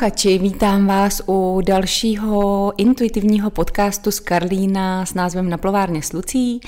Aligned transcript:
posluchači, 0.00 0.38
vítám 0.38 0.86
vás 0.86 1.22
u 1.26 1.60
dalšího 1.66 2.72
intuitivního 2.76 3.50
podcastu 3.50 4.10
z 4.10 4.20
Karlína 4.20 5.06
s 5.06 5.14
názvem 5.14 5.50
Na 5.50 5.58
plovárně 5.58 6.02
s 6.02 6.12
Lucí 6.12 6.60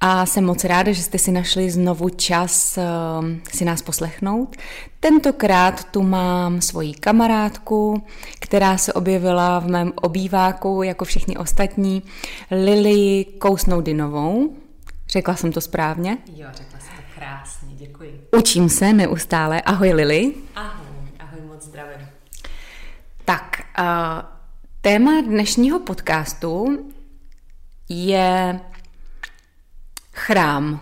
a 0.00 0.26
jsem 0.26 0.44
moc 0.44 0.64
ráda, 0.64 0.92
že 0.92 1.02
jste 1.02 1.18
si 1.18 1.32
našli 1.32 1.70
znovu 1.70 2.08
čas 2.08 2.78
uh, 2.78 3.26
si 3.52 3.64
nás 3.64 3.82
poslechnout. 3.82 4.56
Tentokrát 5.00 5.84
tu 5.84 6.02
mám 6.02 6.60
svoji 6.60 6.94
kamarádku, 6.94 8.02
která 8.40 8.76
se 8.76 8.92
objevila 8.92 9.58
v 9.58 9.66
mém 9.66 9.92
obýváku 10.02 10.82
jako 10.82 11.04
všichni 11.04 11.36
ostatní, 11.36 12.02
Lily 12.50 13.26
Kousnoudinovou. 13.38 14.56
Řekla 15.08 15.36
jsem 15.36 15.52
to 15.52 15.60
správně? 15.60 16.18
Jo, 16.36 16.46
řekla 16.52 16.78
jsem 16.80 16.96
to 16.96 17.02
krásně, 17.18 17.68
děkuji. 17.74 18.20
Učím 18.38 18.68
se 18.68 18.92
neustále. 18.92 19.62
Ahoj 19.62 19.92
Lily. 19.92 20.32
Ahoj, 20.56 20.86
ahoj, 21.18 21.40
moc 21.48 21.64
zdravím. 21.64 22.09
Téma 24.80 25.20
dnešního 25.20 25.80
podcastu 25.80 26.78
je 27.88 28.60
chrám. 30.12 30.80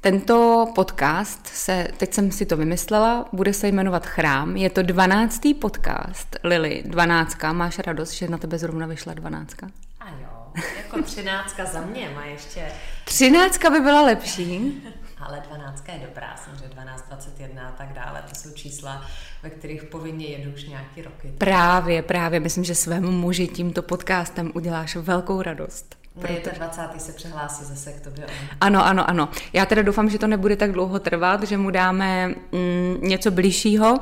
Tento 0.00 0.66
podcast 0.74 1.46
se, 1.46 1.88
teď 1.96 2.14
jsem 2.14 2.32
si 2.32 2.46
to 2.46 2.56
vymyslela, 2.56 3.28
bude 3.32 3.52
se 3.52 3.68
jmenovat 3.68 4.06
Chrám. 4.06 4.56
Je 4.56 4.70
to 4.70 4.82
dvanáctý 4.82 5.54
podcast. 5.54 6.36
Lily, 6.44 6.82
dvanáctka, 6.86 7.52
máš 7.52 7.78
radost, 7.78 8.12
že 8.12 8.28
na 8.28 8.38
tebe 8.38 8.58
zrovna 8.58 8.86
vyšla 8.86 9.14
dvanáctka? 9.14 9.70
A 10.00 10.08
jo, 10.08 10.62
jako 10.76 11.02
třináctka 11.02 11.64
za 11.64 11.80
mě 11.80 12.10
má 12.14 12.24
ještě... 12.24 12.66
Třináctka 13.04 13.70
by 13.70 13.80
byla 13.80 14.02
lepší. 14.02 14.82
Ale 15.20 15.42
dvanáctka 15.48 15.92
je 15.92 15.98
dobrá, 15.98 16.36
samozřejmě 16.44 16.68
12, 16.74 17.08
21 17.08 17.68
a 17.68 17.72
tak 17.72 17.92
dále. 17.92 18.22
To 18.28 18.34
jsou 18.34 18.50
čísla, 18.50 19.04
ve 19.42 19.50
kterých 19.50 19.84
povinně 19.84 20.26
jedu 20.26 20.50
už 20.50 20.64
nějaký 20.64 21.02
roky. 21.02 21.32
Právě, 21.38 22.02
právě. 22.02 22.40
Myslím, 22.40 22.64
že 22.64 22.74
svému 22.74 23.10
muži 23.10 23.48
tímto 23.48 23.82
podcastem 23.82 24.50
uděláš 24.54 24.96
velkou 24.96 25.42
radost. 25.42 26.00
Ne, 26.16 26.32
je 26.32 26.40
to 26.40 26.50
20. 26.56 26.88
se 26.98 27.12
přihlásí 27.12 27.64
zase 27.64 27.92
k 27.92 28.00
tobě. 28.00 28.26
Ano, 28.60 28.86
ano, 28.86 29.10
ano. 29.10 29.28
Já 29.52 29.66
teda 29.66 29.82
doufám, 29.82 30.10
že 30.10 30.18
to 30.18 30.26
nebude 30.26 30.56
tak 30.56 30.72
dlouho 30.72 30.98
trvat, 30.98 31.42
že 31.42 31.56
mu 31.56 31.70
dáme 31.70 32.28
mm, 32.28 32.98
něco 33.00 33.30
blížšího, 33.30 33.98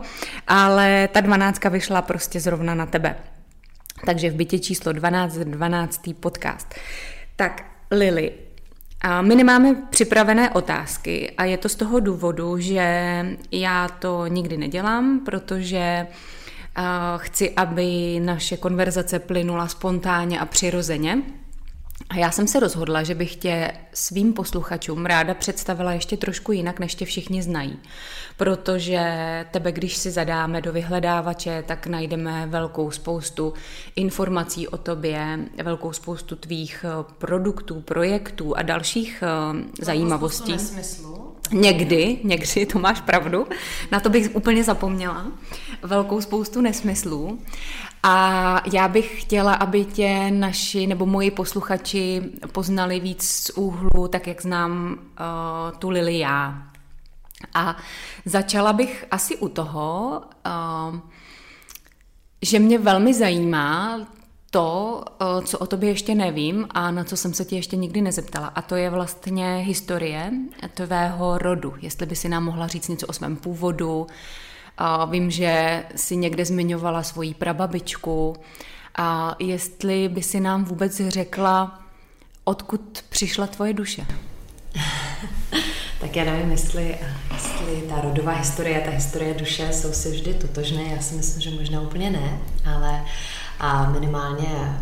ale 0.46 1.08
ta 1.12 1.20
dvanáctka 1.20 1.68
vyšla 1.68 2.02
prostě 2.02 2.40
zrovna 2.40 2.74
na 2.74 2.86
tebe. 2.86 3.16
Takže 4.06 4.30
v 4.30 4.34
bytě 4.34 4.58
číslo 4.58 4.92
12, 4.92 5.34
12. 5.34 6.00
podcast. 6.20 6.74
Tak, 7.36 7.64
Lily, 7.90 8.32
a 9.00 9.22
my 9.22 9.36
nemáme 9.36 9.74
připravené 9.90 10.50
otázky 10.50 11.30
a 11.38 11.44
je 11.44 11.56
to 11.56 11.68
z 11.68 11.74
toho 11.74 12.00
důvodu, 12.00 12.58
že 12.58 13.26
já 13.52 13.88
to 13.88 14.26
nikdy 14.26 14.56
nedělám, 14.56 15.20
protože 15.24 16.06
chci, 17.16 17.50
aby 17.50 18.20
naše 18.20 18.56
konverzace 18.56 19.18
plynula 19.18 19.68
spontánně 19.68 20.40
a 20.40 20.46
přirozeně. 20.46 21.22
A 22.10 22.16
já 22.16 22.30
jsem 22.30 22.48
se 22.48 22.60
rozhodla, 22.60 23.02
že 23.02 23.14
bych 23.14 23.36
tě 23.36 23.72
svým 23.92 24.32
posluchačům 24.32 25.06
ráda 25.06 25.34
představila 25.34 25.92
ještě 25.92 26.16
trošku 26.16 26.52
jinak, 26.52 26.80
než 26.80 26.94
tě 26.94 27.04
všichni 27.04 27.42
znají. 27.42 27.78
Protože 28.36 29.00
tebe, 29.50 29.72
když 29.72 29.96
si 29.96 30.10
zadáme 30.10 30.60
do 30.60 30.72
vyhledávače, 30.72 31.64
tak 31.66 31.86
najdeme 31.86 32.46
velkou 32.46 32.90
spoustu 32.90 33.54
informací 33.96 34.68
o 34.68 34.76
tobě, 34.76 35.38
velkou 35.62 35.92
spoustu 35.92 36.36
tvých 36.36 36.84
eh, 36.88 37.04
produktů, 37.18 37.80
projektů 37.80 38.56
a 38.56 38.62
dalších 38.62 39.22
eh, 39.22 39.84
zajímavostí. 39.84 40.56
Někdy, 41.52 42.18
někdy, 42.24 42.66
to 42.66 42.78
máš 42.78 43.00
pravdu, 43.00 43.46
na 43.92 44.00
to 44.00 44.08
bych 44.08 44.30
úplně 44.34 44.64
zapomněla. 44.64 45.26
Velkou 45.82 46.20
spoustu 46.20 46.60
nesmyslů. 46.60 47.38
A 48.02 48.62
já 48.72 48.88
bych 48.88 49.22
chtěla, 49.22 49.54
aby 49.54 49.84
tě 49.84 50.30
naši 50.30 50.86
nebo 50.86 51.06
moji 51.06 51.30
posluchači 51.30 52.22
poznali 52.52 53.00
víc 53.00 53.28
z 53.28 53.50
úhlu, 53.50 54.08
tak 54.08 54.26
jak 54.26 54.42
znám 54.42 54.98
uh, 54.98 55.78
tu 55.78 55.90
Lili 55.90 56.18
já. 56.18 56.62
A 57.54 57.76
začala 58.24 58.72
bych 58.72 59.04
asi 59.10 59.36
u 59.36 59.48
toho, 59.48 60.22
uh, 60.46 60.98
že 62.42 62.58
mě 62.58 62.78
velmi 62.78 63.14
zajímá 63.14 64.00
to, 64.50 65.04
uh, 65.20 65.44
co 65.44 65.58
o 65.58 65.66
tobě 65.66 65.88
ještě 65.88 66.14
nevím 66.14 66.66
a 66.70 66.90
na 66.90 67.04
co 67.04 67.16
jsem 67.16 67.34
se 67.34 67.44
tě 67.44 67.56
ještě 67.56 67.76
nikdy 67.76 68.00
nezeptala. 68.00 68.46
A 68.46 68.62
to 68.62 68.76
je 68.76 68.90
vlastně 68.90 69.56
historie 69.56 70.32
tvého 70.74 71.38
rodu. 71.38 71.74
Jestli 71.80 72.06
by 72.06 72.16
si 72.16 72.28
nám 72.28 72.44
mohla 72.44 72.66
říct 72.66 72.88
něco 72.88 73.06
o 73.06 73.12
svém 73.12 73.36
původu, 73.36 74.06
a 74.78 75.04
vím, 75.04 75.30
že 75.30 75.84
si 75.96 76.16
někde 76.16 76.44
zmiňovala 76.44 77.02
svoji 77.02 77.34
prababičku. 77.34 78.36
A 78.96 79.36
jestli 79.38 80.08
by 80.08 80.22
si 80.22 80.40
nám 80.40 80.64
vůbec 80.64 81.00
řekla, 81.08 81.82
odkud 82.44 83.04
přišla 83.08 83.46
tvoje 83.46 83.72
duše? 83.72 84.06
tak 86.00 86.16
já 86.16 86.24
nevím, 86.24 86.50
jestli, 86.50 86.98
jestli 87.34 87.82
ta 87.88 88.00
rodová 88.00 88.32
historie 88.32 88.80
ta 88.80 88.90
historie 88.90 89.34
duše 89.34 89.72
jsou 89.72 89.92
si 89.92 90.10
vždy 90.10 90.34
totožné. 90.34 90.82
Já 90.82 91.02
si 91.02 91.14
myslím, 91.14 91.42
že 91.42 91.50
možná 91.50 91.80
úplně 91.80 92.10
ne, 92.10 92.38
ale 92.74 93.04
a 93.58 93.90
minimálně 93.90 94.80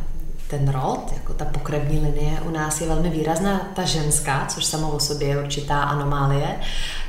ten 0.48 0.68
rod, 0.68 1.12
jako 1.12 1.34
ta 1.34 1.44
pokrevní 1.44 2.00
linie, 2.00 2.40
u 2.40 2.50
nás 2.50 2.80
je 2.80 2.88
velmi 2.88 3.10
výrazná 3.10 3.60
ta 3.74 3.84
ženská, 3.84 4.46
což 4.46 4.64
samo 4.64 4.90
o 4.90 5.00
sobě 5.00 5.28
je 5.28 5.42
určitá 5.42 5.82
anomálie. 5.82 6.60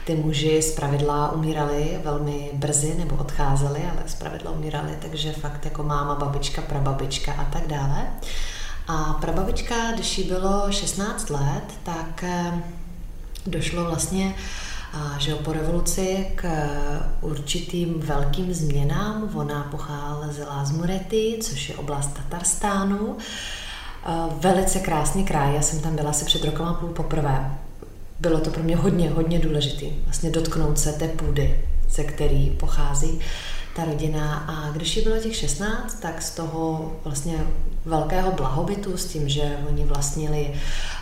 Ty 0.06 0.16
muži 0.16 0.62
z 0.62 0.72
pravidla 0.75 1.31
umírali 1.31 2.00
velmi 2.03 2.50
brzy 2.53 2.96
nebo 2.97 3.16
odcházeli, 3.16 3.81
ale 3.92 4.03
z 4.06 4.16
pravidla 4.16 4.52
umírali, 4.52 4.97
takže 5.02 5.31
fakt 5.31 5.66
jako 5.66 5.84
máma, 5.84 6.16
babička, 6.16 6.62
prababička 6.62 7.34
a 7.34 7.46
tak 7.46 7.68
dále. 7.68 8.08
A 8.88 9.14
prababička, 9.22 9.92
když 9.94 10.18
jí 10.18 10.24
bylo 10.24 10.72
16 10.72 11.30
let, 11.30 11.64
tak 11.84 12.24
eh, 12.24 12.53
došlo 13.46 13.84
vlastně 13.84 14.36
že 15.18 15.36
po 15.36 15.53
revoluci 15.53 16.28
k 16.36 16.50
určitým 17.22 18.00
velkým 18.00 18.53
změnám. 18.53 19.30
Ona 19.36 19.64
pocházela 19.64 20.66
z 20.66 20.72
Murety, 20.72 21.38
což 21.42 21.70
je 21.70 21.75
oblast 21.75 22.14
Tatarstánu. 22.14 23.18
Velice 24.40 24.80
krásný 24.80 25.24
kraj, 25.24 25.56
já 25.56 25.62
jsem 25.62 25.80
tam 25.80 25.96
byla 25.96 26.09
asi 26.09 26.26
před 26.26 26.46
rokem 26.46 26.66
a 26.66 26.74
půl 26.74 26.90
poprvé. 26.90 27.52
Bylo 28.20 28.40
to 28.40 28.50
pro 28.50 28.64
mě 28.64 28.76
hodně, 28.76 29.09
hodně 29.09 29.40
důležité, 29.40 29.86
vlastně 30.06 30.30
dotknout 30.30 30.80
se 30.80 30.94
té 30.94 31.08
půdy, 31.08 31.59
ze 31.90 32.03
který 32.03 32.50
pochází 32.50 33.20
ta 33.78 33.86
rodina. 33.86 34.36
A 34.38 34.72
když 34.72 34.98
jí 34.98 35.04
bylo 35.04 35.18
těch 35.18 35.36
16, 35.36 36.00
tak 36.00 36.22
z 36.22 36.32
toho 36.32 36.92
vlastně 37.04 37.44
velkého 37.86 38.32
blahobytu 38.32 38.98
s 38.98 39.06
tím, 39.06 39.30
že 39.30 39.58
oni 39.70 39.86
vlastnili 39.86 40.53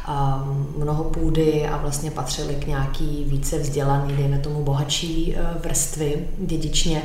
um, 0.07 0.73
mnoho 0.77 1.03
půdy 1.03 1.67
a 1.67 1.77
vlastně 1.77 2.11
patřili 2.11 2.55
k 2.55 2.67
nějaký 2.67 3.25
více 3.27 3.59
vzdělaný, 3.59 4.13
dejme 4.13 4.39
tomu 4.39 4.63
bohatší 4.63 5.35
uh, 5.35 5.61
vrstvy 5.61 6.27
dědičně, 6.37 7.01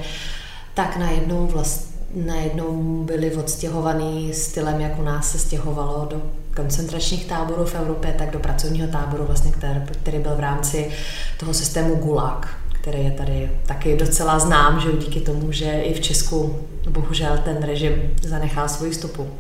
tak 0.75 0.96
najednou 0.96 1.46
vlastně 1.46 1.90
najednou 2.14 3.02
byli 3.05 3.37
odstěhovaný 3.37 4.34
stylem, 4.34 4.81
jak 4.81 4.99
u 4.99 5.02
nás 5.02 5.31
se 5.31 5.38
stěhovalo 5.38 6.06
do 6.11 6.23
koncentračních 6.56 7.25
táborů 7.25 7.64
v 7.64 7.75
Evropě, 7.75 8.14
tak 8.19 8.31
do 8.31 8.38
pracovního 8.38 8.88
táboru, 8.88 9.25
vlastně, 9.25 9.52
který, 9.52 9.81
který 10.02 10.19
byl 10.19 10.37
v 10.37 10.40
rámci 10.40 10.90
toho 11.38 11.55
systému 11.55 11.94
Gulag, 11.94 12.59
který 12.80 13.04
je 13.04 13.10
tady 13.10 13.50
taky 13.66 13.96
docela 13.96 14.38
znám, 14.38 14.80
že 14.80 14.92
díky 14.92 15.20
tomu, 15.20 15.52
že 15.52 15.70
i 15.70 15.94
v 15.94 16.00
Česku 16.00 16.58
bohužel 16.90 17.38
ten 17.44 17.62
režim 17.62 17.94
zanechal 18.22 18.68
svoji 18.68 18.94
stopu, 18.94 19.30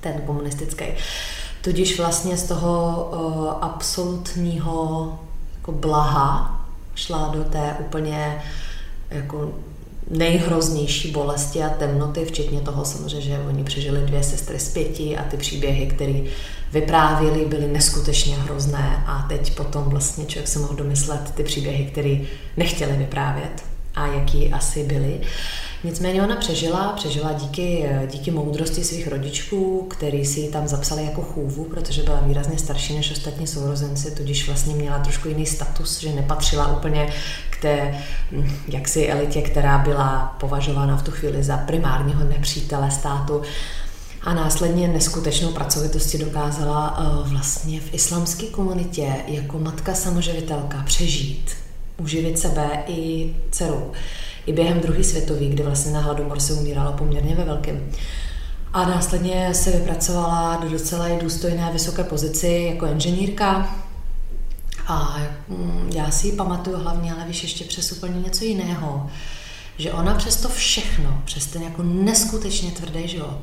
ten 0.00 0.12
komunistický. 0.26 0.84
Tudíž 1.62 1.98
vlastně 1.98 2.36
z 2.36 2.42
toho 2.42 3.08
uh, 3.12 3.64
absolutního 3.64 5.18
jako 5.54 5.72
blaha 5.72 6.64
šla 6.94 7.28
do 7.34 7.44
té 7.44 7.76
úplně 7.80 8.42
jako 9.10 9.52
nejhroznější 10.10 11.10
bolesti 11.10 11.62
a 11.62 11.68
temnoty, 11.68 12.24
včetně 12.24 12.60
toho 12.60 12.84
samozřejmě, 12.84 13.20
že 13.20 13.38
oni 13.48 13.64
přežili 13.64 14.00
dvě 14.00 14.22
sestry 14.22 14.58
z 14.58 14.68
pěti 14.68 15.16
a 15.16 15.24
ty 15.24 15.36
příběhy, 15.36 15.86
které 15.86 16.20
vyprávěli, 16.72 17.44
byly 17.44 17.68
neskutečně 17.68 18.36
hrozné 18.36 19.04
a 19.06 19.26
teď 19.28 19.56
potom 19.56 19.84
vlastně 19.84 20.26
člověk 20.26 20.48
si 20.48 20.58
mohl 20.58 20.74
domyslet 20.74 21.32
ty 21.34 21.42
příběhy, 21.44 21.84
které 21.84 22.16
nechtěli 22.56 22.92
vyprávět 22.92 23.64
a 23.94 24.06
jaký 24.06 24.52
asi 24.52 24.84
byly. 24.84 25.20
Nicméně 25.84 26.22
ona 26.22 26.36
přežila, 26.36 26.92
přežila 26.92 27.32
díky, 27.32 27.90
díky 28.06 28.30
moudrosti 28.30 28.84
svých 28.84 29.08
rodičů, 29.08 29.86
který 29.90 30.26
si 30.26 30.40
ji 30.40 30.50
tam 30.50 30.68
zapsali 30.68 31.04
jako 31.04 31.22
chůvu, 31.22 31.64
protože 31.64 32.02
byla 32.02 32.20
výrazně 32.20 32.58
starší 32.58 32.96
než 32.96 33.10
ostatní 33.10 33.46
sourozenci, 33.46 34.10
tudíž 34.10 34.46
vlastně 34.46 34.74
měla 34.74 34.98
trošku 34.98 35.28
jiný 35.28 35.46
status, 35.46 36.00
že 36.00 36.12
nepatřila 36.12 36.76
úplně 36.76 37.12
k 37.50 37.62
té 37.62 37.98
hm, 38.32 38.50
jaksi 38.68 39.06
elitě, 39.06 39.42
která 39.42 39.78
byla 39.78 40.36
považována 40.40 40.96
v 40.96 41.02
tu 41.02 41.10
chvíli 41.10 41.42
za 41.42 41.56
primárního 41.56 42.24
nepřítele 42.24 42.90
státu. 42.90 43.42
A 44.22 44.34
následně 44.34 44.88
neskutečnou 44.88 45.52
pracovitosti 45.52 46.18
dokázala 46.18 46.98
uh, 46.98 47.28
vlastně 47.28 47.80
v 47.80 47.94
islamské 47.94 48.46
komunitě 48.46 49.14
jako 49.26 49.58
matka 49.58 49.94
samoživitelka 49.94 50.82
přežít, 50.86 51.50
uživit 51.98 52.38
sebe 52.38 52.84
i 52.86 53.30
dceru. 53.50 53.92
I 54.48 54.52
během 54.52 54.80
druhé 54.80 55.04
světové, 55.04 55.44
kdy 55.44 55.62
vlastně 55.62 55.92
na 55.92 56.00
hladomor 56.00 56.40
se 56.40 56.52
umíralo 56.52 56.92
poměrně 56.92 57.34
ve 57.34 57.44
velkém. 57.44 57.90
A 58.72 58.84
následně 58.84 59.54
se 59.54 59.70
vypracovala 59.70 60.56
do 60.56 60.68
docela 60.68 61.08
důstojné 61.20 61.70
vysoké 61.72 62.04
pozici 62.04 62.66
jako 62.72 62.86
inženýrka. 62.86 63.76
A 64.86 65.18
mm, 65.48 65.90
já 65.94 66.10
si 66.10 66.26
ji 66.26 66.32
pamatuju 66.32 66.76
hlavně, 66.76 67.14
ale 67.14 67.24
víš, 67.24 67.42
ještě 67.42 67.64
přes 67.64 67.92
úplně 67.92 68.20
něco 68.20 68.44
jiného. 68.44 69.10
Že 69.78 69.92
ona 69.92 70.14
přes 70.14 70.36
to 70.36 70.48
všechno, 70.48 71.22
přes 71.24 71.46
ten 71.46 71.62
jako 71.62 71.82
neskutečně 71.82 72.70
tvrdý 72.70 73.08
život, 73.08 73.40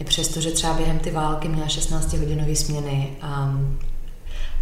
i 0.00 0.04
přesto, 0.04 0.40
že 0.40 0.50
třeba 0.50 0.74
během 0.74 0.98
ty 0.98 1.10
války 1.10 1.48
měla 1.48 1.68
16-hodinové 1.68 2.56
směny 2.56 3.16
a 3.22 3.54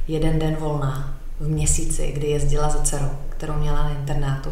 jeden 0.08 0.38
den 0.38 0.56
volná 0.56 1.16
v 1.40 1.48
měsíci, 1.48 2.12
kdy 2.14 2.26
jezdila 2.26 2.68
za 2.68 2.82
dcerou, 2.82 3.10
kterou 3.28 3.54
měla 3.54 3.82
na 3.82 3.90
internátu 3.90 4.50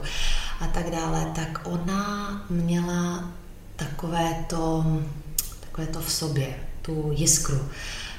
a 0.61 0.67
tak 0.67 0.91
dále, 0.91 1.33
tak 1.35 1.61
ona 1.65 2.31
měla 2.51 3.31
takové 3.77 4.45
to, 4.47 4.85
takové 5.61 5.87
to 5.87 6.01
v 6.01 6.13
sobě, 6.13 6.55
tu 6.83 7.11
jiskru. 7.15 7.61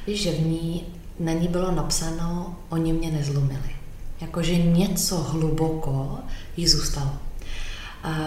Víš, 0.07 0.21
že 0.21 0.31
v 0.31 0.39
ní, 0.39 0.83
na 1.19 1.31
ní 1.31 1.47
bylo 1.47 1.71
napsáno, 1.71 2.55
oni 2.69 2.93
mě 2.93 3.11
nezlomili. 3.11 3.75
Jakože 4.21 4.57
něco 4.57 5.17
hluboko 5.17 6.19
jí 6.57 6.67
zůstalo. 6.67 7.11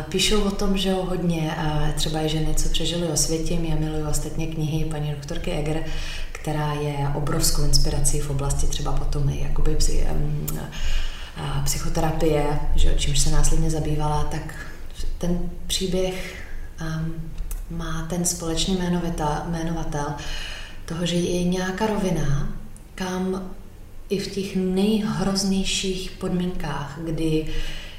Píšou 0.09 0.43
o 0.43 0.51
tom, 0.51 0.77
že 0.77 0.89
jo, 0.89 1.05
hodně, 1.09 1.57
třeba 1.95 2.21
i 2.23 2.29
ženy, 2.29 2.55
co 2.55 2.69
přežily 2.69 3.09
o 3.09 3.17
světě, 3.17 3.55
já 3.55 3.77
miluju 3.77 4.09
ostatně 4.09 4.47
knihy 4.47 4.85
paní 4.85 5.11
doktorky 5.11 5.51
Eger, 5.51 5.85
která 6.33 6.73
je 6.73 7.09
obrovskou 7.15 7.65
inspirací 7.65 8.21
v 8.21 8.31
oblasti 8.31 8.67
třeba 8.67 8.93
potom 8.93 9.29
jakoby 9.29 9.77
um, 10.13 10.47
psychoterapie, 11.65 12.61
že, 12.75 12.95
čímž 12.97 13.19
se 13.19 13.31
následně 13.31 13.71
zabývala, 13.71 14.25
tak 14.25 14.55
ten 15.19 15.51
příběh 15.67 16.45
um, 16.81 17.15
má 17.71 18.07
ten 18.11 18.25
společný 18.25 18.79
jmenovatel 19.49 20.15
toho, 20.85 21.07
že 21.07 21.17
je 21.17 21.45
nějaká 21.45 21.87
rovina, 21.87 22.49
kam 22.95 23.51
i 24.09 24.19
v 24.19 24.35
těch 24.35 24.57
nejhroznějších 24.57 26.11
podmínkách, 26.11 26.99
kdy 27.05 27.47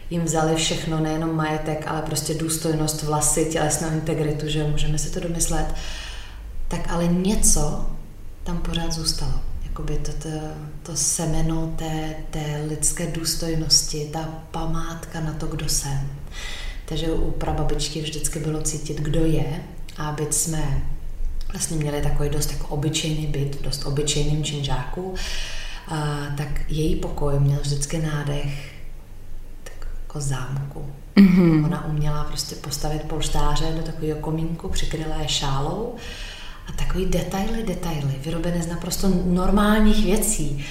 jim 0.09 0.23
vzali 0.23 0.55
všechno, 0.55 0.99
nejenom 0.99 1.35
majetek, 1.35 1.88
ale 1.88 2.01
prostě 2.01 2.33
důstojnost, 2.33 3.03
vlasy, 3.03 3.45
tělesnou 3.51 3.88
integritu, 3.88 4.49
že 4.49 4.63
můžeme 4.63 4.97
si 4.97 5.11
to 5.11 5.19
domyslet, 5.19 5.75
tak 6.67 6.91
ale 6.91 7.07
něco 7.07 7.85
tam 8.43 8.57
pořád 8.57 8.91
zůstalo. 8.91 9.33
Jakoby 9.75 9.98
to, 9.98 10.12
to, 10.12 10.30
to 10.83 10.95
semeno 10.95 11.74
té, 11.75 12.16
té 12.30 12.63
lidské 12.68 13.07
důstojnosti, 13.07 14.10
ta 14.13 14.30
památka 14.51 15.19
na 15.19 15.33
to, 15.33 15.48
kdo 15.48 15.69
jsem. 15.69 16.10
Takže 16.86 17.12
u 17.12 17.31
prababičky 17.31 18.01
vždycky 18.01 18.39
bylo 18.39 18.62
cítit, 18.62 18.98
kdo 18.98 19.25
je, 19.25 19.63
a 19.98 20.12
byť 20.12 20.33
jsme 20.33 20.81
vlastně 21.51 21.77
měli 21.77 22.01
takový 22.01 22.30
dost 22.30 22.51
jako 22.51 22.68
obyčejný 22.68 23.27
byt, 23.27 23.62
dost 23.62 23.86
obyčejným 23.86 24.44
činžáku, 24.44 25.16
a, 25.88 26.25
tak 26.38 26.72
její 26.72 26.95
pokoj 26.95 27.39
měl 27.39 27.60
vždycky 27.62 27.98
nádech 27.98 28.74
tak 29.63 29.88
jako 30.01 30.22
zámku. 30.22 30.86
Mm-hmm. 31.16 31.66
Ona 31.66 31.86
uměla 31.86 32.24
prostě 32.24 32.56
postavit 32.56 33.01
polštáře 33.01 33.74
do 33.77 33.83
takového 33.83 34.19
komínku, 34.19 34.69
přikryla 34.69 35.16
je 35.22 35.27
šálou 35.27 35.95
a 36.67 36.71
takový 36.71 37.06
detaily, 37.06 37.63
detaily, 37.63 38.15
vyrobené 38.25 38.63
z 38.63 38.67
naprosto 38.67 39.09
normálních 39.25 40.06
věcí, 40.06 40.65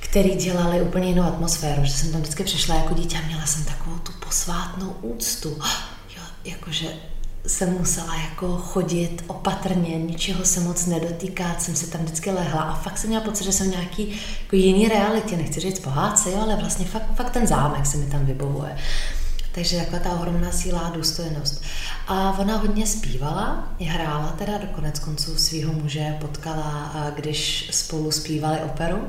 které 0.00 0.28
dělali 0.28 0.82
úplně 0.82 1.08
jinou 1.08 1.22
atmosféru, 1.22 1.84
že 1.84 1.92
jsem 1.92 2.12
tam 2.12 2.20
vždycky 2.20 2.44
přišla 2.44 2.74
jako 2.74 2.94
dítě 2.94 3.18
a 3.18 3.26
měla 3.26 3.46
jsem 3.46 3.64
takovou 3.64 3.98
tu 3.98 4.12
posvátnou 4.26 4.96
úctu. 5.02 5.58
Jo, 6.16 6.22
jakože 6.44 6.86
jsem 7.46 7.78
musela 7.78 8.14
jako 8.16 8.56
chodit 8.56 9.24
opatrně, 9.26 9.98
ničeho 9.98 10.44
se 10.44 10.60
moc 10.60 10.86
nedotýkat, 10.86 11.62
jsem 11.62 11.76
se 11.76 11.86
tam 11.86 12.00
vždycky 12.00 12.30
lehla 12.30 12.60
a 12.62 12.74
fakt 12.74 12.98
jsem 12.98 13.08
měla 13.08 13.24
pocit, 13.24 13.44
že 13.44 13.52
jsem 13.52 13.70
nějaký 13.70 14.20
jako 14.42 14.56
jiný 14.56 14.88
realitě, 14.88 15.36
nechci 15.36 15.60
říct 15.60 15.78
pohádce, 15.78 16.30
jo, 16.30 16.40
ale 16.40 16.56
vlastně 16.56 16.84
fakt, 16.86 17.14
fakt 17.16 17.30
ten 17.30 17.46
zámek 17.46 17.86
se 17.86 17.96
mi 17.96 18.06
tam 18.06 18.26
vybavuje. 18.26 18.76
Takže 19.52 19.76
taková 19.76 19.98
ta 19.98 20.10
ohromná 20.12 20.52
síla 20.52 20.80
a 20.80 20.90
důstojnost. 20.90 21.62
A 22.08 22.38
ona 22.38 22.56
hodně 22.56 22.86
zpívala, 22.86 23.68
hrála 23.80 24.34
teda 24.38 24.58
do 24.58 24.66
konec 24.66 24.98
konců 24.98 25.36
svého 25.36 25.72
muže, 25.72 26.16
potkala, 26.20 26.92
když 27.14 27.68
spolu 27.72 28.12
zpívali 28.12 28.58
operu 28.60 29.08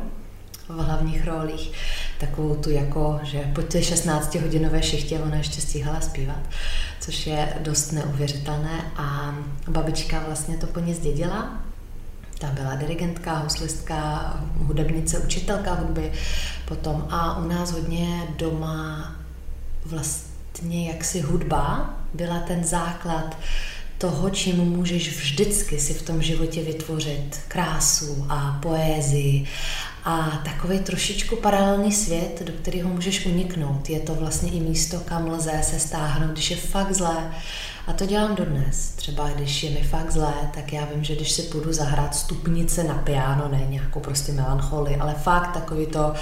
v 0.69 0.85
hlavních 0.85 1.25
rolích, 1.25 1.71
takovou 2.19 2.55
tu 2.55 2.69
jako, 2.69 3.19
že 3.23 3.39
po 3.55 3.61
té 3.61 3.79
16-hodinové 3.79 4.79
šichtě 4.79 5.19
ona 5.19 5.35
ještě 5.35 5.61
stíhala 5.61 6.01
zpívat, 6.01 6.39
což 6.99 7.27
je 7.27 7.53
dost 7.59 7.91
neuvěřitelné. 7.91 8.91
A 8.95 9.35
babička 9.67 10.23
vlastně 10.25 10.57
to 10.57 10.67
po 10.67 10.79
ní 10.79 10.93
zdědila, 10.93 11.59
ta 12.39 12.47
byla 12.47 12.75
dirigentka, 12.75 13.37
houslistka, 13.37 14.33
hudebnice, 14.57 15.19
učitelka 15.19 15.73
hudby 15.73 16.11
potom. 16.65 17.07
A 17.09 17.37
u 17.37 17.47
nás 17.47 17.71
hodně 17.71 18.23
doma 18.37 19.11
vlastně 19.85 20.32
vlastně 20.53 20.87
jaksi 20.87 21.21
hudba 21.21 21.93
byla 22.13 22.39
ten 22.39 22.63
základ 22.63 23.37
toho, 23.97 24.29
čím 24.29 24.55
můžeš 24.55 25.17
vždycky 25.17 25.79
si 25.79 25.93
v 25.93 26.01
tom 26.01 26.21
životě 26.21 26.63
vytvořit 26.63 27.39
krásu 27.47 28.25
a 28.29 28.59
poézii 28.61 29.45
a 30.03 30.41
takový 30.45 30.79
trošičku 30.79 31.35
paralelní 31.35 31.91
svět, 31.91 32.41
do 32.45 32.53
kterého 32.53 32.89
můžeš 32.89 33.25
uniknout. 33.25 33.89
Je 33.89 33.99
to 33.99 34.15
vlastně 34.15 34.51
i 34.51 34.59
místo, 34.59 34.99
kam 34.99 35.29
lze 35.29 35.61
se 35.63 35.79
stáhnout, 35.79 36.31
když 36.31 36.51
je 36.51 36.57
fakt 36.57 36.93
zlé. 36.93 37.31
A 37.87 37.93
to 37.93 38.05
dělám 38.05 38.35
dodnes. 38.35 38.89
Třeba 38.89 39.29
když 39.29 39.63
je 39.63 39.69
mi 39.69 39.83
fakt 39.83 40.11
zlé, 40.11 40.33
tak 40.53 40.73
já 40.73 40.85
vím, 40.85 41.03
že 41.03 41.15
když 41.15 41.31
si 41.31 41.41
půjdu 41.41 41.73
zahrát 41.73 42.15
stupnice 42.15 42.83
na 42.83 42.93
piano, 42.93 43.47
ne 43.51 43.65
nějakou 43.69 43.99
prostě 43.99 44.31
melancholii, 44.31 44.97
ale 44.97 45.13
fakt 45.13 45.53
takový 45.53 45.85
to, 45.85 46.13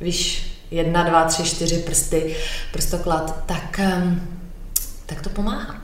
víš, 0.00 0.52
jedna, 0.72 1.02
dva, 1.02 1.24
tři, 1.24 1.42
čtyři 1.42 1.78
prsty, 1.78 2.36
prstoklad, 2.72 3.44
tak, 3.46 3.80
tak 5.06 5.22
to 5.22 5.30
pomáhá. 5.30 5.74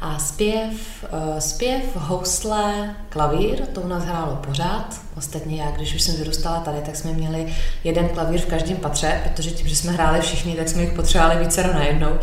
A 0.00 0.18
zpěv, 0.18 1.04
eh, 1.04 1.40
zpěv, 1.40 1.82
housle, 1.94 2.94
klavír, 3.08 3.66
to 3.66 3.80
u 3.80 3.88
nás 3.88 4.04
hrálo 4.04 4.36
pořád. 4.36 5.00
Ostatně 5.16 5.62
já, 5.62 5.70
když 5.70 5.94
už 5.94 6.02
jsem 6.02 6.16
vyrůstala 6.16 6.60
tady, 6.60 6.80
tak 6.80 6.96
jsme 6.96 7.12
měli 7.12 7.54
jeden 7.84 8.08
klavír 8.08 8.40
v 8.40 8.46
každém 8.46 8.76
patře, 8.76 9.20
protože 9.24 9.50
tím, 9.50 9.68
že 9.68 9.76
jsme 9.76 9.92
hráli 9.92 10.20
všichni, 10.20 10.56
tak 10.56 10.68
jsme 10.68 10.82
jich 10.82 10.92
potřebovali 10.92 11.44
více 11.44 11.62
najednou. 11.62 12.18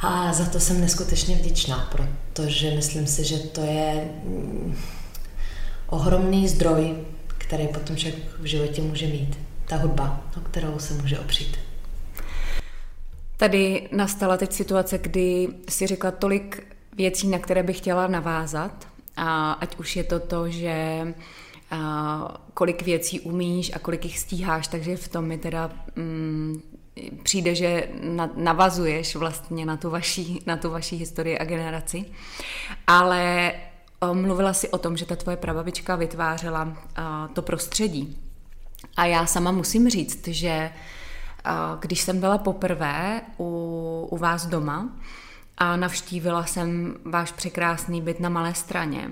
A 0.00 0.32
za 0.32 0.44
to 0.44 0.60
jsem 0.60 0.80
neskutečně 0.80 1.36
vděčná, 1.36 1.88
protože 1.92 2.70
myslím 2.70 3.06
si, 3.06 3.24
že 3.24 3.38
to 3.38 3.60
je 3.60 4.10
mm, 4.24 4.78
ohromný 5.86 6.48
zdroj, 6.48 6.94
který 7.26 7.68
potom 7.68 7.96
člověk 7.96 8.22
v 8.40 8.44
životě 8.44 8.82
může 8.82 9.06
mít 9.06 9.38
ta 9.66 9.76
hudba, 9.76 10.20
o 10.36 10.40
kterou 10.40 10.78
se 10.78 10.94
může 10.94 11.18
opřít. 11.18 11.58
Tady 13.36 13.88
nastala 13.92 14.36
teď 14.36 14.52
situace, 14.52 14.98
kdy 14.98 15.48
si 15.68 15.86
řekla 15.86 16.10
tolik 16.10 16.66
věcí, 16.96 17.28
na 17.28 17.38
které 17.38 17.62
bych 17.62 17.78
chtěla 17.78 18.06
navázat. 18.06 18.88
A 19.16 19.52
ať 19.52 19.76
už 19.76 19.96
je 19.96 20.04
to 20.04 20.20
to, 20.20 20.48
že 20.48 21.06
a, 21.70 22.38
kolik 22.54 22.82
věcí 22.82 23.20
umíš 23.20 23.72
a 23.74 23.78
kolik 23.78 24.04
jich 24.04 24.18
stíháš, 24.18 24.68
takže 24.68 24.96
v 24.96 25.08
tom 25.08 25.24
mi 25.24 25.38
teda 25.38 25.70
mm, 25.96 26.62
přijde, 27.22 27.54
že 27.54 27.88
navazuješ 28.36 29.16
vlastně 29.16 29.66
na 29.66 29.76
tu, 29.76 29.90
vaší, 29.90 30.42
na 30.46 30.56
tu 30.56 30.70
vaší 30.70 30.96
historii 30.96 31.38
a 31.38 31.44
generaci. 31.44 32.04
Ale 32.86 33.52
mluvila 34.12 34.52
si 34.52 34.68
o 34.68 34.78
tom, 34.78 34.96
že 34.96 35.06
ta 35.06 35.16
tvoje 35.16 35.36
prababička 35.36 35.96
vytvářela 35.96 36.76
to 37.32 37.42
prostředí, 37.42 38.23
a 38.96 39.04
já 39.04 39.26
sama 39.26 39.52
musím 39.52 39.90
říct, 39.90 40.28
že 40.28 40.70
když 41.80 42.00
jsem 42.00 42.20
byla 42.20 42.38
poprvé 42.38 43.22
u, 43.38 44.08
u 44.10 44.16
vás 44.16 44.46
doma 44.46 44.88
a 45.58 45.76
navštívila 45.76 46.46
jsem 46.46 46.96
váš 47.04 47.32
překrásný 47.32 48.02
byt 48.02 48.20
na 48.20 48.28
Malé 48.28 48.54
straně, 48.54 49.10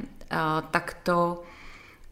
tak 0.71 0.97
to, 1.03 1.43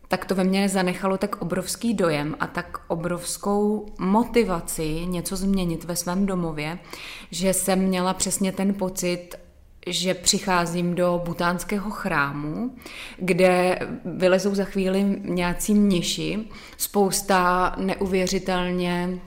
tak 0.08 0.24
to 0.24 0.34
ve 0.34 0.44
mně 0.44 0.68
zanechalo 0.68 1.18
tak 1.18 1.42
obrovský 1.42 1.94
dojem 1.94 2.36
a 2.40 2.46
tak 2.46 2.78
obrovskou 2.88 3.86
motivaci 3.98 5.06
něco 5.06 5.36
změnit 5.36 5.84
ve 5.84 5.96
svém 5.96 6.26
domově, 6.26 6.78
že 7.30 7.54
jsem 7.54 7.78
měla 7.78 8.14
přesně 8.14 8.52
ten 8.52 8.74
pocit, 8.74 9.28
že 9.86 10.14
přicházím 10.14 10.94
do 10.94 11.22
butánského 11.24 11.90
chrámu, 11.90 12.74
kde 13.18 13.78
vylezou 14.04 14.54
za 14.54 14.64
chvíli 14.64 15.04
nějací 15.24 15.74
mniši, 15.74 16.38
spousta 16.76 17.74
neuvěřitelně 17.78 19.20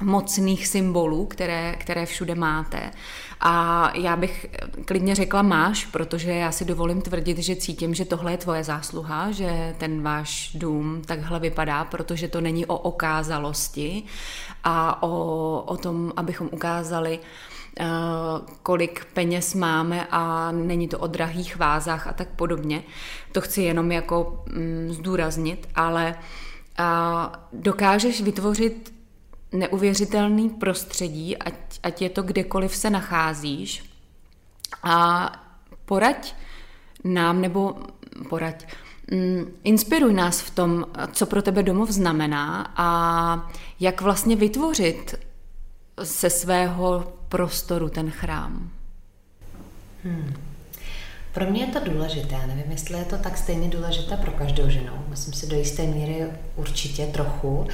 mocných 0.00 0.66
symbolů, 0.66 1.26
které, 1.26 1.76
které 1.78 2.06
všude 2.06 2.34
máte. 2.34 2.90
A 3.40 3.92
já 3.94 4.16
bych 4.16 4.46
klidně 4.84 5.14
řekla 5.14 5.42
máš, 5.42 5.86
protože 5.86 6.30
já 6.30 6.52
si 6.52 6.64
dovolím 6.64 7.02
tvrdit, 7.02 7.38
že 7.38 7.56
cítím, 7.56 7.94
že 7.94 8.04
tohle 8.04 8.32
je 8.32 8.38
tvoje 8.38 8.64
zásluha, 8.64 9.30
že 9.30 9.74
ten 9.78 10.02
váš 10.02 10.50
dům 10.54 11.02
takhle 11.06 11.40
vypadá, 11.40 11.84
protože 11.84 12.28
to 12.28 12.40
není 12.40 12.66
o 12.66 12.76
okázalosti 12.76 14.02
a 14.64 15.02
o, 15.02 15.62
o 15.66 15.76
tom, 15.76 16.12
abychom 16.16 16.48
ukázali 16.52 17.18
kolik 18.62 19.04
peněz 19.04 19.54
máme 19.54 20.06
a 20.10 20.52
není 20.52 20.88
to 20.88 20.98
o 20.98 21.06
drahých 21.06 21.56
vázách 21.56 22.06
a 22.06 22.12
tak 22.12 22.28
podobně. 22.28 22.82
To 23.32 23.40
chci 23.40 23.62
jenom 23.62 23.92
jako 23.92 24.44
mm, 24.46 24.92
zdůraznit, 24.92 25.68
ale 25.74 26.14
dokážeš 27.52 28.22
vytvořit 28.22 28.94
neuvěřitelný 29.52 30.48
prostředí, 30.50 31.36
ať, 31.36 31.54
ať 31.82 32.02
je 32.02 32.10
to 32.10 32.22
kdekoliv 32.22 32.76
se 32.76 32.90
nacházíš 32.90 33.84
a 34.82 35.32
poraď 35.84 36.34
nám, 37.04 37.40
nebo 37.40 37.74
poraď, 38.28 38.74
mm, 39.10 39.46
inspiruj 39.64 40.14
nás 40.14 40.40
v 40.40 40.50
tom, 40.50 40.86
co 41.12 41.26
pro 41.26 41.42
tebe 41.42 41.62
domov 41.62 41.90
znamená 41.90 42.72
a 42.76 43.50
jak 43.80 44.00
vlastně 44.00 44.36
vytvořit 44.36 45.14
se 46.02 46.30
svého 46.30 47.12
prostoru 47.30 47.88
ten 47.88 48.10
chrám. 48.10 48.70
Hmm. 50.04 50.34
Pro 51.32 51.50
mě 51.50 51.60
je 51.60 51.66
to 51.66 51.90
důležité. 51.90 52.36
Nevím, 52.46 52.70
jestli 52.70 52.98
je 52.98 53.04
to 53.04 53.18
tak 53.18 53.38
stejně 53.38 53.68
důležité 53.68 54.16
pro 54.16 54.30
každou 54.32 54.70
ženu. 54.70 54.92
Myslím 55.08 55.34
si 55.34 55.46
do 55.46 55.56
jisté 55.56 55.86
míry 55.86 56.26
určitě 56.56 57.06
trochu. 57.06 57.68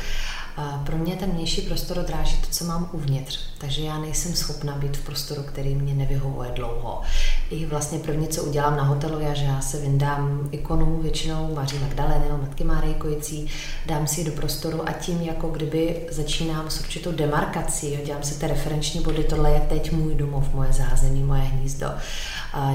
Pro 0.87 0.97
mě 0.97 1.17
ten 1.17 1.31
vnější 1.31 1.61
prostor 1.61 1.99
odráží 1.99 2.37
to, 2.37 2.47
co 2.51 2.65
mám 2.65 2.89
uvnitř. 2.93 3.41
Takže 3.59 3.83
já 3.83 3.99
nejsem 3.99 4.35
schopna 4.35 4.77
být 4.77 4.97
v 4.97 5.05
prostoru, 5.05 5.43
který 5.43 5.75
mě 5.75 5.95
nevyhovuje 5.95 6.51
dlouho. 6.55 7.03
I 7.51 7.67
vlastně 7.67 7.99
první, 7.99 8.29
co 8.29 8.43
udělám 8.43 8.77
na 8.77 8.83
hotelu, 8.83 9.21
je, 9.21 9.35
že 9.35 9.45
já 9.45 9.61
se 9.61 9.79
vyndám 9.79 10.49
ikonu 10.53 11.03
většinou 11.03 11.55
Maří 11.55 11.79
Magdaleny 11.79 12.25
nebo 12.25 12.43
Matky 12.43 12.65
Márie 12.65 12.95
Kojící, 12.95 13.51
dám 13.87 14.07
si 14.07 14.21
ji 14.21 14.27
do 14.27 14.33
prostoru 14.33 14.89
a 14.89 14.93
tím 14.93 15.23
jako 15.23 15.49
kdyby 15.49 16.07
začínám 16.11 16.71
s 16.71 16.81
určitou 16.81 17.13
demarkací, 17.13 17.95
jo, 17.95 18.01
dělám 18.05 18.23
si 18.23 18.41
ty 18.41 18.47
referenční 18.47 19.01
body, 19.01 19.25
tohle 19.25 19.51
je 19.51 19.61
teď 19.61 19.93
můj 19.93 20.15
domov, 20.15 20.55
moje 20.55 20.73
zázemí, 20.73 21.23
moje 21.23 21.41
hnízdo. 21.43 21.87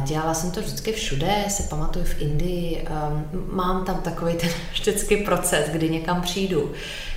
Dělala 0.04 0.34
jsem 0.34 0.52
to 0.52 0.62
vždycky 0.62 0.92
všude, 0.92 1.46
se 1.48 1.64
pamatuju 1.64 2.06
v 2.06 2.22
Indii, 2.22 2.88
um, 2.88 3.26
mám 3.56 3.86
tam 3.86 3.98
takový 3.98 4.34
ten 4.34 4.50
vždycky 4.72 5.18
proces, 5.18 5.70
kdy 5.70 5.90
někam 5.90 6.22
přijdu, 6.22 6.72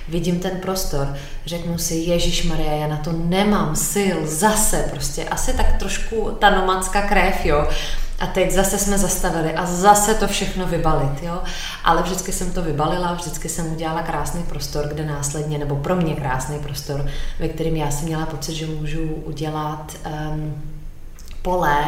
vidím 0.09 0.39
ten 0.39 0.59
prostor, 0.59 1.15
řeknu 1.45 1.77
si, 1.77 1.95
Ježíš 1.95 2.43
Maria, 2.43 2.71
já 2.71 2.87
na 2.87 2.97
to 2.97 3.11
nemám 3.11 3.75
sil, 3.91 4.17
zase 4.23 4.87
prostě, 4.91 5.23
asi 5.23 5.53
tak 5.53 5.77
trošku 5.79 6.37
ta 6.39 6.49
nomadská 6.49 7.01
krev, 7.01 7.45
jo, 7.45 7.67
a 8.19 8.27
teď 8.27 8.51
zase 8.51 8.77
jsme 8.77 8.97
zastavili 8.97 9.53
a 9.53 9.65
zase 9.65 10.15
to 10.15 10.27
všechno 10.27 10.67
vybalit, 10.67 11.23
jo. 11.23 11.41
Ale 11.83 12.03
vždycky 12.03 12.31
jsem 12.31 12.51
to 12.51 12.61
vybalila, 12.61 13.13
vždycky 13.13 13.49
jsem 13.49 13.73
udělala 13.73 14.01
krásný 14.01 14.43
prostor, 14.43 14.87
kde 14.87 15.05
následně, 15.05 15.57
nebo 15.57 15.75
pro 15.75 15.95
mě 15.95 16.15
krásný 16.15 16.59
prostor, 16.59 17.05
ve 17.39 17.47
kterém 17.47 17.75
já 17.75 17.91
jsem 17.91 18.05
měla 18.05 18.25
pocit, 18.25 18.53
že 18.53 18.65
můžu 18.65 19.03
udělat 19.03 19.91
um, 20.31 20.63
pole, 21.41 21.85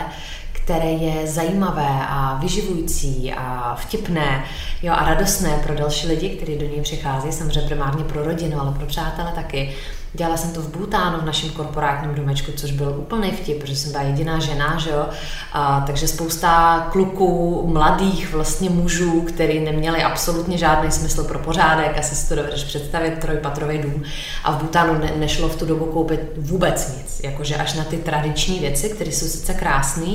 které 0.67 0.91
je 0.91 1.27
zajímavé 1.27 2.00
a 2.07 2.38
vyživující 2.41 3.33
a 3.33 3.75
vtipné 3.75 4.43
jo, 4.83 4.93
a 4.93 5.05
radostné 5.05 5.59
pro 5.63 5.75
další 5.75 6.07
lidi, 6.07 6.29
kteří 6.29 6.57
do 6.57 6.65
něj 6.65 6.81
přichází, 6.81 7.31
samozřejmě 7.31 7.62
primárně 7.62 8.03
pro 8.03 8.24
rodinu, 8.24 8.62
ale 8.62 8.71
pro 8.71 8.86
přátele 8.86 9.31
taky. 9.36 9.75
Dělala 10.17 10.38
jsem 10.38 10.53
to 10.53 10.62
v 10.62 10.69
Bhutánu, 10.69 11.19
v 11.21 11.25
našem 11.25 11.50
korporátním 11.50 12.15
domečku, 12.15 12.51
což 12.55 12.71
byl 12.71 12.95
úplný 12.97 13.31
vtip, 13.31 13.59
protože 13.59 13.75
jsem 13.75 13.91
byla 13.91 14.03
jediná 14.03 14.39
žena, 14.39 14.77
že 14.77 14.89
jo? 14.89 15.05
A, 15.53 15.83
takže 15.88 16.07
spousta 16.07 16.79
kluků, 16.91 17.63
mladých 17.67 18.33
vlastně 18.33 18.69
mužů, 18.69 19.21
kteří 19.21 19.59
neměli 19.59 20.03
absolutně 20.03 20.57
žádný 20.57 20.91
smysl 20.91 21.24
pro 21.24 21.39
pořádek, 21.39 21.97
asi 21.97 22.15
si 22.15 22.29
to 22.29 22.36
dovedeš 22.36 22.63
představit, 22.63 23.19
trojpatrový 23.19 23.77
dům. 23.77 24.03
A 24.43 24.51
v 24.51 24.57
Bhutánu 24.57 25.00
ne, 25.00 25.12
nešlo 25.15 25.50
v 25.50 25.55
tu 25.55 25.65
dobu 25.65 25.86
koupit 25.86 26.21
vůbec 26.38 26.97
nic, 26.97 27.21
jakože 27.24 27.55
až 27.55 27.74
na 27.74 27.83
ty 27.83 27.97
tradiční 27.97 28.59
věci, 28.59 28.89
které 28.89 29.12
jsou 29.12 29.25
sice 29.25 29.53
krásné, 29.53 30.12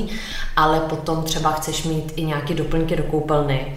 ale 0.56 0.80
potom 0.80 1.23
třeba 1.23 1.52
chceš 1.52 1.85
mít 1.85 2.12
i 2.16 2.25
nějaké 2.25 2.54
doplňky 2.54 2.97
do 2.97 3.02
koupelny 3.02 3.76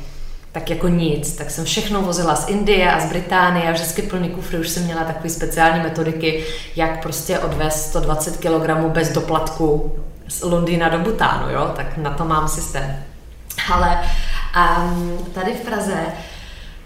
tak 0.55 0.69
jako 0.69 0.88
nic. 0.88 1.35
Tak 1.35 1.51
jsem 1.51 1.65
všechno 1.65 2.01
vozila 2.01 2.35
z 2.35 2.50
Indie 2.50 2.91
a 2.91 3.00
z 3.00 3.09
Británie 3.09 3.69
a 3.69 3.71
vždycky 3.71 4.01
plný 4.01 4.29
kufry 4.29 4.59
už 4.59 4.69
jsem 4.69 4.83
měla 4.83 5.03
takové 5.03 5.29
speciální 5.29 5.83
metodiky, 5.83 6.45
jak 6.75 7.01
prostě 7.01 7.39
odvést 7.39 7.89
120 7.89 8.38
kg 8.38 8.93
bez 8.93 9.12
doplatku 9.12 9.95
z 10.27 10.41
Londýna 10.41 10.89
do 10.89 11.00
Butánu, 11.00 11.50
jo? 11.50 11.71
tak 11.75 11.97
na 11.97 12.12
to 12.12 12.25
mám 12.25 12.47
systém. 12.47 13.03
Ale 13.74 14.00
um, 14.57 15.17
tady 15.33 15.53
v 15.53 15.62
Praze 15.62 15.97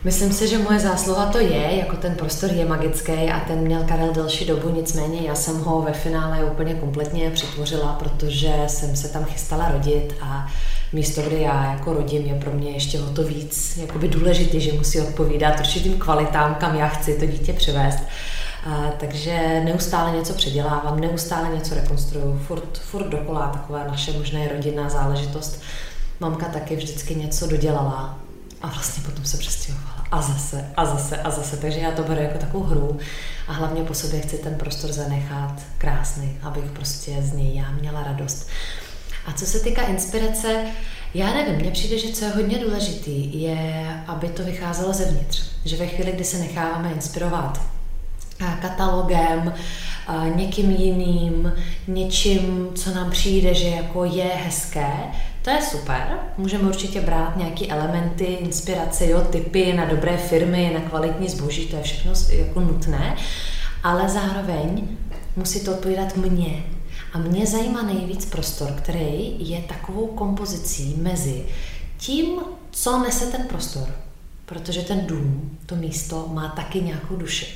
Myslím 0.04 0.34
si, 0.34 0.48
že 0.48 0.58
moje 0.58 0.80
zásluha 0.80 1.26
to 1.26 1.40
je, 1.40 1.78
jako 1.78 1.96
ten 1.96 2.16
prostor 2.16 2.52
je 2.52 2.66
magický 2.66 3.12
a 3.12 3.40
ten 3.40 3.60
měl 3.60 3.84
Karel 3.84 4.14
delší 4.14 4.46
dobu, 4.46 4.70
nicméně 4.70 5.22
já 5.28 5.36
jsem 5.36 5.60
ho 5.60 5.82
ve 5.82 5.94
finále 5.94 6.46
úplně 6.46 6.74
kompletně 6.74 7.32
přetvořila, 7.32 7.94
protože 7.94 8.54
jsem 8.68 8.96
se 8.96 9.10
tam 9.10 9.26
chystala 9.26 9.72
rodit 9.72 10.16
a 10.22 10.48
místo, 10.94 11.22
kde 11.22 11.38
já 11.38 11.72
jako 11.72 11.94
rodím, 11.94 12.26
je 12.26 12.36
pro 12.36 12.52
mě 12.52 12.72
ještě 12.72 13.00
o 13.00 13.06
to 13.06 13.24
víc 13.24 13.78
jakoby 13.78 14.08
důležité, 14.08 14.60
že 14.60 14.74
musí 14.74 15.02
odpovídat 15.02 15.60
určitým 15.60 15.98
kvalitám, 15.98 16.56
kam 16.56 16.76
já 16.76 16.88
chci 16.88 17.20
to 17.20 17.26
dítě 17.26 17.54
přivést. 17.54 18.00
A, 18.66 18.92
takže 19.00 19.62
neustále 19.64 20.12
něco 20.12 20.34
předělávám, 20.34 21.00
neustále 21.00 21.56
něco 21.56 21.76
rekonstruju, 21.76 22.40
furt, 22.48 22.78
furt 22.78 23.08
dokola 23.08 23.48
taková 23.48 23.84
naše 23.84 24.14
možná 24.14 24.40
rodinná 24.54 24.90
záležitost. 24.90 25.62
Mamka 26.20 26.46
taky 26.46 26.76
vždycky 26.76 27.16
něco 27.16 27.48
dodělala 27.48 28.20
a 28.62 28.68
vlastně 28.68 29.04
potom 29.04 29.26
se 29.26 29.38
přestěhovala. 29.38 30.06
A 30.12 30.22
zase, 30.22 30.66
a 30.78 30.86
zase, 30.86 31.18
a 31.18 31.30
zase. 31.30 31.58
Takže 31.58 31.80
já 31.80 31.92
to 31.92 32.04
beru 32.04 32.22
jako 32.22 32.38
takovou 32.38 32.64
hru 32.64 33.00
a 33.48 33.54
hlavně 33.54 33.84
po 33.84 33.94
sobě 33.94 34.22
chci 34.22 34.38
ten 34.38 34.56
prostor 34.56 34.92
zanechat 34.92 35.62
krásný, 35.78 36.38
abych 36.42 36.72
prostě 36.72 37.18
z 37.22 37.34
něj 37.34 37.56
já 37.56 37.72
měla 37.72 38.04
radost. 38.04 38.50
A 39.26 39.34
co 39.34 39.46
se 39.46 39.60
týká 39.60 39.82
inspirace, 39.82 40.66
já 41.14 41.34
nevím, 41.34 41.56
mně 41.56 41.72
přijde, 41.72 41.98
že 41.98 42.14
co 42.14 42.26
je 42.26 42.32
hodně 42.32 42.60
důležitý, 42.60 43.42
je, 43.42 44.04
aby 44.08 44.30
to 44.30 44.44
vycházelo 44.44 44.94
zevnitř. 44.94 45.44
Že 45.66 45.78
ve 45.78 45.88
chvíli, 45.88 46.12
kdy 46.12 46.24
se 46.24 46.38
necháváme 46.38 46.92
inspirovat 46.92 47.62
katalogem, 48.62 49.54
někým 50.36 50.72
jiným, 50.72 51.54
něčím, 51.88 52.70
co 52.76 52.96
nám 52.96 53.12
přijde, 53.12 53.54
že 53.54 53.68
jako 53.68 54.04
je 54.04 54.24
hezké, 54.24 54.94
to 55.50 55.56
je 55.56 55.62
super. 55.62 56.20
Můžeme 56.38 56.70
určitě 56.70 57.02
brát 57.02 57.38
nějaké 57.38 57.68
elementy, 57.68 58.24
inspirace, 58.24 59.08
jo, 59.08 59.22
typy 59.22 59.74
na 59.74 59.86
dobré 59.86 60.18
firmy, 60.18 60.72
na 60.74 60.90
kvalitní 60.90 61.30
zboží, 61.30 61.68
to 61.68 61.76
je 61.76 61.82
všechno 61.82 62.14
jako 62.32 62.60
nutné, 62.60 63.16
ale 63.84 64.10
zároveň 64.10 64.88
musí 65.36 65.66
to 65.66 65.72
odpovídat 65.72 66.18
mně, 66.18 66.64
a 67.14 67.18
mě 67.18 67.46
zajímá 67.46 67.82
nejvíc 67.82 68.26
prostor, 68.26 68.72
který 68.72 69.50
je 69.50 69.62
takovou 69.62 70.08
kompozicí 70.08 70.96
mezi 71.02 71.46
tím, 71.98 72.40
co 72.72 73.00
nese 73.00 73.26
ten 73.26 73.48
prostor, 73.48 73.96
protože 74.46 74.82
ten 74.82 75.06
dům, 75.06 75.58
to 75.66 75.76
místo 75.76 76.28
má 76.34 76.50
taky 76.50 76.82
nějakou 76.82 77.16
duši. 77.16 77.48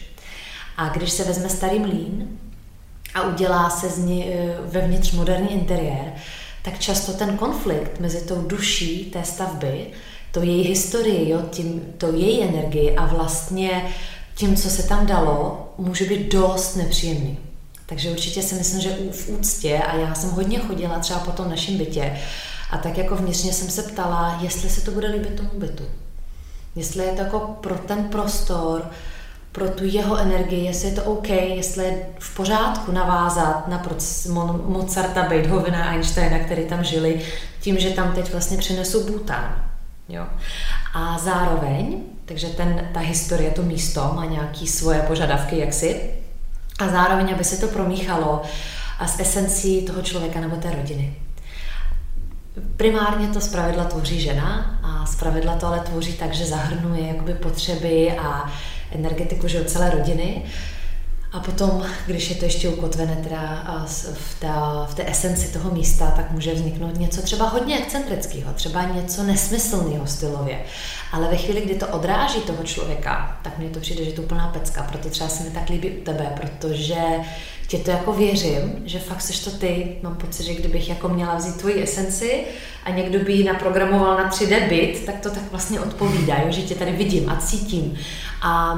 A 0.78 0.90
když 0.90 1.12
se 1.12 1.24
vezme 1.24 1.50
starý 1.50 1.80
mlín 1.80 2.28
a 3.14 3.22
udělá 3.22 3.70
se 3.70 3.90
z 3.90 3.98
ní 3.98 4.28
e, 4.28 4.58
vevnitř 4.62 5.12
moderní 5.12 5.54
interiér, 5.54 6.14
tak 6.63 6.79
často 6.79 7.13
ten 7.13 7.38
konflikt 7.38 8.00
mezi 8.00 8.22
tou 8.22 8.41
duší 8.41 9.05
té 9.05 9.24
stavby, 9.24 9.88
to 10.32 10.41
její 10.41 10.63
historii, 10.63 11.29
jo, 11.29 11.41
tím, 11.51 11.82
to 11.98 12.12
její 12.12 12.43
energii 12.43 12.96
a 12.96 13.05
vlastně 13.05 13.86
tím, 14.36 14.55
co 14.55 14.70
se 14.70 14.84
tam 14.84 15.05
dalo, 15.05 15.74
může 15.77 16.05
být 16.05 16.34
dost 16.34 16.75
nepříjemný. 16.75 17.38
Takže 17.86 18.12
určitě 18.12 18.41
si 18.41 18.55
myslím, 18.55 18.82
že 18.82 18.98
v 19.12 19.29
úctě, 19.29 19.77
a 19.77 19.96
já 19.96 20.15
jsem 20.15 20.29
hodně 20.29 20.60
chodila 20.60 21.00
třeba 21.00 21.20
po 21.20 21.32
tom 21.32 21.50
našem 21.50 21.77
bytě, 21.77 22.17
a 22.72 22.77
tak 22.77 22.98
jako 22.98 23.15
vnitřně 23.15 23.53
jsem 23.53 23.70
se 23.70 23.84
ptala, 23.84 24.39
jestli 24.41 24.70
se 24.70 24.82
to 24.82 24.91
bude 24.91 25.08
líbit 25.08 25.36
tomu 25.36 25.50
bytu. 25.53 25.84
Jestli 26.75 27.05
je 27.05 27.12
to 27.12 27.22
jako 27.22 27.39
pro 27.39 27.77
ten 27.77 28.03
prostor, 28.03 28.91
pro 29.54 29.70
tu 29.70 29.86
jeho 29.86 30.18
energii, 30.18 30.66
jestli 30.66 30.90
je 30.90 30.96
to 30.96 31.04
OK, 31.04 31.30
jestli 31.30 31.86
je 31.86 32.06
v 32.20 32.36
pořádku 32.36 32.92
navázat 32.92 33.68
na 33.68 33.84
Mozarta, 34.66 35.24
Beethovena, 35.24 35.90
Einsteina, 35.90 36.40
který 36.40 36.66
tam 36.66 36.84
žili, 36.84 37.22
tím, 37.62 37.80
že 37.80 37.90
tam 37.90 38.12
teď 38.14 38.32
vlastně 38.32 38.58
přinesou 38.58 39.04
Bhután. 39.04 39.66
Jo. 40.10 40.26
A 40.94 41.18
zároveň, 41.18 42.04
takže 42.26 42.48
ten, 42.48 42.90
ta 42.94 43.00
historie, 43.00 43.52
to 43.52 43.62
místo 43.62 44.12
má 44.16 44.26
nějaké 44.26 44.68
svoje 44.68 45.00
požadavky, 45.00 45.58
jak 45.58 45.74
si, 45.74 46.10
a 46.80 46.88
zároveň, 46.88 47.34
aby 47.34 47.44
se 47.44 47.58
to 47.58 47.68
promíchalo 47.68 48.42
a 49.00 49.08
s 49.08 49.20
esencí 49.20 49.82
toho 49.82 50.02
člověka 50.02 50.40
nebo 50.40 50.56
té 50.56 50.72
rodiny. 50.72 51.16
Primárně 52.78 53.28
to 53.28 53.42
zpravidla 53.42 53.84
tvoří 53.84 54.22
žena 54.22 54.80
a 54.84 55.06
zpravidla 55.06 55.56
to 55.56 55.68
ale 55.68 55.80
tvoří 55.80 56.14
tak, 56.14 56.34
že 56.34 56.46
zahrnuje 56.46 57.08
jakoby 57.08 57.34
potřeby 57.34 58.12
a 58.18 58.52
energetiku 58.92 59.48
že 59.48 59.66
celé 59.66 59.90
rodiny. 59.90 60.42
A 61.34 61.40
potom, 61.40 61.84
když 62.06 62.30
je 62.30 62.36
to 62.36 62.46
ještě 62.46 62.70
ukotvené 62.70 63.16
teda 63.16 63.63
v, 64.13 64.40
té, 64.40 64.48
v 64.86 64.96
té 64.96 65.12
esenci 65.12 65.54
toho 65.54 65.72
místa, 65.72 66.13
tak 66.16 66.32
může 66.32 66.54
vzniknout 66.54 67.00
něco 67.00 67.22
třeba 67.22 67.50
hodně 67.50 67.78
excentrického, 67.78 68.54
třeba 68.54 68.84
něco 68.84 69.24
nesmyslného 69.24 70.08
stylově. 70.08 70.60
Ale 71.12 71.28
ve 71.28 71.38
chvíli, 71.38 71.62
kdy 71.62 71.75
to 71.75 71.88
odráží 71.88 72.40
toho 72.42 72.63
člověka, 72.63 73.40
tak 73.44 73.58
mně 73.58 73.70
to 73.70 73.80
přijde, 73.80 74.06
že 74.06 74.12
to 74.12 74.22
úplná 74.22 74.48
pecka. 74.48 74.84
Proto 74.84 75.10
třeba 75.10 75.30
se 75.30 75.44
mi 75.44 75.50
tak 75.50 75.70
líbí 75.70 75.90
u 75.90 76.04
tebe, 76.04 76.34
protože 76.42 77.00
tě 77.68 77.78
to 77.78 77.92
jako 77.92 78.13
věřím, 78.13 78.82
že 78.86 79.00
fakt 79.00 79.22
seš 79.22 79.40
to 79.40 79.52
ty. 79.52 79.98
Mám 80.04 80.16
pocit, 80.16 80.44
že 80.44 80.54
kdybych 80.54 80.90
jako 80.90 81.10
měla 81.10 81.36
vzít 81.36 81.58
tvoji 81.58 81.84
esenci 81.84 82.44
a 82.84 82.90
někdo 82.90 83.20
by 83.20 83.34
ji 83.34 83.44
naprogramoval 83.44 84.18
na 84.18 84.30
3D 84.30 84.70
byt, 84.70 85.06
tak 85.06 85.20
to 85.20 85.30
tak 85.30 85.52
vlastně 85.52 85.80
odpovídá, 85.80 86.36
jo? 86.36 86.52
že 86.52 86.62
tě 86.62 86.75
tady 86.75 86.92
vidím 86.92 87.30
a 87.30 87.38
cítím. 87.38 87.98
A 88.42 88.75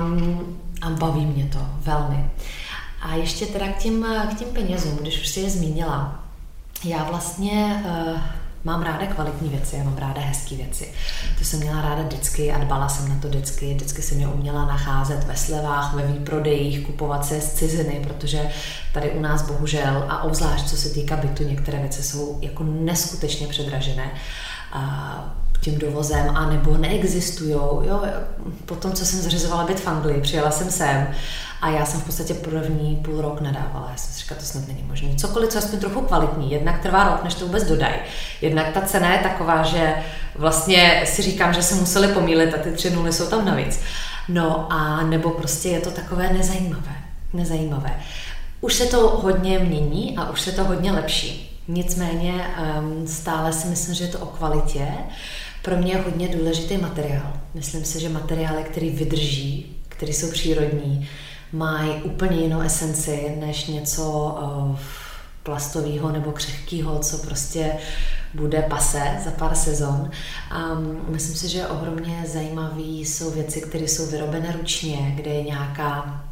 a 0.86 0.90
baví 0.90 1.26
mě 1.26 1.46
to 1.46 1.60
velmi. 1.78 2.30
A 3.02 3.16
ještě 3.16 3.46
teda 3.46 3.68
k 3.68 3.78
těm, 3.78 4.06
k 4.32 4.38
těm 4.40 4.48
penězům, 4.48 4.98
když 4.98 5.22
už 5.22 5.28
si 5.28 5.40
je 5.40 5.50
zmínila. 5.50 6.24
Já 6.84 7.04
vlastně 7.04 7.84
uh, 7.86 8.20
mám 8.64 8.82
ráda 8.82 9.06
kvalitní 9.06 9.50
věci, 9.50 9.76
já 9.76 9.84
mám 9.84 9.98
ráda 9.98 10.22
hezké 10.22 10.56
věci. 10.56 10.94
To 11.38 11.46
jsem 11.46 11.60
měla 11.60 11.82
ráda 11.82 12.04
vždycky 12.04 12.52
a 12.52 12.58
dbala 12.58 12.90
jsem 12.90 13.10
na 13.10 13.16
to 13.22 13.28
vždycky. 13.28 13.74
Vždycky 13.74 14.02
jsem 14.02 14.20
je 14.20 14.28
uměla 14.28 14.66
nacházet 14.66 15.24
ve 15.24 15.36
slevách, 15.36 15.94
ve 15.94 16.08
výprodejích, 16.08 16.86
kupovat 16.86 17.26
se 17.26 17.42
z 17.42 17.54
ciziny, 17.54 18.02
protože 18.08 18.50
tady 18.94 19.12
u 19.12 19.22
nás 19.22 19.42
bohužel, 19.42 20.06
a 20.10 20.24
obzvlášť 20.24 20.66
co 20.66 20.78
se 20.78 20.90
týká 20.90 21.16
bytu, 21.16 21.44
některé 21.44 21.80
věci 21.80 22.04
jsou 22.04 22.40
jako 22.42 22.64
neskutečně 22.64 23.48
předražené. 23.48 24.12
Uh, 24.76 24.82
tím 25.58 25.80
dovozem, 25.80 26.30
a 26.38 26.50
nebo 26.50 26.78
neexistují. 26.78 27.52
Jo, 27.52 28.04
po 28.66 28.76
tom, 28.76 28.94
co 28.94 29.06
jsem 29.06 29.20
zřizovala 29.20 29.64
byt 29.64 29.80
v 29.80 29.88
Anglii, 29.88 30.22
přijela 30.22 30.52
jsem 30.52 30.72
sem 30.72 31.08
a 31.62 31.70
já 31.70 31.86
jsem 31.86 32.02
v 32.02 32.06
podstatě 32.06 32.34
první 32.34 32.96
půl 32.96 33.22
rok 33.22 33.42
nadávala. 33.42 33.88
Já 33.92 33.98
jsem 33.98 34.14
si 34.14 34.20
říkala, 34.20 34.40
to 34.40 34.46
snad 34.46 34.68
není 34.68 34.84
možné. 34.88 35.16
Cokoliv, 35.16 35.50
co 35.50 35.58
aspoň 35.58 35.80
trochu 35.80 36.02
kvalitní, 36.02 36.52
jednak 36.52 36.82
trvá 36.82 37.04
rok, 37.04 37.24
než 37.24 37.34
to 37.34 37.46
vůbec 37.46 37.64
dodají. 37.64 37.96
Jednak 38.42 38.68
ta 38.74 38.82
cena 38.82 39.14
je 39.14 39.20
taková, 39.20 39.64
že 39.64 39.94
vlastně 40.36 41.04
si 41.06 41.22
říkám, 41.22 41.54
že 41.54 41.64
se 41.64 41.76
museli 41.76 42.08
pomílit 42.08 42.54
a 42.54 42.58
ty 42.58 42.72
tři 42.72 42.90
nuly 42.90 43.14
jsou 43.14 43.26
tam 43.26 43.46
navíc. 43.46 43.80
No 44.30 44.68
a 44.70 45.04
nebo 45.04 45.30
prostě 45.30 45.70
je 45.70 45.80
to 45.80 45.92
takové 45.92 46.34
nezajímavé. 46.34 46.96
Nezajímavé. 47.34 48.00
Už 48.62 48.74
se 48.74 48.86
to 48.86 49.10
hodně 49.10 49.60
mění 49.60 50.18
a 50.18 50.30
už 50.30 50.42
se 50.42 50.52
to 50.52 50.64
hodně 50.64 50.92
lepší. 50.92 51.55
Nicméně 51.68 52.48
um, 52.80 53.08
stále 53.08 53.54
si 53.54 53.68
myslím, 53.68 53.96
že 53.96 54.04
je 54.04 54.12
to 54.12 54.20
o 54.20 54.26
kvalitě. 54.26 54.88
Pro 55.62 55.78
mě 55.78 55.94
je 55.94 56.02
hodně 56.02 56.28
důležitý 56.28 56.78
materiál. 56.78 57.34
Myslím 57.54 57.86
si, 57.86 58.00
že 58.00 58.10
materiály, 58.10 58.64
který 58.64 58.90
vydrží, 58.90 59.76
které 59.90 60.14
jsou 60.14 60.32
přírodní, 60.32 61.10
mají 61.52 61.92
úplně 61.92 62.42
jinou 62.42 62.62
esenci 62.62 63.36
než 63.40 63.68
něco 63.68 64.38
uh, 64.42 64.80
plastového 65.44 66.12
nebo 66.12 66.32
křehkého, 66.32 67.00
co 67.00 67.18
prostě 67.18 67.72
bude 68.34 68.62
pase 68.62 69.18
za 69.24 69.32
pár 69.32 69.56
sezon. 69.56 70.12
Um, 70.72 71.02
myslím 71.08 71.36
si, 71.36 71.50
že 71.50 71.68
ohromně 71.68 72.24
zajímavý 72.28 73.06
jsou 73.06 73.32
věci, 73.32 73.62
které 73.62 73.84
jsou 73.84 74.06
vyrobené 74.06 74.52
ručně, 74.52 75.14
kde 75.16 75.32
je 75.32 75.44
nějaká 75.44 76.24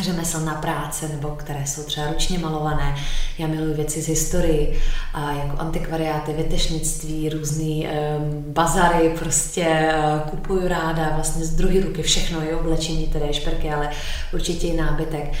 řemeslná 0.00 0.54
práce, 0.54 1.08
nebo 1.08 1.28
které 1.28 1.66
jsou 1.66 1.82
třeba 1.82 2.06
ručně 2.06 2.38
malované. 2.38 2.96
Já 3.38 3.46
miluji 3.46 3.74
věci 3.74 4.02
z 4.02 4.08
historii, 4.08 4.80
jako 5.14 5.58
antikvariáty, 5.58 6.32
vytešnictví, 6.32 7.28
různý 7.28 7.86
um, 7.86 8.44
bazary, 8.52 9.14
prostě 9.18 9.94
uh, 9.96 10.30
kupuju 10.30 10.68
ráda 10.68 11.10
vlastně 11.14 11.44
z 11.44 11.50
druhé 11.50 11.80
ruky 11.80 12.02
všechno, 12.02 12.40
je 12.40 12.56
oblečení, 12.56 13.06
tedy 13.06 13.34
šperky, 13.34 13.70
ale 13.70 13.90
určitě 14.32 14.66
i 14.66 14.76
nábytek. 14.76 15.32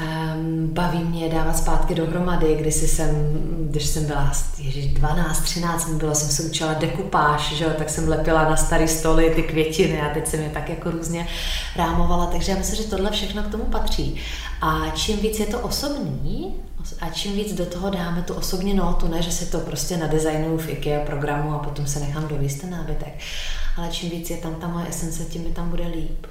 Um, 0.00 0.66
baví 0.72 1.04
mě 1.04 1.28
dávat 1.28 1.58
zpátky 1.58 1.94
dohromady, 1.94 2.56
když 2.60 2.74
jsem, 2.74 3.08
když 3.70 3.86
jsem 3.86 4.04
byla, 4.04 4.32
ježiš, 4.58 4.86
12, 4.86 5.40
13 5.40 5.88
mi 5.88 5.96
bylo, 5.96 6.14
jsem 6.14 6.28
se 6.28 6.42
učila 6.42 6.74
dekupáž, 6.74 7.52
že 7.54 7.64
tak 7.64 7.90
jsem 7.90 8.08
lepila 8.08 8.44
na 8.44 8.56
starý 8.56 8.88
stoly 8.88 9.30
ty 9.30 9.42
květiny 9.42 10.00
a 10.00 10.14
teď 10.14 10.26
jsem 10.26 10.40
je 10.40 10.50
tak 10.50 10.68
jako 10.68 10.90
různě 10.90 11.26
rámovala, 11.76 12.26
takže 12.26 12.52
já 12.52 12.58
myslím, 12.58 12.76
že 12.76 12.90
tohle 12.90 13.10
všechno 13.10 13.42
k 13.42 13.50
tomu 13.50 13.64
patří. 13.64 14.16
A 14.62 14.90
čím 14.94 15.18
víc 15.18 15.38
je 15.38 15.46
to 15.46 15.60
osobní, 15.60 16.54
a 17.00 17.10
čím 17.10 17.32
víc 17.32 17.52
do 17.52 17.66
toho 17.66 17.90
dáme 17.90 18.22
tu 18.22 18.34
osobní 18.34 18.74
notu, 18.74 19.08
ne, 19.08 19.22
že 19.22 19.32
se 19.32 19.46
to 19.46 19.58
prostě 19.58 19.96
nadesignuju 19.96 20.58
v 20.58 20.68
IKEA 20.68 21.06
programu 21.06 21.54
a 21.54 21.58
potom 21.58 21.86
se 21.86 22.00
nechám 22.00 22.28
dovíst 22.28 22.60
ten 22.60 22.70
nábytek, 22.70 23.18
ale 23.76 23.88
čím 23.90 24.10
víc 24.10 24.30
je 24.30 24.36
tam 24.36 24.54
ta 24.54 24.68
moje 24.68 24.88
esence, 24.88 25.24
tím 25.24 25.42
mi 25.42 25.50
tam 25.50 25.70
bude 25.70 25.86
líp. 25.86 26.26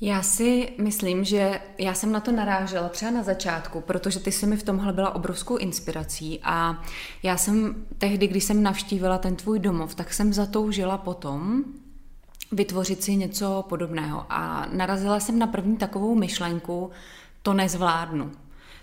Já 0.00 0.22
si 0.22 0.72
myslím, 0.78 1.24
že 1.24 1.60
já 1.78 1.94
jsem 1.94 2.12
na 2.12 2.20
to 2.20 2.32
narážela 2.32 2.88
třeba 2.88 3.10
na 3.10 3.22
začátku, 3.22 3.80
protože 3.80 4.20
ty 4.20 4.32
jsi 4.32 4.46
mi 4.46 4.56
v 4.56 4.62
tomhle 4.62 4.92
byla 4.92 5.14
obrovskou 5.14 5.56
inspirací 5.56 6.40
a 6.42 6.82
já 7.22 7.36
jsem 7.36 7.86
tehdy, 7.98 8.26
když 8.26 8.44
jsem 8.44 8.62
navštívila 8.62 9.18
ten 9.18 9.36
tvůj 9.36 9.58
domov, 9.58 9.94
tak 9.94 10.12
jsem 10.12 10.32
zatoužila 10.32 10.98
potom 10.98 11.64
vytvořit 12.52 13.02
si 13.02 13.16
něco 13.16 13.64
podobného 13.68 14.26
a 14.30 14.66
narazila 14.72 15.20
jsem 15.20 15.38
na 15.38 15.46
první 15.46 15.76
takovou 15.76 16.14
myšlenku, 16.14 16.90
to 17.42 17.54
nezvládnu 17.54 18.32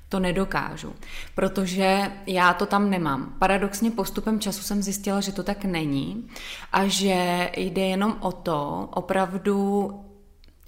to 0.10 0.20
nedokážu, 0.20 0.94
protože 1.36 2.12
já 2.28 2.54
to 2.54 2.66
tam 2.66 2.90
nemám. 2.90 3.36
Paradoxně 3.40 3.92
postupem 3.92 4.40
času 4.40 4.62
jsem 4.62 4.84
zjistila, 4.84 5.22
že 5.22 5.32
to 5.32 5.44
tak 5.44 5.66
není 5.66 6.28
a 6.72 6.88
že 6.88 7.50
jde 7.58 7.82
jenom 7.82 8.18
o 8.20 8.32
to 8.32 8.90
opravdu 8.94 9.92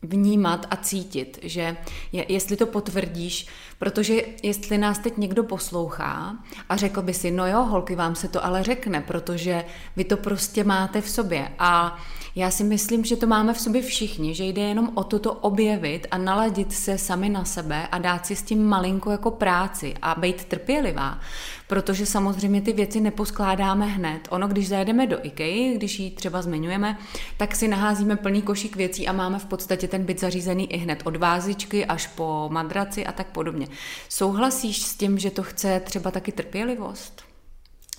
vnímat 0.07 0.67
a 0.69 0.75
cítit, 0.75 1.39
že 1.43 1.77
je, 2.11 2.25
jestli 2.33 2.57
to 2.57 2.65
potvrdíš, 2.65 3.47
protože 3.79 4.21
jestli 4.43 4.77
nás 4.77 4.99
teď 4.99 5.17
někdo 5.17 5.43
poslouchá 5.43 6.35
a 6.69 6.75
řekl 6.75 7.01
by 7.01 7.13
si, 7.13 7.31
no 7.31 7.47
jo, 7.47 7.63
holky, 7.63 7.95
vám 7.95 8.15
se 8.15 8.27
to 8.27 8.45
ale 8.45 8.63
řekne, 8.63 9.01
protože 9.01 9.65
vy 9.95 10.03
to 10.03 10.17
prostě 10.17 10.63
máte 10.63 11.01
v 11.01 11.09
sobě. 11.09 11.51
A 11.59 11.99
já 12.35 12.51
si 12.51 12.63
myslím, 12.63 13.05
že 13.05 13.15
to 13.15 13.27
máme 13.27 13.53
v 13.53 13.59
sobě 13.59 13.81
všichni, 13.81 14.35
že 14.35 14.43
jde 14.43 14.61
jenom 14.61 14.91
o 14.95 15.03
toto 15.03 15.33
objevit 15.33 16.07
a 16.11 16.17
naladit 16.17 16.73
se 16.73 16.97
sami 16.97 17.29
na 17.29 17.45
sebe 17.45 17.87
a 17.87 17.97
dát 17.97 18.25
si 18.25 18.35
s 18.35 18.43
tím 18.43 18.65
malinko 18.65 19.11
jako 19.11 19.31
práci 19.31 19.93
a 20.01 20.15
být 20.15 20.45
trpělivá, 20.45 21.19
protože 21.67 22.05
samozřejmě 22.05 22.61
ty 22.61 22.73
věci 22.73 23.01
neposkládáme 23.01 23.85
hned. 23.85 24.27
Ono, 24.29 24.47
když 24.47 24.67
zajedeme 24.67 25.07
do 25.07 25.25
IKEA, 25.25 25.73
když 25.75 25.99
ji 25.99 26.11
třeba 26.11 26.41
zmiňujeme, 26.41 26.97
tak 27.37 27.55
si 27.55 27.67
naházíme 27.67 28.15
plný 28.15 28.41
košík 28.41 28.75
věcí 28.75 29.07
a 29.07 29.11
máme 29.11 29.39
v 29.39 29.45
podstatě 29.45 29.87
ten 29.87 30.03
byt 30.03 30.19
zařízený 30.19 30.73
i 30.73 30.77
hned 30.77 31.01
od 31.03 31.15
vázičky 31.15 31.85
až 31.85 32.07
po 32.07 32.49
madraci 32.51 33.05
a 33.05 33.11
tak 33.11 33.27
podobně. 33.27 33.67
Souhlasíš 34.09 34.81
s 34.81 34.95
tím, 34.95 35.17
že 35.17 35.31
to 35.31 35.43
chce 35.43 35.79
třeba 35.79 36.11
taky 36.11 36.31
trpělivost? 36.31 37.23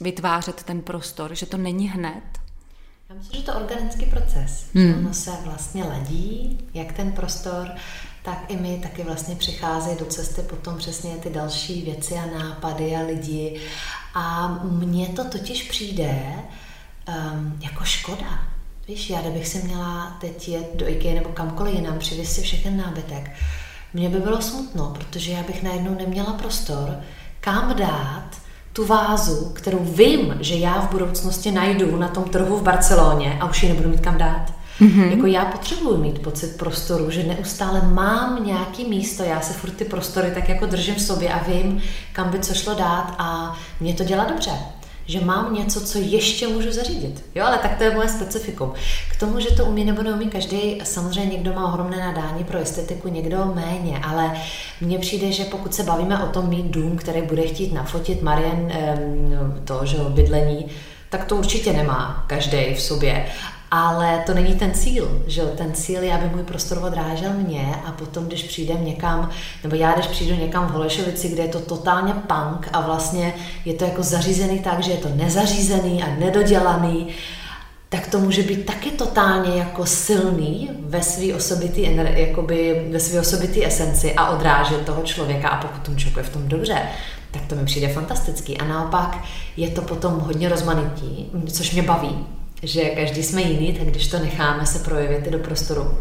Vytvářet 0.01 0.63
ten 0.63 0.83
prostor, 0.83 1.35
že 1.35 1.47
to 1.47 1.57
není 1.57 1.89
hned? 1.89 2.46
Já 3.09 3.15
myslím, 3.15 3.41
že 3.41 3.47
to 3.47 3.55
organický 3.55 4.07
proces. 4.07 4.65
Hmm. 4.75 4.95
Ono 4.99 5.15
se 5.15 5.31
vlastně 5.45 5.85
ladí, 5.85 6.59
jak 6.75 6.93
ten 6.93 7.13
prostor, 7.13 7.71
tak 8.23 8.45
i 8.49 8.57
my 8.57 8.79
taky 8.83 9.03
vlastně 9.03 9.37
přichází 9.37 9.97
do 9.99 10.05
cesty 10.05 10.43
potom 10.43 10.79
přesně 10.79 11.17
ty 11.17 11.31
další 11.31 11.83
věci 11.83 12.15
a 12.15 12.39
nápady 12.39 12.97
a 12.97 13.03
lidi. 13.03 13.61
A 14.15 14.49
mně 14.63 15.09
to 15.09 15.25
totiž 15.25 15.63
přijde 15.63 16.23
um, 17.09 17.59
jako 17.61 17.85
škoda. 17.85 18.45
Víš, 18.89 19.11
já 19.11 19.21
kdybych 19.21 19.49
si 19.49 19.63
měla 19.63 20.17
teď 20.21 20.49
jet 20.49 20.77
do 20.77 20.89
IKEA 20.89 21.15
nebo 21.15 21.29
kamkoliv 21.29 21.75
jinam, 21.75 21.99
přivést 21.99 22.33
si 22.33 22.43
všechen 22.43 22.77
nábytek, 22.77 23.31
mně 23.95 24.09
by 24.09 24.21
bylo 24.21 24.43
smutno, 24.43 24.95
protože 24.99 25.33
já 25.33 25.43
bych 25.43 25.63
najednou 25.63 25.95
neměla 25.95 26.33
prostor, 26.33 27.01
kam 27.41 27.77
dát 27.77 28.46
tu 28.77 28.87
vázu, 28.87 29.51
kterou 29.55 29.79
vím, 29.83 30.37
že 30.41 30.55
já 30.55 30.81
v 30.81 30.91
budoucnosti 30.91 31.53
najdu 31.53 31.97
na 31.97 32.09
tom 32.09 32.25
trhu 32.25 32.57
v 32.57 32.63
Barceloně 32.63 33.39
a 33.41 33.51
už 33.51 33.63
ji 33.63 33.69
nebudu 33.69 33.89
mít 33.89 34.01
kam 34.01 34.19
dát. 34.19 34.53
Mm-hmm. 34.81 35.11
Jako 35.11 35.27
já 35.27 35.45
potřebuji 35.45 35.97
mít 35.97 36.23
pocit 36.23 36.57
prostoru, 36.57 37.11
že 37.11 37.23
neustále 37.23 37.83
mám 37.83 38.47
nějaký 38.47 38.85
místo, 38.85 39.23
já 39.23 39.41
se 39.41 39.53
furt 39.53 39.71
ty 39.71 39.85
prostory 39.85 40.31
tak 40.31 40.49
jako 40.49 40.67
držím 40.67 40.95
v 40.95 41.03
sobě 41.03 41.33
a 41.33 41.45
vím, 41.45 41.83
kam 42.13 42.31
by 42.31 42.39
co 42.39 42.55
šlo 42.55 42.75
dát 42.75 43.15
a 43.19 43.57
mě 43.81 43.95
to 43.95 44.05
dělá 44.05 44.25
dobře 44.25 44.51
že 45.07 45.21
mám 45.21 45.55
něco, 45.55 45.81
co 45.81 45.99
ještě 45.99 46.49
můžu 46.49 46.73
zařídit. 46.73 47.25
Jo, 47.35 47.45
ale 47.45 47.59
tak 47.59 47.77
to 47.79 47.85
je 47.85 47.95
moje 47.95 48.09
specifikum. 48.09 48.73
K 49.11 49.21
tomu, 49.21 49.41
že 49.41 49.51
to 49.51 49.65
umí 49.65 49.85
nebo 49.85 50.03
neumí 50.03 50.29
každý, 50.29 50.81
samozřejmě 50.85 51.33
někdo 51.33 51.53
má 51.53 51.65
ohromné 51.73 51.97
nadání 51.97 52.45
pro 52.45 52.59
estetiku, 52.59 53.09
někdo 53.09 53.53
méně, 53.55 54.01
ale 54.05 54.33
mně 54.81 54.99
přijde, 54.99 55.33
že 55.33 55.45
pokud 55.45 55.75
se 55.75 55.83
bavíme 55.83 56.25
o 56.25 56.27
tom 56.27 56.49
mít 56.49 56.67
dům, 56.67 56.97
který 56.97 57.23
bude 57.23 57.43
chtít 57.43 57.73
nafotit 57.73 58.23
Marian 58.23 58.73
to, 59.65 59.81
že 59.85 59.97
bydlení, 60.09 60.67
tak 61.11 61.25
to 61.25 61.37
určitě 61.37 61.73
nemá 61.73 62.25
každý 62.27 62.75
v 62.75 62.83
sobě. 62.83 63.27
Ale 63.71 64.23
to 64.27 64.35
není 64.35 64.55
ten 64.55 64.75
cíl, 64.75 65.23
že 65.27 65.43
ten 65.43 65.75
cíl 65.75 66.03
je, 66.03 66.15
aby 66.15 66.29
můj 66.29 66.43
prostor 66.43 66.79
odrážel 66.83 67.33
mě 67.33 67.75
a 67.85 67.93
potom, 67.93 68.25
když 68.25 68.43
přijdem 68.43 68.85
někam, 68.85 69.31
nebo 69.63 69.77
já, 69.77 69.93
když 69.93 70.07
přijdu 70.07 70.35
někam 70.35 70.67
v 70.67 70.71
Holešovici, 70.71 71.29
kde 71.29 71.43
je 71.43 71.49
to 71.49 71.61
totálně 71.61 72.13
punk 72.13 72.69
a 72.73 72.81
vlastně 72.81 73.35
je 73.65 73.75
to 73.75 73.85
jako 73.85 74.03
zařízený 74.03 74.59
tak, 74.59 74.83
že 74.83 74.91
je 74.91 74.99
to 74.99 75.09
nezařízený 75.09 76.03
a 76.03 76.21
nedodělaný 76.21 77.09
tak 77.89 78.07
to 78.07 78.19
může 78.19 78.43
být 78.43 78.67
taky 78.67 78.91
totálně 78.91 79.59
jako 79.59 79.87
silný 79.87 80.71
ve 80.81 81.03
své 81.03 81.35
osobitý, 81.35 81.97
jakoby 82.15 82.89
ve 82.93 83.01
své 83.01 83.21
osobitý 83.21 83.67
esenci 83.67 84.15
a 84.15 84.31
odrážet 84.31 84.87
toho 84.87 85.03
člověka. 85.03 85.49
A 85.49 85.61
pokud 85.67 85.83
tomu 85.83 85.97
člověku 85.97 86.19
je 86.19 86.25
v 86.25 86.33
tom 86.33 86.49
dobře, 86.49 86.83
tak 87.31 87.43
to 87.47 87.55
mi 87.55 87.65
přijde 87.65 87.89
fantastický. 87.89 88.59
A 88.59 88.65
naopak 88.65 89.19
je 89.57 89.71
to 89.71 89.83
potom 89.83 90.21
hodně 90.21 90.49
rozmanitý, 90.49 91.27
což 91.53 91.73
mě 91.73 91.83
baví, 91.83 92.27
že 92.63 92.85
každý 92.85 93.23
jsme 93.23 93.43
jiný, 93.43 93.73
tak 93.73 93.89
když 93.89 94.09
to 94.09 94.19
necháme 94.19 94.67
se 94.67 94.79
projevit 94.79 95.31
do 95.31 95.39
prostoru, 95.39 95.99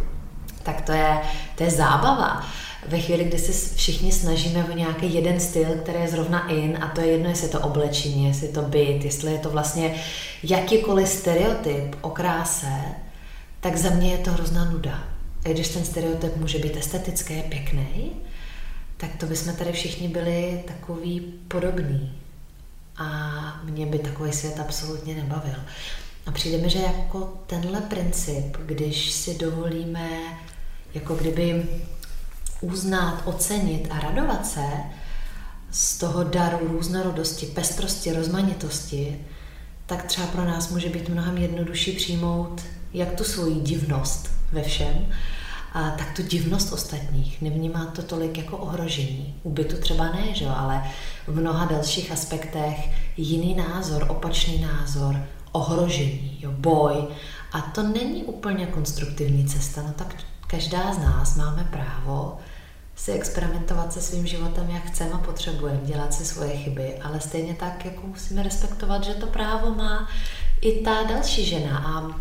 tak 0.63 0.81
to 0.81 0.91
je, 0.91 1.17
to 1.55 1.63
je 1.63 1.71
zábava. 1.71 2.47
Ve 2.87 2.99
chvíli, 2.99 3.23
kdy 3.23 3.39
se 3.39 3.75
všichni 3.75 4.11
snažíme 4.11 4.65
o 4.65 4.77
nějaký 4.77 5.13
jeden 5.13 5.39
styl, 5.39 5.65
který 5.83 5.99
je 5.99 6.07
zrovna 6.07 6.47
in, 6.47 6.77
a 6.81 6.87
to 6.87 7.01
je 7.01 7.07
jedno, 7.07 7.29
jestli 7.29 7.47
je 7.47 7.51
to 7.51 7.59
oblečení, 7.59 8.27
jestli 8.27 8.47
je 8.47 8.53
to 8.53 8.61
byt, 8.61 9.05
jestli 9.05 9.31
je 9.31 9.39
to 9.39 9.49
vlastně 9.49 9.95
jakýkoliv 10.43 11.09
stereotyp 11.09 11.95
o 12.01 12.09
kráse, 12.09 12.71
tak 13.59 13.77
za 13.77 13.89
mě 13.89 14.11
je 14.11 14.17
to 14.17 14.31
hrozná 14.31 14.71
nuda. 14.71 15.03
A 15.45 15.49
když 15.49 15.67
ten 15.67 15.85
stereotyp 15.85 16.37
může 16.37 16.59
být 16.59 16.77
estetický, 16.77 17.41
pěkný, 17.41 18.11
tak 18.97 19.09
to 19.17 19.25
bychom 19.25 19.55
tady 19.55 19.71
všichni 19.71 20.07
byli 20.07 20.63
takový 20.67 21.19
podobní. 21.47 22.13
A 22.97 23.09
mě 23.63 23.85
by 23.85 23.99
takový 23.99 24.33
svět 24.33 24.59
absolutně 24.59 25.15
nebavil. 25.15 25.55
A 26.25 26.31
přijde 26.31 26.57
mi, 26.57 26.69
že 26.69 26.79
jako 26.79 27.33
tenhle 27.47 27.81
princip, 27.81 28.57
když 28.65 29.11
si 29.11 29.37
dovolíme 29.37 30.09
jako 30.93 31.15
kdyby 31.15 31.65
uznat, 32.61 33.21
ocenit 33.25 33.87
a 33.91 33.99
radovat 33.99 34.47
se 34.47 34.65
z 35.71 35.97
toho 35.97 36.23
daru 36.23 36.67
různorodosti, 36.67 37.45
pestrosti, 37.45 38.13
rozmanitosti, 38.13 39.19
tak 39.85 40.03
třeba 40.03 40.27
pro 40.27 40.45
nás 40.45 40.69
může 40.69 40.89
být 40.89 41.09
mnohem 41.09 41.37
jednodušší 41.37 41.91
přijmout 41.91 42.61
jak 42.93 43.13
tu 43.13 43.23
svoji 43.23 43.55
divnost 43.55 44.29
ve 44.51 44.63
všem, 44.63 45.07
a 45.73 45.91
tak 45.91 46.15
tu 46.15 46.23
divnost 46.23 46.73
ostatních. 46.73 47.41
Nevnímá 47.41 47.85
to 47.85 48.01
tolik 48.01 48.37
jako 48.37 48.57
ohrožení. 48.57 49.35
U 49.43 49.49
bytu 49.49 49.77
třeba 49.77 50.05
ne, 50.05 50.33
že? 50.33 50.47
ale 50.47 50.83
v 51.27 51.35
mnoha 51.35 51.65
dalších 51.65 52.11
aspektech 52.11 52.89
jiný 53.17 53.55
názor, 53.55 54.05
opačný 54.09 54.61
názor, 54.61 55.25
ohrožení, 55.55 56.37
jo, 56.41 56.51
boj. 56.51 57.07
A 57.51 57.61
to 57.61 57.83
není 57.83 58.23
úplně 58.23 58.65
konstruktivní 58.65 59.45
cesta, 59.45 59.81
no 59.81 59.93
tak 59.95 60.15
každá 60.47 60.93
z 60.93 60.97
nás 60.97 61.35
máme 61.35 61.63
právo 61.71 62.37
si 62.95 63.11
experimentovat 63.11 63.93
se 63.93 64.01
svým 64.01 64.27
životem, 64.27 64.69
jak 64.69 64.83
chceme 64.83 65.11
a 65.11 65.17
potřebujeme, 65.17 65.79
dělat 65.83 66.13
si 66.13 66.25
svoje 66.25 66.57
chyby, 66.57 66.97
ale 66.97 67.19
stejně 67.19 67.53
tak 67.53 67.85
jako 67.85 68.07
musíme 68.07 68.43
respektovat, 68.43 69.03
že 69.03 69.13
to 69.13 69.27
právo 69.27 69.75
má 69.75 70.09
i 70.61 70.83
ta 70.83 71.03
další 71.03 71.45
žena. 71.45 71.77
A 71.77 72.15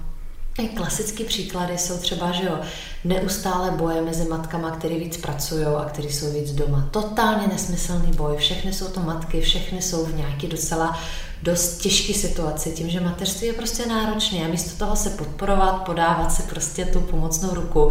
Klasické 0.77 1.25
příklady 1.25 1.79
jsou 1.79 1.99
třeba, 1.99 2.33
že 2.33 2.45
jo, 2.45 2.61
neustále 3.05 3.71
boje 3.71 4.03
mezi 4.03 4.29
matkama, 4.29 4.71
které 4.71 4.99
víc 4.99 5.17
pracují 5.17 5.65
a 5.65 5.85
které 5.85 6.09
jsou 6.09 6.33
víc 6.33 6.53
doma. 6.53 6.89
Totálně 6.91 7.47
nesmyslný 7.47 8.13
boj. 8.13 8.37
Všechny 8.37 8.73
jsou 8.73 8.89
to 8.89 9.01
matky, 9.01 9.41
všechny 9.41 9.83
jsou 9.83 10.05
v 10.05 10.17
nějaký 10.17 10.47
docela 10.47 10.99
dost 11.43 11.79
těžké 11.79 12.15
situaci, 12.15 12.73
tím, 12.73 12.91
že 12.91 13.01
mateřství 13.01 13.47
je 13.47 13.53
prostě 13.53 13.87
náročné 13.87 14.39
a 14.45 14.49
místo 14.49 14.85
toho 14.85 14.97
se 14.97 15.11
podporovat, 15.11 15.73
podávat 15.73 16.33
se 16.33 16.43
prostě 16.43 16.85
tu 16.85 17.01
pomocnou 17.01 17.55
ruku, 17.55 17.91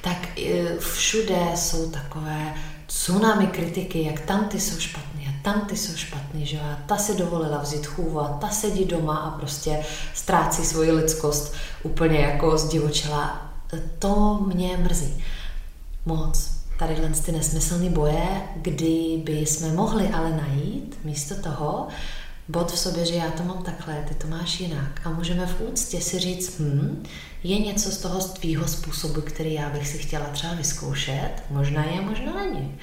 tak 0.00 0.38
e, 0.38 0.78
všude 0.78 1.40
jsou 1.54 1.90
takové 1.90 2.54
tsunami 2.86 3.46
kritiky, 3.46 4.04
jak 4.04 4.20
tam 4.20 4.48
ty 4.48 4.60
jsou 4.60 4.78
špatný 4.78 5.09
a 5.09 5.09
tam 5.42 5.60
ty 5.60 5.76
jsou 5.76 5.96
špatný, 5.96 6.46
že 6.46 6.60
a 6.60 6.78
ta 6.86 6.96
si 6.96 7.16
dovolila 7.16 7.58
vzít 7.58 7.86
chůvu 7.86 8.20
a 8.20 8.28
ta 8.28 8.48
sedí 8.48 8.84
doma 8.84 9.16
a 9.16 9.30
prostě 9.30 9.84
ztrácí 10.14 10.64
svoji 10.64 10.90
lidskost 10.90 11.54
úplně 11.82 12.18
jako 12.18 12.58
zdivočela. 12.58 13.50
To 13.98 14.40
mě 14.54 14.76
mrzí 14.76 15.24
moc. 16.06 16.50
Tady 16.78 16.96
ty 17.24 17.32
nesmyslné 17.32 17.90
boje, 17.90 18.42
kdyby 18.56 19.32
jsme 19.32 19.72
mohli 19.72 20.08
ale 20.08 20.30
najít 20.30 20.98
místo 21.04 21.34
toho, 21.34 21.88
bod 22.50 22.72
v 22.72 22.78
sobě, 22.78 23.06
že 23.06 23.14
já 23.14 23.30
to 23.30 23.42
mám 23.42 23.62
takhle, 23.62 24.04
ty 24.08 24.14
to 24.14 24.26
máš 24.26 24.60
jinak. 24.60 25.00
A 25.04 25.10
můžeme 25.10 25.46
v 25.46 25.60
úctě 25.60 26.00
si 26.00 26.18
říct, 26.18 26.60
hm, 26.60 27.04
je 27.44 27.58
něco 27.58 27.90
z 27.90 27.98
toho 27.98 28.20
z 28.20 28.30
tvýho 28.30 28.68
způsobu, 28.68 29.20
který 29.20 29.54
já 29.54 29.68
bych 29.68 29.88
si 29.88 29.98
chtěla 29.98 30.26
třeba 30.26 30.54
vyzkoušet, 30.54 31.30
možná 31.50 31.84
je, 31.84 32.00
možná 32.00 32.32
není. 32.34 32.74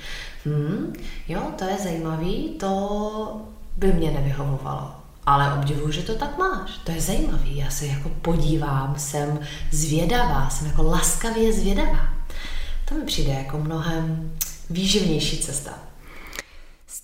Hm, 0.46 0.94
jo, 1.28 1.42
to 1.58 1.66
je 1.66 1.78
zajímavý, 1.84 2.50
to 2.60 3.42
by 3.78 3.94
mě 3.94 4.12
nevyhovovalo. 4.12 4.92
Ale 5.26 5.54
obdivuju, 5.54 5.92
že 5.92 6.02
to 6.02 6.16
tak 6.16 6.38
máš. 6.38 6.72
To 6.84 6.92
je 6.92 7.02
zajímavý. 7.02 7.58
Já 7.58 7.70
se 7.70 7.86
jako 7.86 8.10
podívám, 8.10 8.96
jsem 8.98 9.40
zvědavá, 9.72 10.50
jsem 10.50 10.68
jako 10.68 10.84
laskavě 10.84 11.54
zvědavá. 11.54 12.10
To 12.86 12.96
mi 12.96 13.02
přijde 13.02 13.32
jako 13.34 13.58
mnohem 13.58 14.32
výživnější 14.70 15.38
cesta 15.38 15.87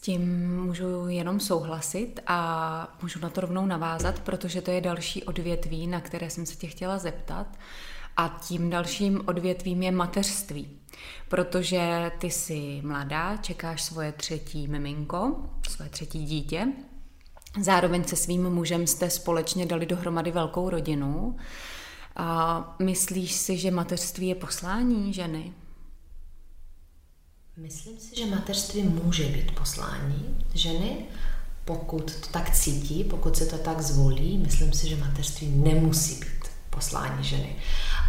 tím 0.04 0.56
můžu 0.64 1.08
jenom 1.08 1.40
souhlasit 1.40 2.20
a 2.28 2.98
můžu 3.02 3.20
na 3.20 3.30
to 3.30 3.42
rovnou 3.42 3.66
navázat, 3.66 4.20
protože 4.20 4.62
to 4.62 4.72
je 4.72 4.82
další 4.82 5.24
odvětví, 5.24 5.88
na 5.88 6.02
které 6.02 6.30
jsem 6.30 6.46
se 6.46 6.56
tě 6.56 6.68
chtěla 6.68 6.98
zeptat. 6.98 7.48
A 8.18 8.40
tím 8.42 8.70
dalším 8.70 9.22
odvětvím 9.26 9.84
je 9.84 9.92
mateřství, 9.92 10.68
protože 11.30 12.12
ty 12.18 12.30
jsi 12.30 12.82
mladá, 12.86 13.38
čekáš 13.38 13.84
svoje 13.84 14.12
třetí 14.12 14.68
miminko, 14.68 15.36
svoje 15.70 15.90
třetí 15.90 16.26
dítě. 16.26 16.68
Zároveň 17.62 18.04
se 18.04 18.16
svým 18.16 18.50
mužem 18.50 18.88
jste 18.88 19.10
společně 19.10 19.66
dali 19.66 19.86
dohromady 19.86 20.32
velkou 20.32 20.70
rodinu. 20.70 21.38
A 22.16 22.76
myslíš 22.80 23.32
si, 23.32 23.58
že 23.58 23.72
mateřství 23.72 24.28
je 24.28 24.36
poslání 24.36 25.14
ženy? 25.14 25.54
Myslím 27.58 27.98
si, 28.00 28.16
že 28.16 28.26
mateřství 28.26 28.84
může 28.84 29.24
být 29.24 29.52
poslání 29.52 30.46
ženy, 30.54 31.06
pokud 31.66 32.16
to 32.16 32.28
tak 32.28 32.50
cítí, 32.52 33.04
pokud 33.04 33.38
se 33.38 33.46
to 33.46 33.58
tak 33.58 33.82
zvolí. 33.82 34.38
Myslím 34.38 34.74
si, 34.74 34.90
že 34.90 34.96
mateřství 34.96 35.48
nemusí 35.48 36.16
být 36.16 36.52
poslání 36.70 37.24
ženy. 37.24 37.56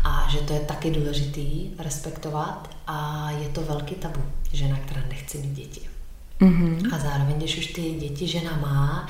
A 0.04 0.28
že 0.32 0.38
to 0.38 0.52
je 0.52 0.60
taky 0.60 0.90
důležitý 0.90 1.70
respektovat 1.78 2.76
a 2.86 3.30
je 3.30 3.48
to 3.48 3.62
velký 3.62 3.94
tabu, 3.94 4.22
žena, 4.52 4.78
která 4.78 5.02
nechce 5.08 5.38
mít 5.38 5.52
děti. 5.52 5.80
Mm-hmm. 6.40 6.94
A 6.94 6.98
zároveň, 6.98 7.36
když 7.36 7.58
už 7.58 7.66
ty 7.66 7.82
děti 7.82 8.26
žena 8.26 8.56
má, 8.56 9.08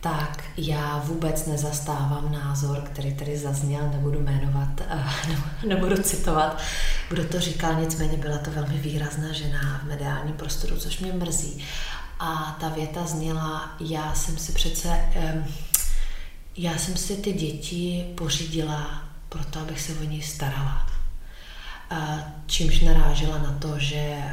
tak 0.00 0.44
já 0.56 1.02
vůbec 1.04 1.46
nezastávám 1.46 2.32
názor, 2.32 2.80
který 2.80 3.14
tady 3.14 3.38
zazněl, 3.38 3.90
nebudu 3.90 4.20
jmenovat, 4.20 4.68
eh, 4.88 5.04
nebudu 5.66 6.02
citovat, 6.02 6.62
kdo 7.08 7.24
to 7.24 7.40
říkal, 7.40 7.74
nicméně 7.74 8.16
byla 8.16 8.38
to 8.38 8.50
velmi 8.50 8.78
výrazná 8.78 9.32
žena 9.32 9.80
v 9.84 9.88
mediálním 9.88 10.34
prostoru, 10.34 10.76
což 10.76 10.98
mě 10.98 11.12
mrzí. 11.12 11.64
A 12.18 12.56
ta 12.60 12.68
věta 12.68 13.06
zněla, 13.06 13.76
já 13.80 14.14
jsem 14.14 14.38
si 14.38 14.52
přece, 14.52 15.00
já 16.56 16.78
jsem 16.78 16.96
si 16.96 17.16
ty 17.16 17.32
děti 17.32 18.12
pořídila 18.16 19.04
proto, 19.28 19.60
abych 19.60 19.80
se 19.80 19.92
o 19.92 20.04
ně 20.04 20.22
starala. 20.22 20.86
Čímž 22.46 22.80
narážela 22.80 23.38
na 23.38 23.56
to, 23.58 23.78
že 23.78 23.96
eh, 23.96 24.32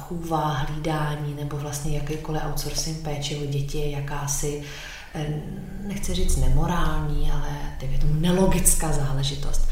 chůva, 0.00 0.52
hlídání 0.52 1.34
nebo 1.34 1.56
vlastně 1.56 1.96
jakýkoliv 1.96 2.42
outsourcing 2.44 3.02
péče 3.04 3.36
o 3.36 3.46
děti 3.46 3.78
je 3.78 3.90
jakási 3.90 4.64
Eh, 4.64 4.95
nechci 5.86 6.14
říct 6.14 6.36
nemorální, 6.36 7.30
ale 7.30 7.48
je 7.82 7.98
to 7.98 8.06
nelogická 8.10 8.92
záležitost. 8.92 9.68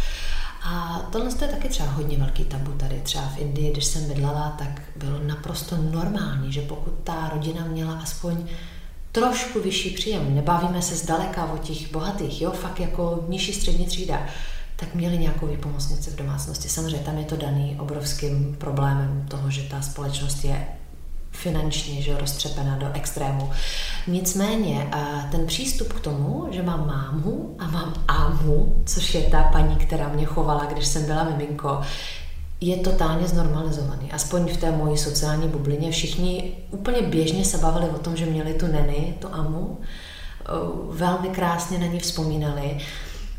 A 0.65 1.03
tohle 1.13 1.31
je 1.41 1.49
taky 1.49 1.69
třeba 1.69 1.91
hodně 1.91 2.19
velký 2.19 2.45
tabu 2.45 2.73
tady. 2.73 3.01
Třeba 3.03 3.29
v 3.29 3.39
Indii, 3.39 3.73
když 3.73 3.85
jsem 3.85 4.09
bydlela, 4.09 4.55
tak 4.59 4.83
bylo 4.97 5.19
naprosto 5.27 5.77
normální, 5.77 6.53
že 6.53 6.63
pokud 6.63 6.93
ta 7.05 7.31
rodina 7.35 7.65
měla 7.65 7.93
aspoň 7.93 8.37
trošku 9.13 9.61
vyšší 9.61 9.91
příjem, 9.91 10.35
nebavíme 10.35 10.83
se 10.83 10.97
zdaleka 10.97 11.53
o 11.53 11.59
těch 11.59 11.93
bohatých, 11.93 12.43
jo, 12.43 12.51
fakt 12.51 12.81
jako 12.81 13.25
nižší 13.29 13.53
střední 13.53 13.87
třída, 13.87 14.27
tak 14.77 14.95
měli 14.95 15.19
nějakou 15.19 15.47
výpomocnici 15.47 16.11
v 16.11 16.17
domácnosti. 16.17 16.69
Samozřejmě 16.69 16.99
tam 16.99 17.19
je 17.19 17.25
to 17.25 17.37
daný 17.37 17.77
obrovským 17.81 18.57
problémem 18.59 19.27
toho, 19.31 19.51
že 19.51 19.63
ta 19.63 19.83
společnost 19.83 20.45
je 20.45 20.67
finančně 21.35 22.03
že 22.03 22.19
roztřepená 22.19 22.77
do 22.77 22.87
extrému. 22.93 23.51
Nicméně 24.07 24.91
ten 25.31 25.47
přístup 25.47 25.93
k 25.93 26.01
tomu, 26.01 26.47
že 26.51 26.63
mám 26.63 26.87
mámu 26.87 27.57
a 27.59 27.67
mám 27.67 27.95
ámu, 28.09 28.83
což 28.87 29.15
je 29.15 29.23
ta 29.23 29.43
paní, 29.43 29.77
která 29.77 30.09
mě 30.09 30.25
chovala, 30.25 30.65
když 30.65 30.87
jsem 30.87 31.05
byla 31.07 31.25
miminko, 31.25 31.81
je 32.61 32.77
totálně 32.77 33.29
znormalizovaný. 33.29 34.13
Aspoň 34.13 34.49
v 34.53 34.57
té 34.57 34.71
mojí 34.71 34.99
sociální 34.99 35.49
bublině 35.49 35.91
všichni 35.91 36.53
úplně 36.71 37.03
běžně 37.03 37.45
se 37.45 37.59
bavili 37.59 37.89
o 37.89 37.99
tom, 37.99 38.17
že 38.17 38.27
měli 38.27 38.55
tu 38.55 38.67
neny, 38.67 39.15
tu 39.19 39.29
amu, 39.33 39.79
velmi 40.91 41.29
krásně 41.29 41.79
na 41.79 41.87
ní 41.87 41.99
vzpomínali. 41.99 42.79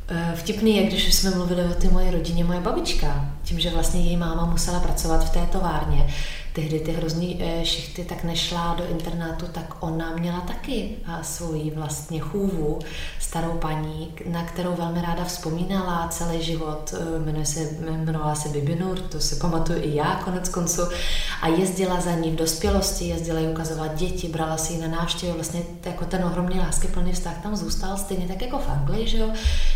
E, 0.08 0.36
vtipný 0.36 0.78
je, 0.78 0.84
když 0.84 1.14
jsme 1.14 1.30
mluvili 1.30 1.64
o 1.64 1.74
ty 1.74 1.88
moje 1.88 2.12
rodině, 2.12 2.44
moje 2.44 2.60
babička, 2.60 3.30
tím, 3.44 3.60
že 3.60 3.70
vlastně 3.70 4.02
její 4.02 4.18
máma 4.18 4.46
musela 4.46 4.80
pracovat 4.80 5.26
v 5.26 5.30
té 5.30 5.40
továrně, 5.52 6.08
tehdy 6.56 6.80
ty 6.80 6.92
hrozný 6.92 7.44
e, 7.44 7.66
šichty, 7.66 8.06
tak 8.06 8.24
nešla 8.24 8.76
do 8.78 8.86
internátu, 8.90 9.46
tak 9.52 9.76
ona 9.80 10.16
měla 10.16 10.42
taky 10.42 10.90
svoji 11.22 11.72
vlastně 11.76 12.20
chůvu, 12.20 12.80
starou 13.20 13.58
paní, 13.58 14.14
na 14.26 14.44
kterou 14.44 14.76
velmi 14.76 15.02
ráda 15.02 15.24
vzpomínala 15.24 16.08
celý 16.08 16.44
život. 16.44 16.94
E, 16.94 17.20
jmenuje 17.20 17.46
se, 17.46 17.60
jmenovala 17.60 18.36
se 18.36 18.50
Bibinur, 18.50 19.00
to 19.00 19.20
si 19.20 19.36
pamatuju 19.36 19.80
i 19.84 19.96
já 19.96 20.22
konec 20.26 20.50
konců. 20.50 20.82
A 21.42 21.48
jezdila 21.48 22.02
za 22.02 22.12
ní 22.12 22.32
v 22.32 22.36
dospělosti, 22.36 23.06
jezdila 23.06 23.40
jí 23.40 23.48
ukazovat 23.48 23.96
děti, 23.96 24.28
brala 24.28 24.58
si 24.58 24.74
ji 24.74 24.82
na 24.82 24.88
návštěvu, 24.88 25.34
vlastně 25.34 25.62
jako 25.86 26.06
ten 26.06 26.24
ohromný 26.24 26.60
láskyplný 26.60 27.12
vztah 27.12 27.44
tam 27.44 27.56
zůstal, 27.56 27.98
stejně 27.98 28.28
tak 28.28 28.42
jako 28.42 28.58
v 28.58 28.70
Anglii, 28.70 29.08
že 29.08 29.18
jo, 29.18 29.30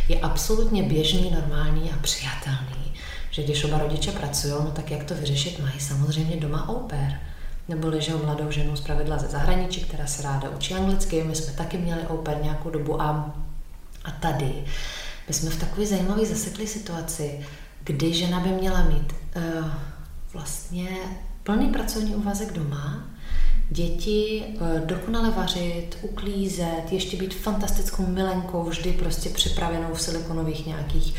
je 0.10 0.20
absolutně 0.20 0.84
běžný, 0.84 1.32
normální 1.32 1.92
a 1.92 1.98
přijatelný. 2.02 2.79
Že 3.32 3.44
když 3.44 3.64
oba 3.64 3.78
rodiče 3.78 4.12
pracují, 4.12 4.54
no 4.54 4.72
tak 4.72 4.92
jak 4.92 5.04
to 5.04 5.16
vyřešit 5.16 5.60
mají 5.60 5.80
samozřejmě 5.80 6.38
doma 6.38 6.70
au 6.70 6.88
pair. 6.88 7.12
Neboli, 7.68 8.02
že 8.02 8.16
mladou 8.16 8.52
ženu 8.52 8.76
z 8.76 8.82
pravidla 8.82 9.18
ze 9.18 9.28
zahraničí, 9.28 9.82
která 9.82 10.08
se 10.08 10.22
ráda 10.22 10.50
učí 10.50 10.74
anglicky, 10.74 11.24
my 11.24 11.36
jsme 11.36 11.54
taky 11.54 11.78
měli 11.78 12.02
au 12.02 12.18
pair 12.18 12.38
nějakou 12.44 12.70
dobu 12.70 13.02
a, 13.02 13.36
a 14.06 14.12
tady 14.12 14.54
my 15.28 15.34
jsme 15.34 15.50
v 15.50 15.60
takové 15.60 15.86
zajímavé 15.86 16.26
zaseklé 16.26 16.68
situaci, 16.68 17.40
kdy 17.84 18.14
žena 18.14 18.40
by 18.40 18.50
měla 18.50 18.84
mít 18.84 19.14
uh, 19.36 19.66
vlastně 20.34 20.90
plný 21.44 21.68
pracovní 21.68 22.16
úvazek 22.16 22.54
doma, 22.54 23.10
děti, 23.70 24.44
eh, 24.62 24.82
dokonale 24.86 25.32
vařit, 25.32 25.98
uklízet, 26.02 26.92
ještě 26.92 27.18
být 27.18 27.36
fantastickou 27.36 28.06
milenkou, 28.06 28.64
vždy 28.64 28.92
prostě 28.92 29.30
připravenou 29.30 29.94
v 29.94 30.02
silikonových 30.02 30.66
nějakých 30.66 31.16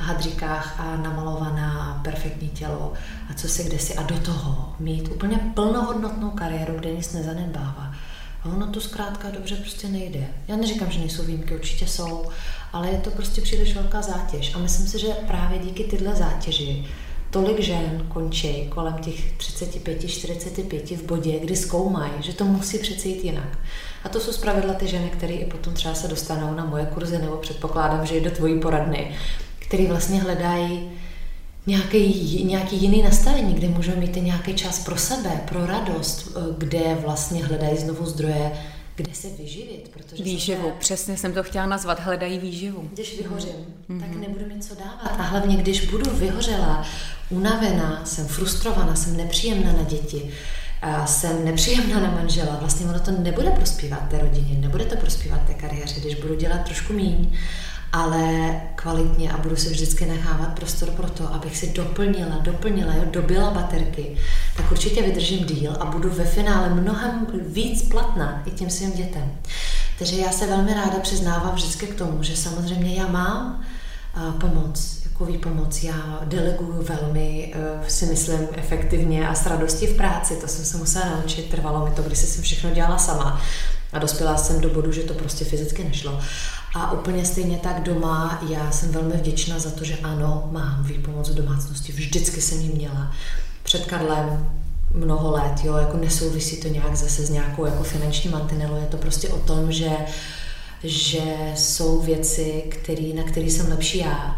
hadříkách 0.00 0.80
a 0.80 0.96
namalovaná 0.96 2.00
perfektní 2.04 2.48
tělo 2.48 2.92
a 3.30 3.34
co 3.34 3.48
si 3.48 3.64
kde 3.64 3.78
si 3.78 3.94
a 3.94 4.02
do 4.02 4.18
toho 4.18 4.74
mít 4.78 5.08
úplně 5.08 5.38
plnohodnotnou 5.54 6.30
kariéru, 6.30 6.74
kde 6.74 6.94
nic 6.94 7.12
nezanedbává. 7.12 7.94
A 8.42 8.48
ono 8.48 8.66
to 8.66 8.80
zkrátka 8.80 9.30
dobře 9.30 9.56
prostě 9.56 9.88
nejde. 9.88 10.28
Já 10.48 10.56
neříkám, 10.56 10.90
že 10.90 10.98
nejsou 10.98 11.22
výjimky, 11.22 11.54
určitě 11.54 11.86
jsou, 11.86 12.28
ale 12.72 12.88
je 12.88 12.98
to 12.98 13.10
prostě 13.10 13.40
příliš 13.40 13.74
velká 13.74 14.02
zátěž. 14.02 14.54
A 14.54 14.58
myslím 14.58 14.86
si, 14.86 14.98
že 14.98 15.08
právě 15.26 15.58
díky 15.58 15.84
tyhle 15.84 16.14
zátěži 16.14 16.86
tolik 17.30 17.60
žen 17.60 18.06
končí 18.08 18.66
kolem 18.68 18.94
těch 18.94 19.38
35-45 19.38 20.96
v 20.96 21.02
bodě, 21.02 21.38
kdy 21.38 21.56
zkoumají, 21.56 22.12
že 22.20 22.32
to 22.32 22.44
musí 22.44 22.78
přece 22.78 23.08
jít 23.08 23.24
jinak. 23.24 23.58
A 24.04 24.08
to 24.08 24.20
jsou 24.20 24.32
zpravidla 24.32 24.74
ty 24.74 24.88
ženy, 24.88 25.10
které 25.10 25.34
i 25.34 25.44
potom 25.44 25.74
třeba 25.74 25.94
se 25.94 26.08
dostanou 26.08 26.54
na 26.54 26.64
moje 26.64 26.86
kurzy, 26.86 27.18
nebo 27.18 27.36
předpokládám, 27.36 28.06
že 28.06 28.14
i 28.14 28.20
do 28.20 28.30
tvojí 28.30 28.60
poradny, 28.60 29.16
které 29.70 29.86
vlastně 29.86 30.20
hledají 30.20 30.90
nějaký, 31.66 32.44
nějaký 32.44 32.76
jiný 32.76 33.02
nastavení, 33.02 33.54
kde 33.54 33.68
můžou 33.68 33.96
mít 33.96 34.16
nějaký 34.16 34.54
čas 34.54 34.78
pro 34.78 34.96
sebe, 34.96 35.40
pro 35.48 35.66
radost, 35.66 36.36
eh, 36.36 36.40
kde 36.58 36.98
vlastně 37.00 37.44
hledají 37.44 37.78
znovu 37.78 38.06
zdroje 38.06 38.52
kde 38.96 39.14
se 39.14 39.28
vyživit. 39.28 39.90
Protože 39.92 40.24
výživu, 40.24 40.62
jsem 40.62 40.72
přesně 40.78 41.16
jsem 41.16 41.32
to 41.32 41.42
chtěla 41.42 41.66
nazvat, 41.66 42.00
hledají 42.00 42.38
výživu. 42.38 42.90
Když 42.92 43.18
vyhořím, 43.18 43.50
mm-hmm. 43.90 44.00
tak 44.00 44.16
nebudu 44.16 44.46
mít 44.46 44.64
co 44.64 44.74
dávat. 44.74 45.16
A 45.18 45.22
hlavně, 45.22 45.56
když 45.56 45.86
budu 45.86 46.10
vyhořela, 46.10 46.86
unavená, 47.30 48.04
jsem 48.04 48.26
frustrovaná, 48.26 48.94
jsem 48.94 49.16
nepříjemná 49.16 49.72
na 49.72 49.82
děti, 49.82 50.30
a 50.82 51.06
jsem 51.06 51.44
nepříjemná 51.44 52.00
na 52.00 52.10
manžela, 52.10 52.56
vlastně 52.60 52.86
ono 52.86 53.00
to 53.00 53.10
nebude 53.10 53.50
prospívat 53.50 54.08
té 54.08 54.18
rodině, 54.18 54.58
nebude 54.58 54.84
to 54.84 54.96
prospívat 54.96 55.46
té 55.46 55.54
kariéře, 55.54 56.00
když 56.00 56.14
budu 56.14 56.34
dělat 56.34 56.64
trošku 56.64 56.92
míň 56.92 57.32
ale 57.92 58.52
kvalitně 58.74 59.32
a 59.32 59.36
budu 59.36 59.56
se 59.56 59.70
vždycky 59.70 60.06
nechávat 60.06 60.48
prostor 60.48 60.90
pro 60.90 61.10
to, 61.10 61.34
abych 61.34 61.56
si 61.56 61.72
doplnila, 61.72 62.38
doplnila, 62.38 62.94
jo, 62.94 63.02
dobila 63.10 63.50
baterky, 63.50 64.16
tak 64.56 64.70
určitě 64.70 65.02
vydržím 65.02 65.44
díl 65.46 65.76
a 65.80 65.84
budu 65.84 66.10
ve 66.10 66.24
finále 66.24 66.68
mnohem 66.68 67.26
víc 67.46 67.82
platná 67.82 68.42
i 68.46 68.50
těm 68.50 68.70
svým 68.70 68.92
dětem. 68.92 69.32
Takže 69.98 70.16
já 70.16 70.32
se 70.32 70.46
velmi 70.46 70.74
ráda 70.74 70.98
přiznávám 71.02 71.54
vždycky 71.54 71.86
k 71.86 71.94
tomu, 71.94 72.22
že 72.22 72.36
samozřejmě 72.36 72.94
já 72.94 73.06
mám 73.06 73.64
uh, 74.16 74.32
pomoc, 74.32 75.00
jako 75.04 75.48
pomoc. 75.48 75.82
Já 75.82 76.20
deleguju 76.24 76.82
velmi, 76.82 77.54
uh, 77.56 77.86
si 77.86 78.06
myslím, 78.06 78.48
efektivně 78.52 79.28
a 79.28 79.34
s 79.34 79.46
radostí 79.46 79.86
v 79.86 79.96
práci. 79.96 80.36
To 80.36 80.48
jsem 80.48 80.64
se 80.64 80.76
musela 80.76 81.04
naučit. 81.16 81.50
Trvalo 81.50 81.86
mi 81.86 81.90
to, 81.94 82.02
když 82.02 82.18
jsem 82.18 82.42
všechno 82.42 82.70
dělala 82.70 82.98
sama. 82.98 83.40
A 83.92 83.98
dospěla 83.98 84.36
jsem 84.36 84.60
do 84.60 84.70
bodu, 84.70 84.92
že 84.92 85.02
to 85.02 85.14
prostě 85.14 85.44
fyzicky 85.44 85.84
nešlo. 85.84 86.20
A 86.74 86.92
úplně 86.92 87.24
stejně 87.24 87.56
tak 87.56 87.82
doma, 87.82 88.42
já 88.48 88.70
jsem 88.70 88.90
velmi 88.92 89.16
vděčná 89.16 89.58
za 89.58 89.70
to, 89.70 89.84
že 89.84 89.96
ano, 89.96 90.48
mám 90.52 90.84
výpomoc 90.84 91.28
v 91.28 91.34
domácnosti, 91.34 91.92
vždycky 91.92 92.40
jsem 92.40 92.60
ji 92.60 92.68
měla. 92.68 93.12
Před 93.62 93.86
Karlem 93.86 94.50
mnoho 94.94 95.30
let, 95.30 95.64
jo, 95.64 95.76
jako 95.76 95.96
nesouvisí 95.96 96.56
to 96.56 96.68
nějak 96.68 96.96
zase 96.96 97.26
s 97.26 97.30
nějakou 97.30 97.64
jako 97.64 97.82
finanční 97.82 98.30
mantinelou, 98.30 98.76
je 98.76 98.86
to 98.86 98.96
prostě 98.96 99.28
o 99.28 99.38
tom, 99.38 99.72
že, 99.72 99.90
že 100.84 101.52
jsou 101.54 102.00
věci, 102.00 102.64
který, 102.68 103.12
na 103.12 103.22
které 103.22 103.46
jsem 103.46 103.70
lepší 103.70 103.98
já 103.98 104.36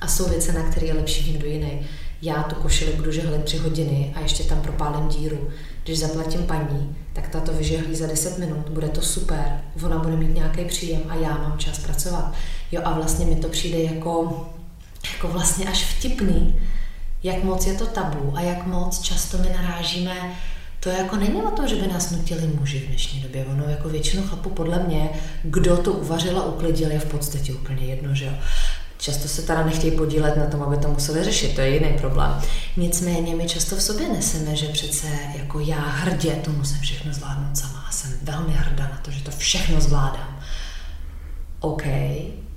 a 0.00 0.08
jsou 0.08 0.28
věci, 0.28 0.52
na 0.52 0.62
které 0.62 0.86
je 0.86 0.94
lepší 0.94 1.32
někdo 1.32 1.46
jiný. 1.46 1.86
Já 2.24 2.42
tu 2.42 2.54
košili 2.54 2.92
budu 2.92 3.12
žehlit 3.12 3.44
tři 3.44 3.58
hodiny 3.58 4.12
a 4.14 4.20
ještě 4.20 4.44
tam 4.44 4.60
propálím 4.60 5.08
díru 5.08 5.50
když 5.84 5.98
zaplatím 5.98 6.42
paní, 6.42 6.96
tak 7.12 7.28
ta 7.28 7.40
to 7.40 7.52
vyžehlí 7.52 7.94
za 7.94 8.06
10 8.06 8.38
minut, 8.38 8.68
bude 8.68 8.88
to 8.88 9.02
super, 9.02 9.60
ona 9.82 9.98
bude 9.98 10.16
mít 10.16 10.34
nějaký 10.34 10.64
příjem 10.64 11.02
a 11.08 11.14
já 11.14 11.28
mám 11.28 11.58
čas 11.58 11.78
pracovat. 11.78 12.32
Jo 12.72 12.80
a 12.84 12.92
vlastně 12.92 13.26
mi 13.26 13.36
to 13.36 13.48
přijde 13.48 13.78
jako, 13.78 14.44
jako 15.12 15.28
vlastně 15.28 15.66
až 15.66 15.84
vtipný, 15.84 16.60
jak 17.22 17.44
moc 17.44 17.66
je 17.66 17.74
to 17.74 17.86
tabu 17.86 18.32
a 18.36 18.40
jak 18.40 18.66
moc 18.66 19.00
často 19.00 19.38
my 19.38 19.48
narážíme 19.62 20.36
to 20.80 20.90
jako 20.90 21.16
není 21.16 21.42
o 21.42 21.50
tom, 21.50 21.68
že 21.68 21.76
by 21.76 21.86
nás 21.86 22.10
nutili 22.10 22.46
muži 22.46 22.78
v 22.78 22.88
dnešní 22.88 23.20
době. 23.20 23.44
Ono 23.44 23.64
jako 23.64 23.88
většinu 23.88 24.22
chlapů 24.22 24.50
podle 24.50 24.82
mě, 24.82 25.10
kdo 25.42 25.76
to 25.76 25.92
uvařil 25.92 26.38
a 26.38 26.44
uklidil, 26.44 26.90
je 26.90 26.98
v 26.98 27.04
podstatě 27.04 27.52
úplně 27.52 27.86
jedno, 27.86 28.14
že 28.14 28.24
jo. 28.24 28.32
Často 29.04 29.28
se 29.28 29.42
teda 29.42 29.64
nechtějí 29.64 29.96
podílet 29.96 30.36
na 30.36 30.46
tom, 30.46 30.62
aby 30.62 30.76
to 30.76 30.88
museli 30.88 31.24
řešit, 31.24 31.54
to 31.54 31.60
je 31.60 31.74
jiný 31.74 31.98
problém. 31.98 32.40
Nicméně 32.76 33.36
my 33.36 33.48
často 33.48 33.76
v 33.76 33.82
sobě 33.82 34.08
neseme, 34.08 34.56
že 34.56 34.66
přece 34.66 35.06
jako 35.34 35.60
já 35.60 35.80
hrdě 35.80 36.30
to 36.30 36.50
musím 36.50 36.80
všechno 36.80 37.12
zvládnout 37.12 37.56
sama 37.56 37.84
a 37.88 37.92
jsem 37.92 38.12
velmi 38.22 38.52
hrdá 38.52 38.84
na 38.84 38.98
to, 39.02 39.10
že 39.10 39.24
to 39.24 39.30
všechno 39.30 39.80
zvládám. 39.80 40.38
OK, 41.60 41.84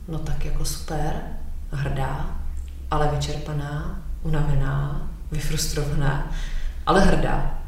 no 0.07 0.19
tak 0.19 0.45
jako 0.45 0.65
super, 0.65 1.21
hrdá, 1.71 2.39
ale 2.91 3.11
vyčerpaná, 3.15 4.03
unavená, 4.23 5.09
vyfrustrovaná, 5.31 6.31
ale 6.85 7.01
hrdá. 7.01 7.59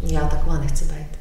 Já 0.00 0.20
taková 0.20 0.58
nechci 0.58 0.84
být. 0.84 1.18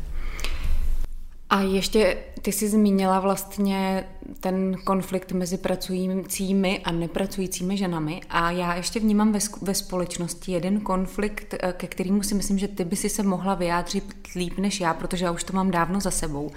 A 1.49 1.61
ještě 1.61 2.17
ty 2.41 2.51
jsi 2.51 2.69
zmínila 2.69 3.19
vlastně 3.19 4.07
ten 4.39 4.77
konflikt 4.83 5.31
mezi 5.31 5.57
pracujícími 5.57 6.79
a 6.79 6.91
nepracujícími 6.91 7.77
ženami 7.77 8.21
a 8.29 8.51
já 8.51 8.75
ještě 8.75 8.99
vnímám 8.99 9.31
ve, 9.31 9.39
ve 9.61 9.73
společnosti 9.73 10.51
jeden 10.51 10.81
konflikt, 10.81 11.53
eh, 11.59 11.73
ke 11.77 11.87
kterému 11.87 12.23
si 12.23 12.35
myslím, 12.35 12.57
že 12.57 12.67
ty 12.67 12.85
by 12.85 12.95
si 12.95 13.09
se 13.09 13.23
mohla 13.23 13.55
vyjádřit 13.55 14.03
líp 14.35 14.57
než 14.57 14.79
já, 14.79 14.93
protože 14.93 15.25
já 15.25 15.31
už 15.31 15.43
to 15.43 15.53
mám 15.53 15.71
dávno 15.71 15.99
za 15.99 16.11
sebou. 16.11 16.51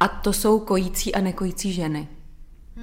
A 0.00 0.08
to 0.08 0.32
jsou 0.32 0.58
kojící 0.58 1.14
a 1.14 1.20
nekojící 1.20 1.72
ženy. 1.72 2.08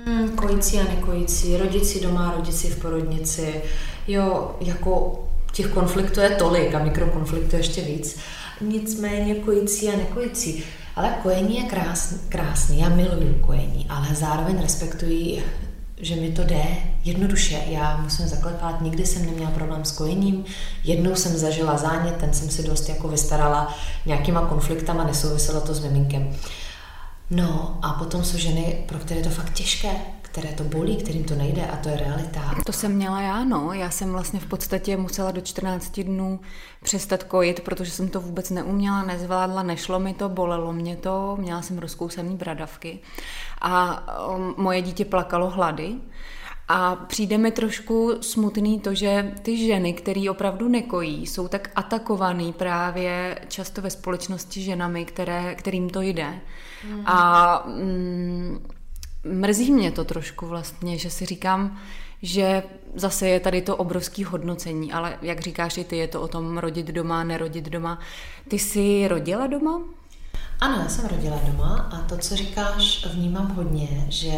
Hmm, 0.06 0.30
kojící 0.30 0.80
a 0.80 0.84
nekojící, 0.84 1.58
rodiči 1.58 2.00
doma, 2.00 2.34
rodiči 2.38 2.68
v 2.68 2.82
porodnici. 2.82 3.62
Jo, 4.08 4.56
jako 4.62 5.24
těch 5.52 5.68
konfliktů 5.68 6.20
je 6.20 6.30
tolik 6.30 6.76
a 6.76 6.84
mikrokonfliktů 6.84 7.56
ještě 7.56 7.82
víc. 7.82 8.20
Nicméně 8.62 9.36
kojící 9.36 9.90
a 9.90 9.98
nekojící. 9.98 10.64
Ale 10.96 11.10
kojení 11.24 11.58
je 11.58 11.64
krásný, 11.64 12.20
krásný, 12.30 12.80
já 12.80 12.90
miluju 12.90 13.34
kojení, 13.34 13.86
ale 13.90 14.08
zároveň 14.16 14.62
respektuji, 14.62 15.44
že 15.98 16.16
mi 16.16 16.32
to 16.32 16.44
jde 16.44 16.64
jednoduše. 17.04 17.62
Já 17.68 17.98
musím 17.98 18.28
zaklepat, 18.28 18.82
nikdy 18.82 19.06
jsem 19.06 19.26
neměla 19.26 19.52
problém 19.52 19.86
s 19.86 19.92
kojením. 19.92 20.46
Jednou 20.84 21.16
jsem 21.16 21.38
zažila 21.38 21.78
zánět, 21.78 22.18
ten 22.18 22.34
jsem 22.34 22.50
si 22.50 22.64
dost 22.64 22.90
jako 22.90 23.08
vystarala 23.08 23.76
nějakýma 24.06 24.42
konfliktama, 24.42 25.04
nesouviselo 25.04 25.62
to 25.62 25.74
s 25.74 25.84
miminkem. 25.84 26.36
No 27.30 27.80
a 27.82 27.94
potom 27.94 28.24
jsou 28.24 28.38
ženy, 28.38 28.84
pro 28.88 29.00
které 29.00 29.20
je 29.20 29.24
to 29.24 29.30
fakt 29.30 29.54
těžké, 29.54 29.90
které 30.36 30.54
to 30.54 30.64
bolí, 30.64 30.98
kterým 30.98 31.24
to 31.24 31.36
nejde 31.36 31.68
a 31.68 31.78
to 31.78 31.90
je 31.90 31.98
realita. 31.98 32.56
To 32.66 32.72
jsem 32.72 32.92
měla 32.92 33.22
já, 33.22 33.44
no. 33.44 33.74
Já 33.74 33.90
jsem 33.90 34.12
vlastně 34.12 34.40
v 34.40 34.46
podstatě 34.46 34.98
musela 34.98 35.32
do 35.32 35.42
14 35.42 36.00
dnů 36.00 36.40
přestat 36.84 37.24
kojit, 37.24 37.60
protože 37.60 37.92
jsem 37.92 38.08
to 38.08 38.22
vůbec 38.22 38.50
neuměla, 38.50 39.04
nezvládla, 39.04 39.64
nešlo 39.64 40.00
mi 40.00 40.14
to, 40.14 40.30
bolelo 40.30 40.74
mě 40.74 40.96
to, 40.96 41.38
měla 41.40 41.62
jsem 41.62 41.78
rozkousaný 41.78 42.36
bradavky 42.36 43.00
a 43.62 44.04
um, 44.28 44.54
moje 44.58 44.82
dítě 44.82 45.06
plakalo 45.06 45.50
hlady. 45.50 45.96
A 46.68 46.96
přijde 46.96 47.38
mi 47.38 47.52
trošku 47.52 48.14
smutný 48.22 48.80
to, 48.80 48.94
že 48.94 49.34
ty 49.42 49.58
ženy, 49.58 49.94
které 49.94 50.30
opravdu 50.30 50.68
nekojí, 50.68 51.28
jsou 51.28 51.48
tak 51.48 51.72
atakovaný 51.76 52.54
právě 52.54 53.40
často 53.48 53.82
ve 53.82 53.90
společnosti 53.90 54.62
ženami, 54.62 55.06
které, 55.06 55.56
kterým 55.56 55.90
to 55.90 56.02
jde. 56.02 56.42
Mm. 56.90 57.04
A 57.06 57.64
mm, 57.68 58.66
mrzí 59.26 59.72
mě 59.72 59.92
to 59.92 60.06
trošku 60.06 60.48
vlastně, 60.48 60.98
že 60.98 61.10
si 61.10 61.26
říkám, 61.26 61.80
že 62.22 62.64
zase 62.96 63.28
je 63.28 63.40
tady 63.40 63.62
to 63.62 63.78
obrovské 63.78 64.26
hodnocení, 64.26 64.94
ale 64.94 65.18
jak 65.22 65.40
říkáš 65.40 65.78
i 65.78 65.84
ty, 65.84 65.98
je 65.98 66.08
to 66.08 66.22
o 66.22 66.28
tom 66.28 66.58
rodit 66.58 66.88
doma, 66.88 67.24
nerodit 67.24 67.66
doma. 67.66 68.00
Ty 68.48 68.60
jsi 68.60 69.08
rodila 69.08 69.48
doma? 69.48 69.82
Ano, 70.60 70.78
já 70.84 70.90
jsem 70.90 71.08
rodila 71.08 71.40
doma 71.48 71.90
a 71.92 72.02
to, 72.02 72.18
co 72.18 72.36
říkáš, 72.36 73.08
vnímám 73.14 73.52
hodně, 73.56 74.06
že 74.10 74.38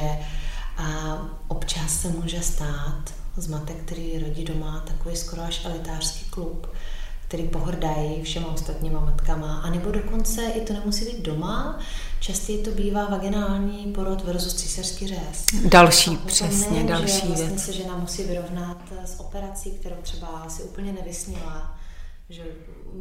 a 0.77 1.17
občas 1.47 2.01
se 2.01 2.07
může 2.07 2.41
stát 2.41 3.13
z 3.35 3.47
matek, 3.47 3.77
který 3.85 4.19
rodí 4.19 4.43
doma, 4.43 4.83
takový 4.87 5.15
skoro 5.15 5.41
až 5.41 5.65
elitářský 5.65 6.29
klub, 6.29 6.67
který 7.27 7.43
pohrdají 7.43 8.23
všema 8.23 8.47
ostatníma 8.47 8.99
matkama, 8.99 9.61
a 9.61 9.69
nebo 9.69 9.91
dokonce 9.91 10.45
i 10.45 10.61
to 10.61 10.73
nemusí 10.73 11.05
být 11.05 11.21
doma, 11.21 11.79
častěji 12.19 12.63
to 12.63 12.71
bývá 12.71 13.05
vaginální 13.05 13.93
porod 13.93 14.23
versus 14.23 14.53
císařský 14.53 15.07
řez. 15.07 15.45
Další, 15.65 16.17
přesně, 16.17 16.83
ne, 16.83 16.89
další 16.89 17.21
že 17.21 17.27
vlastně 17.27 17.47
věc. 17.47 17.65
se 17.65 17.73
žena 17.73 17.97
musí 17.97 18.23
vyrovnat 18.23 18.77
s 19.05 19.19
operací, 19.19 19.71
kterou 19.71 19.95
třeba 20.01 20.49
si 20.49 20.63
úplně 20.63 20.93
nevysnila, 20.93 21.77
že 22.29 22.43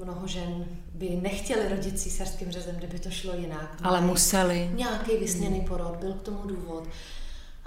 mnoho 0.04 0.26
žen 0.26 0.64
by 0.94 1.08
nechtěli 1.22 1.68
rodit 1.68 2.00
císařským 2.00 2.52
řezem, 2.52 2.76
kdyby 2.76 2.98
to 2.98 3.10
šlo 3.10 3.34
jinak. 3.34 3.78
Ale 3.82 4.00
museli. 4.00 4.70
Nějaký 4.74 5.16
vysněný 5.16 5.60
porod, 5.60 5.96
byl 5.96 6.12
k 6.12 6.22
tomu 6.22 6.40
důvod. 6.44 6.88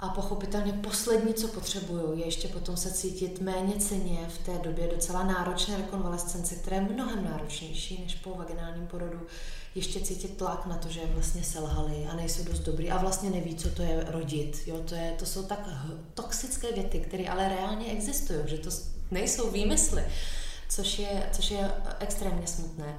A 0.00 0.08
pochopitelně 0.08 0.72
poslední, 0.72 1.34
co 1.34 1.48
potřebuju, 1.48 2.18
je 2.18 2.24
ještě 2.24 2.48
potom 2.48 2.76
se 2.76 2.92
cítit 2.92 3.40
méně 3.40 3.76
ceně 3.78 4.28
v 4.28 4.38
té 4.38 4.58
době 4.58 4.88
docela 4.88 5.22
náročné 5.22 5.76
rekonvalescence, 5.76 6.54
která 6.54 6.76
je 6.76 6.82
mnohem 6.82 7.24
náročnější 7.24 8.02
než 8.02 8.14
po 8.14 8.30
vaginálním 8.30 8.86
porodu. 8.86 9.26
Ještě 9.74 10.00
cítit 10.00 10.36
tlak 10.36 10.66
na 10.66 10.76
to, 10.76 10.88
že 10.88 11.00
vlastně 11.06 11.44
selhali 11.44 12.06
a 12.10 12.16
nejsou 12.16 12.44
dost 12.44 12.58
dobrý 12.58 12.90
a 12.90 12.98
vlastně 12.98 13.30
neví, 13.30 13.56
co 13.56 13.70
to 13.70 13.82
je 13.82 14.06
rodit. 14.08 14.62
Jo, 14.66 14.80
to, 14.84 14.94
je, 14.94 15.14
to 15.18 15.26
jsou 15.26 15.42
tak 15.42 15.68
toxické 16.14 16.72
věty, 16.72 17.00
které 17.00 17.28
ale 17.28 17.48
reálně 17.48 17.92
existují, 17.92 18.38
že 18.46 18.58
to 18.58 18.70
nejsou 19.10 19.50
výmysly, 19.50 20.04
což 20.68 20.98
je, 20.98 21.30
což 21.32 21.50
je 21.50 21.72
extrémně 21.98 22.46
smutné. 22.46 22.98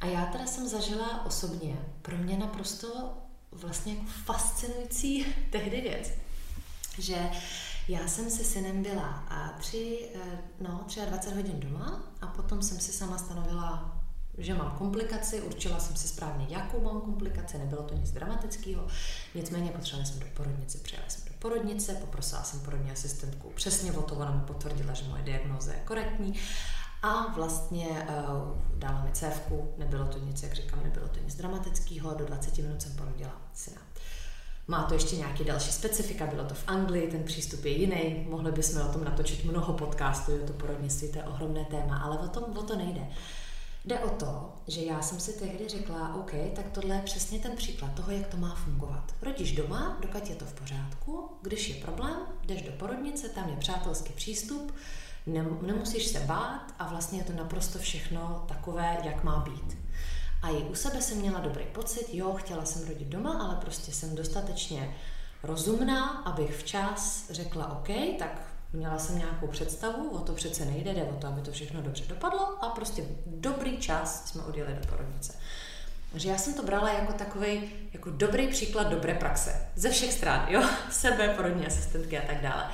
A 0.00 0.06
já 0.06 0.26
teda 0.26 0.46
jsem 0.46 0.68
zažila 0.68 1.26
osobně 1.26 1.76
pro 2.02 2.16
mě 2.16 2.36
naprosto 2.36 2.88
vlastně 3.52 3.94
jako 3.94 4.06
fascinující 4.24 5.26
tehdy 5.50 5.80
věc 5.80 6.10
že 6.98 7.30
já 7.88 8.08
jsem 8.08 8.30
se 8.30 8.44
synem 8.44 8.82
byla 8.82 9.24
a 9.28 9.48
tři, 9.58 10.10
eh, 10.14 10.38
no, 10.60 10.86
23 11.06 11.34
hodin 11.34 11.60
doma 11.60 12.02
a 12.20 12.26
potom 12.26 12.62
jsem 12.62 12.80
si 12.80 12.92
sama 12.92 13.18
stanovila, 13.18 13.98
že 14.38 14.54
mám 14.54 14.70
komplikaci, 14.70 15.40
určila 15.40 15.80
jsem 15.80 15.96
si 15.96 16.08
správně, 16.08 16.46
jakou 16.48 16.80
mám 16.80 17.00
komplikaci, 17.00 17.58
nebylo 17.58 17.82
to 17.82 17.94
nic 17.94 18.10
dramatického, 18.12 18.86
nicméně 19.34 19.70
potřebovali 19.70 20.06
jsme 20.06 20.20
do 20.20 20.26
porodnice, 20.34 20.78
přijeli 20.78 21.10
jsme 21.10 21.30
do 21.30 21.36
porodnice, 21.38 21.94
poprosila 21.94 22.42
jsem 22.42 22.60
porodní 22.60 22.90
asistentku 22.90 23.52
přesně 23.54 23.92
o 23.92 24.02
to, 24.02 24.14
ona 24.14 24.30
mi 24.30 24.42
potvrdila, 24.46 24.94
že 24.94 25.08
moje 25.08 25.22
diagnoza 25.22 25.72
je 25.72 25.80
korektní 25.80 26.34
a 27.02 27.32
vlastně 27.32 27.88
uh, 27.88 28.56
dala 28.78 29.04
mi 29.04 29.12
cévku, 29.12 29.74
nebylo 29.78 30.06
to 30.06 30.18
nic, 30.18 30.42
jak 30.42 30.54
říkám, 30.54 30.80
nebylo 30.82 31.08
to 31.08 31.20
nic 31.20 31.34
dramatického, 31.34 32.14
do 32.14 32.24
20 32.24 32.58
minut 32.58 32.82
jsem 32.82 32.92
porodila 32.92 33.40
syna. 33.54 33.80
Má 34.68 34.82
to 34.82 34.94
ještě 34.94 35.16
nějaké 35.16 35.44
další 35.44 35.72
specifika, 35.72 36.26
bylo 36.26 36.44
to 36.44 36.54
v 36.54 36.64
Anglii, 36.66 37.10
ten 37.10 37.24
přístup 37.24 37.64
je 37.64 37.70
jiný, 37.70 38.26
mohli 38.28 38.52
bychom 38.52 38.82
o 38.82 38.92
tom 38.92 39.04
natočit 39.04 39.44
mnoho 39.44 39.72
podcastů, 39.72 40.32
je 40.32 40.38
to 40.38 40.52
porodnictví, 40.52 41.08
to 41.08 41.18
je 41.18 41.24
ohromné 41.24 41.64
téma, 41.64 41.98
ale 41.98 42.18
o, 42.18 42.28
tom, 42.28 42.44
o 42.58 42.62
to 42.62 42.76
nejde. 42.76 43.08
Jde 43.84 43.98
o 43.98 44.10
to, 44.10 44.52
že 44.68 44.84
já 44.84 45.02
jsem 45.02 45.20
si 45.20 45.32
tehdy 45.32 45.68
řekla, 45.68 46.14
OK, 46.14 46.30
tak 46.54 46.70
tohle 46.70 46.94
je 46.94 47.02
přesně 47.02 47.38
ten 47.38 47.56
příklad 47.56 47.94
toho, 47.94 48.12
jak 48.12 48.26
to 48.26 48.36
má 48.36 48.54
fungovat. 48.54 49.14
Rodíš 49.22 49.52
doma, 49.52 49.98
dokud 50.00 50.30
je 50.30 50.36
to 50.36 50.44
v 50.44 50.52
pořádku, 50.52 51.30
když 51.42 51.68
je 51.68 51.74
problém, 51.74 52.16
jdeš 52.46 52.62
do 52.62 52.72
porodnice, 52.72 53.28
tam 53.28 53.48
je 53.48 53.56
přátelský 53.56 54.12
přístup, 54.12 54.74
nemusíš 55.62 56.06
se 56.06 56.20
bát 56.20 56.74
a 56.78 56.88
vlastně 56.88 57.18
je 57.18 57.24
to 57.24 57.32
naprosto 57.32 57.78
všechno 57.78 58.44
takové, 58.48 58.98
jak 59.04 59.24
má 59.24 59.38
být. 59.38 59.81
A 60.42 60.48
i 60.48 60.62
u 60.62 60.74
sebe 60.74 61.02
jsem 61.02 61.18
měla 61.18 61.40
dobrý 61.40 61.64
pocit, 61.64 62.06
jo, 62.12 62.34
chtěla 62.34 62.64
jsem 62.64 62.88
rodit 62.88 63.08
doma, 63.08 63.32
ale 63.32 63.56
prostě 63.56 63.92
jsem 63.92 64.14
dostatečně 64.16 64.96
rozumná, 65.42 66.08
abych 66.08 66.56
včas 66.56 67.26
řekla 67.30 67.72
OK, 67.72 67.88
tak 68.18 68.52
měla 68.72 68.98
jsem 68.98 69.18
nějakou 69.18 69.46
představu, 69.46 70.10
o 70.10 70.18
to 70.18 70.32
přece 70.32 70.64
nejde, 70.64 70.94
jde 70.94 71.04
o 71.04 71.16
to, 71.16 71.26
aby 71.26 71.40
to 71.40 71.52
všechno 71.52 71.82
dobře 71.82 72.04
dopadlo 72.08 72.64
a 72.64 72.68
prostě 72.68 73.04
dobrý 73.26 73.78
čas 73.78 74.26
jsme 74.26 74.42
odjeli 74.42 74.74
do 74.74 74.86
porodnice. 74.88 75.34
Takže 76.12 76.28
já 76.28 76.38
jsem 76.38 76.54
to 76.54 76.62
brala 76.62 76.92
jako 76.92 77.12
takový 77.12 77.70
jako 77.92 78.10
dobrý 78.10 78.48
příklad 78.48 78.88
dobré 78.88 79.14
praxe. 79.14 79.66
Ze 79.76 79.90
všech 79.90 80.12
stran, 80.12 80.46
jo, 80.48 80.62
sebe, 80.90 81.28
porodní 81.28 81.66
asistentky 81.66 82.18
a 82.18 82.26
tak 82.26 82.40
dále. 82.40 82.70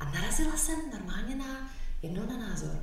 A 0.00 0.04
narazila 0.04 0.56
jsem 0.56 0.90
normálně 0.92 1.36
na 1.36 1.70
jedno 2.02 2.26
na 2.26 2.48
názor, 2.48 2.76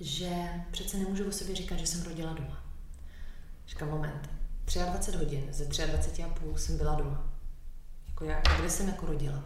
že 0.00 0.30
přece 0.70 0.96
nemůžu 0.96 1.28
o 1.28 1.32
sobě 1.32 1.56
říkat, 1.56 1.78
že 1.78 1.86
jsem 1.86 2.02
rodila 2.02 2.32
doma. 2.32 2.61
Říkám, 3.68 3.90
moment, 3.90 4.30
23 4.74 5.18
hodin, 5.18 5.44
ze 5.50 5.64
23 5.64 6.22
a 6.22 6.28
půl 6.28 6.58
jsem 6.58 6.78
byla 6.78 6.94
doma. 6.94 7.24
Jako 8.08 8.24
já, 8.24 8.42
kde 8.60 8.70
jsem 8.70 8.88
jako 8.88 9.06
rodila? 9.06 9.42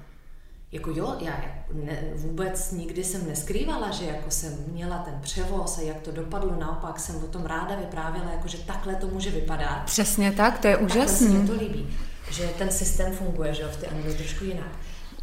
Jako 0.73 0.91
jo, 0.91 1.17
já 1.21 1.45
ne, 1.73 2.03
vůbec 2.15 2.73
nikdy 2.73 3.05
jsem 3.05 3.29
neskrývala, 3.29 3.91
že 3.91 4.05
jako 4.05 4.31
jsem 4.31 4.65
měla 4.67 4.99
ten 4.99 5.21
převoz 5.21 5.79
a 5.79 5.81
jak 5.81 6.01
to 6.01 6.13
dopadlo, 6.13 6.57
naopak 6.61 7.01
jsem 7.01 7.25
o 7.25 7.27
tom 7.27 7.45
ráda 7.47 7.77
vyprávěla, 7.77 8.31
jako 8.31 8.49
že 8.49 8.59
takhle 8.59 8.95
to 8.95 9.07
může 9.07 9.31
vypadat. 9.31 9.85
Přesně 9.85 10.33
tak, 10.33 10.59
to 10.59 10.69
je 10.69 10.77
úžasné. 10.77 11.27
Takhle 11.27 11.47
se 11.47 11.53
to 11.53 11.65
líbí, 11.65 11.97
že 12.31 12.49
ten 12.59 12.71
systém 12.71 13.13
funguje, 13.13 13.55
že 13.55 13.63
jo, 13.63 13.69
v 13.73 13.77
té 13.77 13.87
Anglii 13.87 14.17
trošku 14.17 14.45
jinak. 14.45 14.79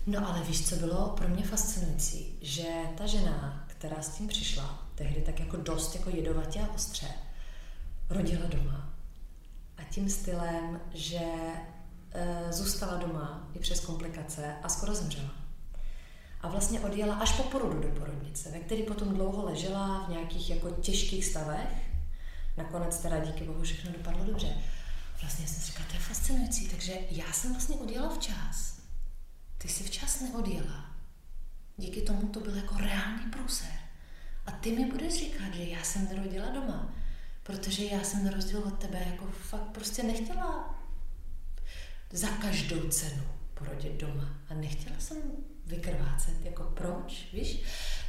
No 0.06 0.29
ale 0.29 0.43
víš, 0.43 0.69
co 0.69 0.75
bylo 0.75 1.10
pro 1.17 1.27
mě 1.27 1.43
fascinující? 1.43 2.38
Že 2.41 2.67
ta 2.97 3.06
žena, 3.06 3.65
která 3.67 4.01
s 4.01 4.10
tím 4.10 4.27
přišla, 4.27 4.88
tehdy 4.95 5.21
tak 5.21 5.39
jako 5.39 5.58
dost 5.58 5.95
jako 5.95 6.10
jedovatě 6.10 6.60
a 6.60 6.73
ostře, 6.75 7.08
rodila 8.10 8.48
doma. 8.48 8.94
A 9.78 9.84
tím 9.84 10.10
stylem, 10.10 10.82
že 10.94 11.20
e, 12.12 12.54
zůstala 12.54 12.98
doma 12.98 13.48
i 13.54 13.60
přes 13.60 13.80
komplikace 13.80 14.56
a 14.63 14.70
skoro 14.70 14.96
zemřela. 14.96 15.36
A 16.42 16.48
vlastně 16.48 16.80
odjela 16.80 17.16
až 17.16 17.32
po 17.32 17.44
porodu 17.44 17.82
do 17.82 17.88
porodnice, 17.88 18.52
ve 18.52 18.60
který 18.60 18.84
potom 18.84 19.13
dlouho 19.13 19.46
ležela 19.46 20.06
v 20.06 20.10
nějakých 20.10 20.50
jako 20.50 20.70
těžkých 20.72 21.26
stavech. 21.26 21.92
Nakonec 22.58 22.98
teda 22.98 23.20
díky 23.20 23.44
bohu 23.44 23.62
všechno 23.62 23.92
dopadlo 23.92 24.26
dobře. 24.26 24.58
Vlastně 25.22 25.48
jsem 25.48 25.62
si 25.62 25.68
říkala, 25.68 25.86
to 25.88 25.94
je 25.94 26.00
fascinující, 26.00 26.70
takže 26.70 26.94
já 27.12 27.32
jsem 27.32 27.52
vlastně 27.52 27.76
odjela 27.76 28.10
včas. 28.10 28.80
Ty 29.58 29.68
jsi 29.68 29.84
včas 29.84 30.22
neodjela. 30.22 30.86
Díky 31.78 32.02
tomu 32.02 32.28
to 32.28 32.39
byl 32.39 32.56
jako 32.56 32.78
reálný 32.78 33.32
průser. 33.32 33.74
A 34.46 34.52
ty 34.52 34.72
mi 34.72 34.86
budeš 34.92 35.13
říkat, 35.13 35.54
že 35.54 35.63
já 35.63 35.84
jsem 35.84 36.06
nerodila 36.10 36.50
doma. 36.50 36.94
Protože 37.43 37.86
já 37.86 38.03
jsem 38.03 38.25
na 38.25 38.32
rozdíl 38.32 38.60
od 38.60 38.79
tebe 38.79 39.06
jako 39.12 39.25
fakt 39.25 39.67
prostě 39.71 40.03
nechtěla 40.03 40.79
za 42.12 42.27
každou 42.27 42.89
cenu 42.89 43.23
porodit 43.53 43.93
doma. 43.93 44.29
A 44.49 44.53
nechtěla 44.53 44.95
jsem 44.99 45.17
vykrvácet, 45.65 46.45
jako 46.45 46.63
proč, 46.63 47.27
víš? 47.34 47.63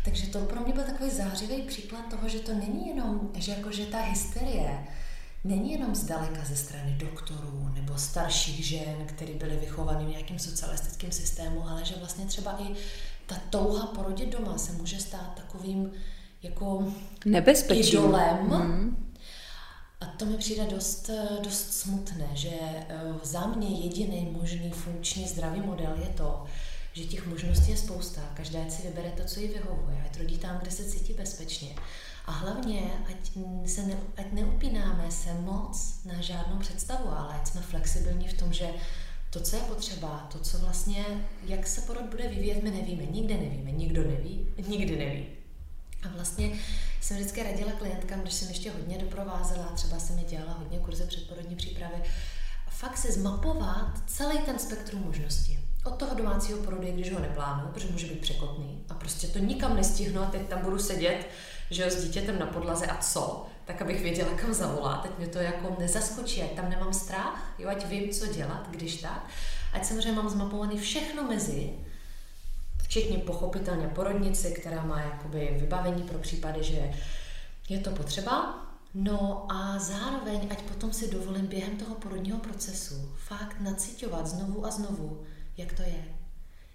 Takže 0.05 0.27
to 0.27 0.39
pro 0.39 0.61
mě 0.61 0.73
byl 0.73 0.85
takový 0.85 1.11
zářivý 1.11 1.63
příklad 1.63 2.11
toho, 2.11 2.29
že 2.29 2.39
to 2.39 2.55
není 2.55 2.89
jenom, 2.89 3.31
že 3.35 3.53
jako, 3.53 3.73
že 3.73 3.87
ta 3.87 4.01
hysterie 4.01 4.87
není 5.45 5.73
jenom 5.73 5.95
zdaleka 5.95 6.45
ze 6.45 6.57
strany 6.57 6.97
doktorů 6.99 7.71
nebo 7.75 7.99
starších 7.99 8.67
žen, 8.67 9.07
které 9.07 9.35
byly 9.35 9.57
vychovány 9.57 10.05
v 10.05 10.09
nějakém 10.09 10.39
socialistickém 10.39 11.13
systému, 11.13 11.69
ale 11.69 11.85
že 11.85 11.95
vlastně 11.99 12.27
třeba 12.27 12.63
i 12.63 12.75
ta 13.27 13.37
touha 13.51 13.87
porodit 13.87 14.29
doma 14.39 14.59
se 14.59 14.73
může 14.73 15.01
stát 15.01 15.35
takovým 15.37 15.93
jako 16.43 16.93
nebezpečím. 17.25 17.99
idolem, 17.99 18.37
mm. 18.37 19.13
A 20.05 20.07
to 20.07 20.25
mi 20.25 20.37
přijde 20.37 20.67
dost, 20.67 21.11
dost 21.45 21.73
smutné, 21.73 22.29
že 22.35 22.49
eh, 22.51 22.99
za 23.23 23.47
mě 23.47 23.69
jediný 23.69 24.29
možný 24.33 24.71
funkční 24.71 25.29
zdravý 25.29 25.61
model 25.61 25.95
je 26.03 26.09
to, 26.09 26.45
že 26.93 27.05
těch 27.05 27.27
možností 27.27 27.71
je 27.71 27.77
spousta, 27.77 28.21
každá 28.35 28.71
si 28.71 28.83
vybere 28.83 29.11
to, 29.11 29.25
co 29.25 29.41
jí 29.41 29.49
vyhovuje, 29.49 30.03
ať 30.05 30.19
rodí 30.19 30.39
tam, 30.39 30.59
kde 30.59 30.71
se 30.71 30.85
cítí 30.85 31.13
bezpečně. 31.13 31.69
A 32.27 32.33
hlavně, 32.33 32.81
ať, 33.09 33.31
se 33.67 33.83
ne, 33.83 33.97
ať 34.17 34.33
neupínáme 34.33 35.11
se 35.11 35.35
moc 35.35 36.01
na 36.05 36.21
žádnou 36.21 36.59
představu, 36.59 37.09
ale 37.09 37.35
ať 37.35 37.47
jsme 37.47 37.61
flexibilní 37.61 38.29
v 38.29 38.39
tom, 38.39 38.53
že 38.53 38.69
to, 39.31 39.41
co 39.41 39.57
je 39.57 39.63
potřeba, 39.63 40.29
to, 40.33 40.39
co 40.39 40.59
vlastně, 40.59 41.05
jak 41.47 41.67
se 41.67 41.81
porod 41.81 42.05
bude 42.05 42.29
vyvíjet, 42.29 42.63
my 42.63 42.71
nevíme, 42.71 43.03
nikde 43.07 43.37
nevíme, 43.37 43.71
nikdo 43.71 44.03
neví, 44.03 44.47
nikdy 44.69 44.97
neví. 44.97 45.44
A 46.05 46.09
vlastně 46.15 46.51
jsem 47.01 47.17
vždycky 47.17 47.43
radila 47.43 47.73
klientkám, 47.73 48.21
když 48.21 48.35
jsem 48.35 48.49
ještě 48.49 48.71
hodně 48.71 48.99
doprovázela, 48.99 49.65
třeba 49.65 49.99
jsem 49.99 50.19
je 50.19 50.25
dělala 50.25 50.53
hodně 50.53 50.79
kurze 50.79 51.07
předporodní 51.07 51.57
přípravy, 51.57 52.03
fakt 52.71 52.99
si 52.99 53.13
zmapovat 53.13 54.03
celý 54.07 54.39
ten 54.39 54.59
spektrum 54.59 55.03
možností. 55.03 55.59
Od 55.85 55.91
toho 55.91 56.15
domácího 56.15 56.59
porodu, 56.59 56.93
když 56.93 57.13
ho 57.13 57.21
neplánuju, 57.21 57.69
protože 57.73 57.89
může 57.93 58.07
být 58.07 58.21
překotný 58.21 58.85
a 58.89 58.95
prostě 58.95 59.27
to 59.27 59.39
nikam 59.39 59.77
nestihnu 59.77 60.23
a 60.23 60.27
teď 60.27 60.49
tam 60.49 60.63
budu 60.63 60.79
sedět, 60.79 61.27
že 61.71 61.83
jo, 61.83 61.91
s 61.91 62.05
dítětem 62.05 62.39
na 62.39 62.47
podlaze 62.47 62.87
a 62.87 62.97
co, 62.97 63.47
tak 63.65 63.83
abych 63.83 64.03
věděla, 64.03 64.35
kam 64.37 64.55
zavolat, 64.55 65.03
teď 65.03 65.19
mě 65.19 65.29
to 65.29 65.39
jako 65.39 65.77
nezaskočí, 65.79 66.43
ať 66.43 66.51
tam 66.51 66.71
nemám 66.71 66.93
strach, 66.93 67.55
jo, 67.59 67.69
ať 67.69 67.87
vím, 67.87 68.11
co 68.11 68.27
dělat, 68.27 68.71
když 68.71 68.97
tak, 68.97 69.27
ať 69.73 69.85
samozřejmě 69.85 70.13
mám 70.13 70.29
zmapovaný 70.29 70.79
všechno 70.79 71.23
mezi, 71.23 71.73
včetně 72.95 73.19
pochopitelně 73.19 73.89
porodnici, 73.89 74.53
která 74.53 74.85
má 74.85 75.01
jakoby 75.01 75.57
vybavení 75.61 76.03
pro 76.03 76.19
případy, 76.19 76.65
že 76.65 76.93
je 77.69 77.79
to 77.79 77.91
potřeba. 77.91 78.67
No 78.95 79.47
a 79.53 79.79
zároveň, 79.79 80.49
ať 80.51 80.63
potom 80.63 80.93
si 80.93 81.11
dovolím 81.11 81.47
během 81.47 81.77
toho 81.77 81.95
porodního 81.95 82.39
procesu 82.39 83.13
fakt 83.17 83.61
nacitovat 83.61 84.27
znovu 84.27 84.67
a 84.67 84.71
znovu, 84.71 85.23
jak 85.57 85.73
to 85.73 85.83
je. 85.83 86.05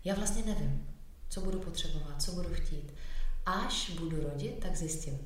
Já 0.06 0.16
vlastně 0.16 0.44
nevím, 0.46 0.88
co 1.30 1.42
budu 1.42 1.60
potřebovat, 1.60 2.22
co 2.22 2.32
budu 2.32 2.50
chtít. 2.54 2.94
Až 3.46 3.90
budu 3.90 4.22
rodit, 4.22 4.60
tak 4.60 4.76
zjistím. 4.76 5.20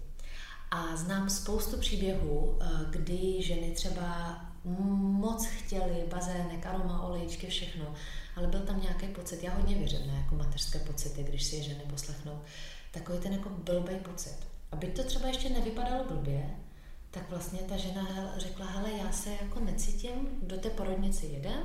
A 0.72 0.96
znám 0.96 1.30
spoustu 1.30 1.78
příběhů, 1.78 2.60
eh, 2.62 2.68
kdy 2.90 3.42
ženy 3.42 3.72
třeba 3.72 4.38
moc 4.64 5.46
chtěly 5.46 6.04
bazének, 6.10 6.66
aroma, 6.66 7.02
olejčky, 7.02 7.48
všechno, 7.48 7.94
ale 8.36 8.48
byl 8.48 8.60
tam 8.60 8.82
nějaký 8.82 9.08
pocit, 9.08 9.44
já 9.44 9.54
hodně 9.54 9.76
věřím 9.76 10.08
na 10.08 10.14
jako 10.14 10.36
mateřské 10.36 10.80
pocity, 10.80 11.24
když 11.24 11.44
si 11.44 11.56
je 11.56 11.64
ženy 11.64 11.84
poslechnou, 11.90 12.42
takový 12.92 13.20
ten 13.20 13.34
jako 13.34 13.50
blbý 13.50 13.96
pocit. 13.96 14.36
A 14.72 14.76
byť 14.76 14.96
to 14.96 15.04
třeba 15.04 15.28
ještě 15.28 15.50
nevypadalo 15.50 16.04
blbě, 16.04 16.50
tak 17.12 17.30
vlastně 17.30 17.60
ta 17.60 17.78
žena 17.78 18.34
řekla, 18.38 18.66
hele, 18.66 18.92
já 18.92 19.12
se 19.12 19.30
jako 19.42 19.60
necítím, 19.60 20.30
do 20.42 20.58
té 20.58 20.70
porodnice 20.70 21.26
jedem 21.26 21.64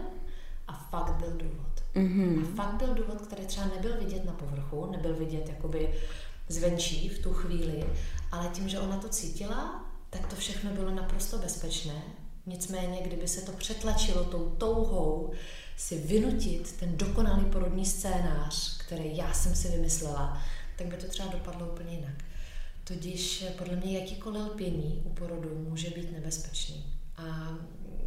a 0.68 0.88
fakt 0.90 1.14
byl 1.14 1.30
důvod. 1.30 1.82
Mm-hmm. 1.94 2.42
A 2.42 2.56
fakt 2.56 2.74
byl 2.74 2.94
důvod, 2.94 3.26
který 3.26 3.46
třeba 3.46 3.66
nebyl 3.66 3.96
vidět 3.98 4.24
na 4.24 4.32
povrchu, 4.32 4.90
nebyl 4.90 5.14
vidět 5.14 5.48
jakoby 5.48 5.94
zvenčí 6.48 7.08
v 7.08 7.22
tu 7.22 7.32
chvíli, 7.32 7.84
ale 8.32 8.48
tím, 8.48 8.68
že 8.68 8.80
ona 8.80 8.98
to 8.98 9.08
cítila, 9.08 9.84
tak 10.10 10.26
to 10.26 10.36
všechno 10.36 10.70
bylo 10.70 10.90
naprosto 10.90 11.38
bezpečné. 11.38 12.02
Nicméně, 12.46 13.02
kdyby 13.02 13.28
se 13.28 13.40
to 13.40 13.52
přetlačilo 13.52 14.24
tou 14.24 14.50
touhou 14.58 15.32
si 15.78 15.98
vynutit 15.98 16.72
ten 16.72 16.96
dokonalý 16.96 17.44
porodní 17.44 17.86
scénář, 17.86 18.78
který 18.78 19.16
já 19.16 19.32
jsem 19.32 19.54
si 19.54 19.68
vymyslela, 19.68 20.42
tak 20.76 20.86
by 20.86 20.96
to 20.96 21.06
třeba 21.06 21.28
dopadlo 21.28 21.66
úplně 21.72 21.94
jinak. 21.94 22.24
Tudíž 22.84 23.44
podle 23.58 23.76
mě 23.76 23.98
jakýkoliv 23.98 24.42
lpění 24.42 25.02
u 25.04 25.08
porodu 25.08 25.64
může 25.68 25.90
být 25.90 26.12
nebezpečný. 26.12 26.84
A 27.16 27.54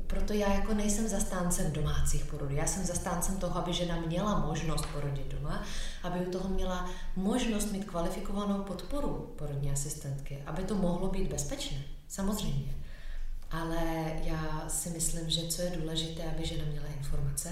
proto 0.07 0.33
já 0.33 0.53
jako 0.53 0.73
nejsem 0.73 1.07
zastáncem 1.07 1.71
domácích 1.71 2.25
porodů. 2.25 2.55
Já 2.55 2.67
jsem 2.67 2.85
zastáncem 2.85 3.37
toho, 3.37 3.57
aby 3.57 3.73
žena 3.73 4.01
měla 4.01 4.39
možnost 4.39 4.85
porodit 4.85 5.27
doma, 5.27 5.63
aby 6.03 6.25
u 6.25 6.31
toho 6.31 6.49
měla 6.49 6.89
možnost 7.15 7.71
mít 7.71 7.85
kvalifikovanou 7.85 8.63
podporu 8.63 9.33
porodní 9.37 9.71
asistentky, 9.71 10.43
aby 10.45 10.63
to 10.63 10.75
mohlo 10.75 11.07
být 11.07 11.27
bezpečné, 11.27 11.83
samozřejmě. 12.07 12.80
Ale 13.51 13.79
já 14.23 14.65
si 14.67 14.89
myslím, 14.89 15.29
že 15.29 15.47
co 15.47 15.61
je 15.61 15.69
důležité, 15.69 16.23
aby 16.23 16.45
žena 16.45 16.63
měla 16.71 16.87
informace, 16.97 17.49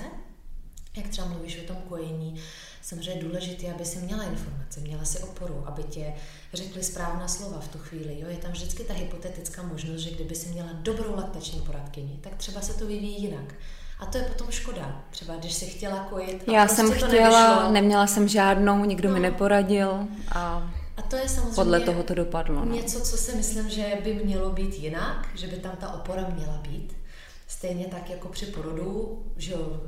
jak 0.98 1.08
třeba 1.08 1.28
mluvíš 1.28 1.60
o 1.64 1.68
tom 1.68 1.78
kojení, 1.90 2.42
samozřejmě 2.82 3.12
je 3.12 3.24
důležité, 3.24 3.74
aby 3.74 3.86
si 3.86 4.00
měla 4.00 4.24
informace, 4.24 4.80
měla 4.80 5.06
si 5.06 5.20
oporu, 5.20 5.64
aby 5.66 5.84
tě 5.84 6.14
řekli 6.54 6.84
správná 6.84 7.28
slova 7.28 7.60
v 7.60 7.68
tu 7.68 7.78
chvíli. 7.78 8.20
Jo? 8.20 8.28
Je 8.30 8.38
tam 8.38 8.52
vždycky 8.52 8.84
ta 8.84 8.94
hypotetická 8.94 9.64
možnost, 9.64 10.02
že 10.02 10.12
kdyby 10.12 10.36
si 10.36 10.50
měla 10.50 10.70
dobrou 10.74 11.16
laktační 11.16 11.62
poradkyni, 11.62 12.20
tak 12.22 12.36
třeba 12.36 12.62
se 12.62 12.74
to 12.74 12.88
vyvíjí 12.88 13.24
jinak. 13.24 13.54
A 14.00 14.06
to 14.06 14.18
je 14.18 14.24
potom 14.24 14.48
škoda. 14.52 15.04
Třeba 15.10 15.36
když 15.36 15.54
si 15.54 15.66
chtěla 15.66 16.00
kojit 16.00 16.44
a 16.48 16.52
Já 16.52 16.66
prostě 16.66 16.76
jsem 16.76 16.92
chtěla, 16.92 17.50
nevyšlo. 17.50 17.72
neměla 17.72 18.08
jsem 18.08 18.28
žádnou, 18.28 18.86
nikdo 18.86 19.10
no. 19.10 19.14
mi 19.14 19.20
neporadil 19.20 20.08
a 20.36 20.72
to 21.10 21.16
je 21.16 21.30
samozřejmě 21.30 21.56
podle 21.56 21.80
toho 21.80 22.04
to 22.04 22.14
dopadlo. 22.14 22.66
No. 22.66 22.76
Něco, 22.76 23.02
co 23.02 23.18
si 23.18 23.36
myslím, 23.36 23.70
že 23.70 23.86
by 24.04 24.14
mělo 24.14 24.50
být 24.50 24.74
jinak, 24.74 25.28
že 25.36 25.48
by 25.48 25.56
tam 25.56 25.76
ta 25.76 25.94
opora 25.94 26.30
měla 26.30 26.58
být. 26.58 27.00
Stejně 27.48 27.86
tak 27.86 28.10
jako 28.10 28.28
při 28.28 28.46
porodu, 28.46 29.24
že 29.38 29.52
jo, 29.52 29.82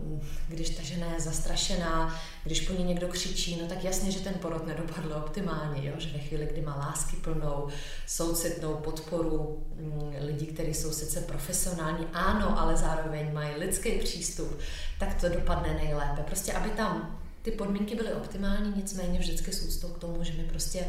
když 0.47 0.69
ta 0.69 0.83
žena 0.83 1.13
je 1.13 1.19
zastrašená, 1.19 2.21
když 2.43 2.61
po 2.61 2.73
ní 2.73 2.83
někdo 2.83 3.07
křičí, 3.07 3.59
no 3.61 3.67
tak 3.67 3.83
jasně, 3.83 4.11
že 4.11 4.19
ten 4.19 4.33
porod 4.33 4.67
nedopadl 4.67 5.13
optimálně, 5.13 5.89
jo? 5.89 5.93
že 5.97 6.09
ve 6.09 6.19
chvíli, 6.19 6.49
kdy 6.51 6.61
má 6.61 6.75
lásky 6.75 7.15
plnou, 7.15 7.67
soucitnou 8.07 8.73
podporu 8.73 9.63
mm, 9.75 10.13
lidí, 10.19 10.45
kteří 10.45 10.73
jsou 10.73 10.91
sice 10.91 11.21
profesionální, 11.21 12.05
ano, 12.13 12.59
ale 12.59 12.77
zároveň 12.77 13.33
mají 13.33 13.55
lidský 13.55 13.91
přístup, 13.91 14.59
tak 14.99 15.21
to 15.21 15.29
dopadne 15.29 15.73
nejlépe. 15.73 16.21
Prostě, 16.25 16.53
aby 16.53 16.69
tam 16.69 17.19
ty 17.41 17.51
podmínky 17.51 17.95
byly 17.95 18.13
optimální, 18.13 18.73
nicméně 18.75 19.19
vždycky 19.19 19.53
s 19.53 19.63
úctou 19.63 19.87
k 19.87 19.99
tomu, 19.99 20.23
že 20.23 20.33
my 20.33 20.43
prostě 20.43 20.87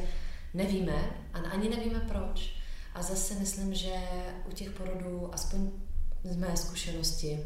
nevíme 0.54 1.10
a 1.32 1.38
ani 1.38 1.68
nevíme 1.68 2.00
proč. 2.00 2.54
A 2.94 3.02
zase 3.02 3.34
myslím, 3.34 3.74
že 3.74 3.94
u 4.48 4.52
těch 4.52 4.70
porodů, 4.70 5.34
aspoň 5.34 5.70
z 6.24 6.36
mé 6.36 6.56
zkušenosti, 6.56 7.40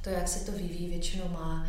to, 0.00 0.10
jak 0.10 0.28
se 0.28 0.46
to 0.46 0.52
vyvíjí, 0.52 0.88
většinou 0.88 1.28
má 1.28 1.66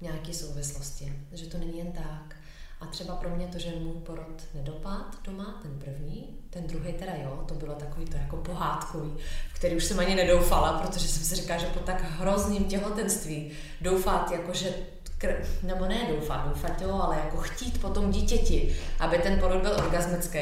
nějaké 0.00 0.34
souvislosti. 0.34 1.12
Že 1.32 1.46
to 1.46 1.58
není 1.58 1.78
jen 1.78 1.92
tak. 1.92 2.36
A 2.80 2.86
třeba 2.86 3.16
pro 3.16 3.36
mě 3.36 3.46
to, 3.46 3.58
že 3.58 3.70
můj 3.70 3.94
porod 3.94 4.42
nedopad 4.54 5.16
doma, 5.24 5.60
ten 5.62 5.78
první, 5.78 6.38
ten 6.50 6.66
druhý 6.66 6.92
teda 6.92 7.12
jo, 7.14 7.44
to 7.48 7.54
bylo 7.54 7.74
takový 7.74 8.06
to 8.06 8.16
jako 8.16 8.36
pohádkový, 8.36 9.16
v 9.52 9.54
který 9.54 9.76
už 9.76 9.84
jsem 9.84 10.00
ani 10.00 10.14
nedoufala, 10.14 10.78
protože 10.78 11.08
jsem 11.08 11.24
si 11.24 11.34
říkala, 11.34 11.60
že 11.60 11.66
po 11.66 11.80
tak 11.80 12.02
hrozným 12.02 12.64
těhotenství 12.64 13.52
doufat, 13.80 14.30
jako 14.30 14.54
že 14.54 14.74
nebo 15.62 15.86
ne 15.86 16.06
doufat, 16.08 16.48
doufat 16.48 16.80
jo, 16.80 17.00
ale 17.02 17.16
jako 17.16 17.36
chtít 17.36 17.80
po 17.80 17.88
tom 17.88 18.10
dítěti, 18.10 18.76
aby 19.00 19.18
ten 19.18 19.40
porod 19.40 19.62
byl 19.62 19.72
orgasmický, 19.72 20.38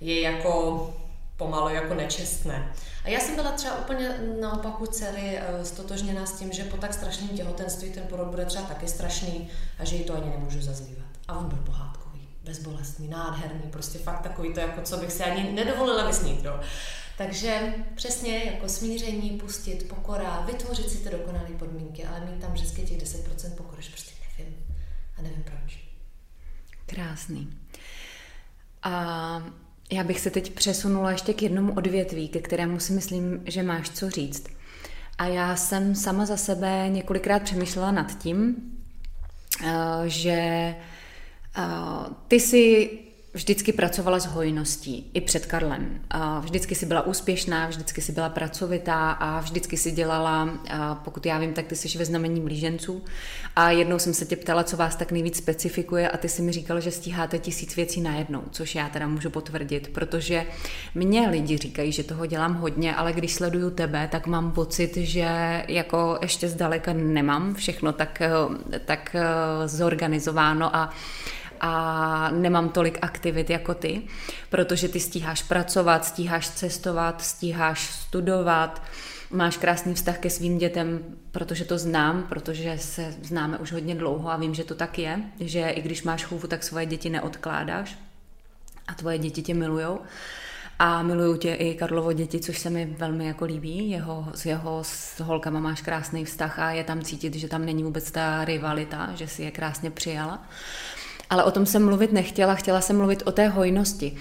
je 0.00 0.20
jako 0.20 0.94
pomalu 1.36 1.68
jako 1.68 1.94
nečestné. 1.94 2.72
A 3.04 3.08
já 3.08 3.20
jsem 3.20 3.34
byla 3.34 3.52
třeba 3.52 3.78
úplně 3.78 4.18
naopak 4.40 4.88
celý 4.90 5.22
uh, 5.22 5.62
stotožněná 5.62 6.26
s 6.26 6.32
tím, 6.32 6.52
že 6.52 6.64
po 6.64 6.76
tak 6.76 6.94
strašném 6.94 7.28
těhotenství 7.28 7.90
ten 7.90 8.02
porod 8.02 8.28
bude 8.28 8.44
třeba 8.44 8.64
taky 8.64 8.88
strašný 8.88 9.50
a 9.78 9.84
že 9.84 9.96
ji 9.96 10.04
to 10.04 10.14
ani 10.14 10.30
nemůžu 10.30 10.60
zazlívat. 10.60 11.06
A 11.28 11.38
on 11.38 11.48
byl 11.48 11.58
pohádkový, 11.58 12.28
bezbolestný, 12.44 13.08
nádherný, 13.08 13.70
prostě 13.70 13.98
fakt 13.98 14.22
takový 14.22 14.54
to, 14.54 14.60
jako 14.60 14.82
co 14.82 14.96
bych 14.96 15.12
si 15.12 15.22
ani 15.22 15.52
nedovolila 15.52 16.06
vysnít. 16.06 16.44
Jo. 16.44 16.60
Takže 17.18 17.74
přesně 17.94 18.44
jako 18.44 18.68
smíření, 18.68 19.30
pustit, 19.30 19.88
pokora, 19.88 20.44
vytvořit 20.46 20.90
si 20.90 20.98
ty 20.98 21.10
dokonalé 21.10 21.48
podmínky, 21.58 22.04
ale 22.04 22.20
mít 22.20 22.40
tam 22.40 22.52
vždycky 22.52 22.82
těch 22.82 22.98
10% 22.98 23.54
pokory, 23.54 23.82
prostě. 23.90 24.17
A 25.18 25.22
nevím 25.22 25.42
proč. 25.42 25.78
Krásný. 26.86 27.50
A 28.82 29.42
já 29.92 30.04
bych 30.04 30.20
se 30.20 30.30
teď 30.30 30.52
přesunula 30.52 31.10
ještě 31.10 31.34
k 31.34 31.42
jednomu 31.42 31.74
odvětví, 31.74 32.28
ke 32.28 32.40
kterému 32.40 32.80
si 32.80 32.92
myslím, 32.92 33.42
že 33.44 33.62
máš 33.62 33.90
co 33.90 34.10
říct. 34.10 34.46
A 35.18 35.26
já 35.26 35.56
jsem 35.56 35.94
sama 35.94 36.26
za 36.26 36.36
sebe 36.36 36.88
několikrát 36.88 37.42
přemýšlela 37.42 37.90
nad 37.90 38.18
tím, 38.18 38.56
eh, 39.64 39.72
že 40.06 40.30
eh, 40.30 41.64
ty 42.28 42.40
si 42.40 42.90
vždycky 43.34 43.72
pracovala 43.72 44.18
s 44.18 44.26
hojností, 44.26 45.10
i 45.14 45.20
před 45.20 45.46
Karlem. 45.46 46.00
Vždycky 46.40 46.74
si 46.74 46.86
byla 46.86 47.06
úspěšná, 47.06 47.68
vždycky 47.68 48.00
si 48.00 48.12
byla 48.12 48.28
pracovitá 48.28 49.10
a 49.10 49.40
vždycky 49.40 49.76
si 49.76 49.90
dělala, 49.90 50.48
pokud 51.04 51.26
já 51.26 51.38
vím, 51.38 51.52
tak 51.52 51.66
ty 51.66 51.76
jsi 51.76 51.98
ve 51.98 52.04
znamení 52.04 52.40
blíženců. 52.40 53.04
A 53.56 53.70
jednou 53.70 53.98
jsem 53.98 54.14
se 54.14 54.26
tě 54.26 54.36
ptala, 54.36 54.64
co 54.64 54.76
vás 54.76 54.96
tak 54.96 55.12
nejvíc 55.12 55.36
specifikuje 55.36 56.08
a 56.08 56.16
ty 56.16 56.28
si 56.28 56.42
mi 56.42 56.52
říkal, 56.52 56.80
že 56.80 56.90
stíháte 56.90 57.38
tisíc 57.38 57.76
věcí 57.76 58.00
najednou, 58.00 58.42
což 58.50 58.74
já 58.74 58.88
teda 58.88 59.06
můžu 59.06 59.30
potvrdit, 59.30 59.88
protože 59.88 60.46
mě 60.94 61.28
lidi 61.28 61.56
říkají, 61.56 61.92
že 61.92 62.04
toho 62.04 62.26
dělám 62.26 62.54
hodně, 62.54 62.94
ale 62.96 63.12
když 63.12 63.32
sleduju 63.32 63.70
tebe, 63.70 64.08
tak 64.12 64.26
mám 64.26 64.52
pocit, 64.52 64.96
že 64.96 65.64
jako 65.68 66.18
ještě 66.22 66.48
zdaleka 66.48 66.92
nemám 66.92 67.54
všechno 67.54 67.92
tak, 67.92 68.22
tak 68.84 69.16
zorganizováno 69.66 70.76
a 70.76 70.90
a 71.60 72.30
nemám 72.30 72.68
tolik 72.68 72.98
aktivit 73.02 73.50
jako 73.50 73.74
ty, 73.74 74.02
protože 74.50 74.88
ty 74.88 75.00
stíháš 75.00 75.42
pracovat, 75.42 76.04
stíháš 76.04 76.50
cestovat, 76.50 77.22
stíháš 77.22 77.90
studovat, 77.90 78.82
máš 79.30 79.56
krásný 79.56 79.94
vztah 79.94 80.18
ke 80.18 80.30
svým 80.30 80.58
dětem, 80.58 81.00
protože 81.32 81.64
to 81.64 81.78
znám, 81.78 82.22
protože 82.28 82.78
se 82.78 83.14
známe 83.22 83.58
už 83.58 83.72
hodně 83.72 83.94
dlouho 83.94 84.30
a 84.30 84.36
vím, 84.36 84.54
že 84.54 84.64
to 84.64 84.74
tak 84.74 84.98
je, 84.98 85.20
že 85.40 85.68
i 85.68 85.82
když 85.82 86.02
máš 86.02 86.24
chůvu, 86.24 86.46
tak 86.46 86.62
svoje 86.62 86.86
děti 86.86 87.10
neodkládáš 87.10 87.98
a 88.88 88.94
tvoje 88.94 89.18
děti 89.18 89.42
tě 89.42 89.54
milujou. 89.54 90.00
A 90.80 91.02
miluju 91.02 91.36
tě 91.36 91.54
i 91.54 91.74
Karlovo 91.74 92.12
děti, 92.12 92.40
což 92.40 92.58
se 92.58 92.70
mi 92.70 92.86
velmi 92.86 93.26
jako 93.26 93.44
líbí. 93.44 93.90
Jeho, 93.90 94.26
s 94.34 94.46
jeho 94.46 94.84
s 94.84 95.20
holkama 95.20 95.60
máš 95.60 95.82
krásný 95.82 96.24
vztah 96.24 96.58
a 96.58 96.70
je 96.70 96.84
tam 96.84 97.02
cítit, 97.02 97.34
že 97.34 97.48
tam 97.48 97.64
není 97.64 97.82
vůbec 97.82 98.10
ta 98.10 98.44
rivalita, 98.44 99.10
že 99.14 99.28
si 99.28 99.42
je 99.42 99.50
krásně 99.50 99.90
přijala. 99.90 100.46
Ale 101.30 101.44
o 101.44 101.50
tom 101.50 101.66
jsem 101.66 101.84
mluvit 101.84 102.12
nechtěla, 102.12 102.54
chtěla 102.54 102.80
jsem 102.80 102.96
mluvit 102.96 103.22
o 103.26 103.32
té 103.32 103.48
hojnosti. 103.48 104.16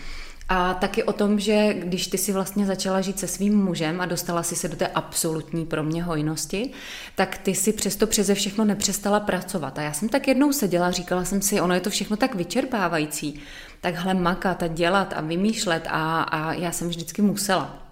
A 0.50 0.74
taky 0.74 1.04
o 1.04 1.14
tom, 1.14 1.40
že 1.40 1.74
když 1.74 2.08
ty 2.08 2.18
si 2.18 2.34
vlastně 2.34 2.66
začala 2.66 3.02
žít 3.02 3.20
se 3.20 3.28
svým 3.28 3.58
mužem 3.58 4.02
a 4.02 4.06
dostala 4.06 4.44
si 4.44 4.56
se 4.56 4.68
do 4.68 4.76
té 4.76 4.88
absolutní 4.88 5.66
pro 5.66 5.84
mě 5.84 6.04
hojnosti, 6.04 6.72
tak 7.16 7.38
ty 7.38 7.56
si 7.56 7.74
přesto 7.74 8.08
přeze 8.08 8.34
všechno 8.34 8.66
nepřestala 8.66 9.20
pracovat. 9.20 9.80
A 9.80 9.82
já 9.82 9.94
jsem 9.94 10.10
tak 10.10 10.28
jednou 10.28 10.54
seděla, 10.54 10.92
říkala 10.92 11.26
jsem 11.26 11.42
si, 11.42 11.62
ono 11.62 11.74
je 11.74 11.80
to 11.80 11.90
všechno 11.90 12.18
tak 12.18 12.36
vyčerpávající, 12.36 13.40
takhle 13.82 14.14
makat 14.14 14.64
a 14.64 14.68
dělat 14.68 15.14
a 15.18 15.22
vymýšlet 15.22 15.84
a, 15.90 16.22
a 16.22 16.54
já 16.54 16.72
jsem 16.72 16.90
vždycky 16.90 17.22
musela. 17.22 17.87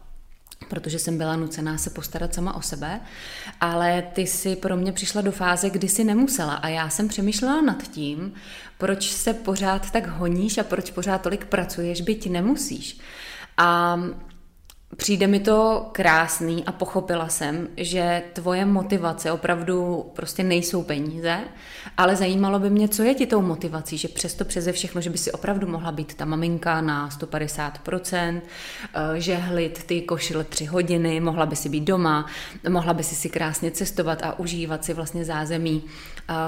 Protože 0.70 0.99
jsem 0.99 1.18
byla 1.18 1.36
nucená 1.36 1.78
se 1.78 1.89
postarat 1.89 2.34
sama 2.34 2.55
o 2.55 2.61
sebe, 2.61 3.01
ale 3.61 4.03
ty 4.13 4.28
si 4.28 4.55
pro 4.55 4.78
mě 4.78 4.91
přišla 4.91 5.22
do 5.22 5.32
fáze, 5.32 5.70
kdy 5.70 5.88
si 5.88 6.03
nemusela 6.03 6.53
a 6.53 6.68
já 6.68 6.89
jsem 6.89 7.07
přemýšlela 7.07 7.61
nad 7.61 7.84
tím, 7.84 8.34
proč 8.78 9.11
se 9.11 9.34
pořád 9.34 9.91
tak 9.91 10.07
honíš 10.07 10.57
a 10.57 10.63
proč 10.63 10.91
pořád 10.91 11.22
tolik 11.22 11.45
pracuješ, 11.45 12.01
byť 12.01 12.30
nemusíš. 12.30 12.99
A 13.57 13.99
Přijde 14.98 15.28
mi 15.28 15.39
to 15.39 15.89
krásný 15.91 16.64
a 16.66 16.72
pochopila 16.72 17.30
jsem, 17.30 17.68
že 17.78 18.24
tvoje 18.34 18.66
motivace 18.66 19.32
opravdu 19.32 20.06
prostě 20.16 20.43
nejsou 20.43 20.84
peníze, 20.84 21.39
ale 21.98 22.16
zajímalo 22.16 22.60
by 22.60 22.70
mě, 22.70 22.88
co 22.88 23.04
je 23.04 23.16
ti 23.16 23.26
tou 23.26 23.41
motivací, 23.41 23.98
že 23.98 24.08
přesto 24.08 24.46
přeze 24.46 24.72
všechno, 24.72 25.02
že 25.02 25.10
by 25.10 25.18
si 25.18 25.32
opravdu 25.32 25.68
mohla 25.68 25.91
být 25.91 26.14
ta 26.14 26.26
maminka 26.26 26.82
na 26.82 27.10
150%, 27.10 28.41
eh, 28.93 29.22
že 29.22 29.36
hlid 29.36 29.84
ty 29.84 30.02
košile 30.02 30.43
tři 30.43 30.66
hodiny, 30.66 31.20
mohla 31.20 31.46
by 31.46 31.56
si 31.56 31.70
být 31.70 31.84
doma, 31.84 32.26
mohla 32.70 32.93
by 32.93 33.04
si 33.04 33.16
si 33.16 33.30
krásně 33.30 33.72
cestovat 33.72 34.24
a 34.24 34.39
užívat 34.39 34.86
si 34.86 34.93
vlastně 34.93 35.26
zázemí, 35.26 35.84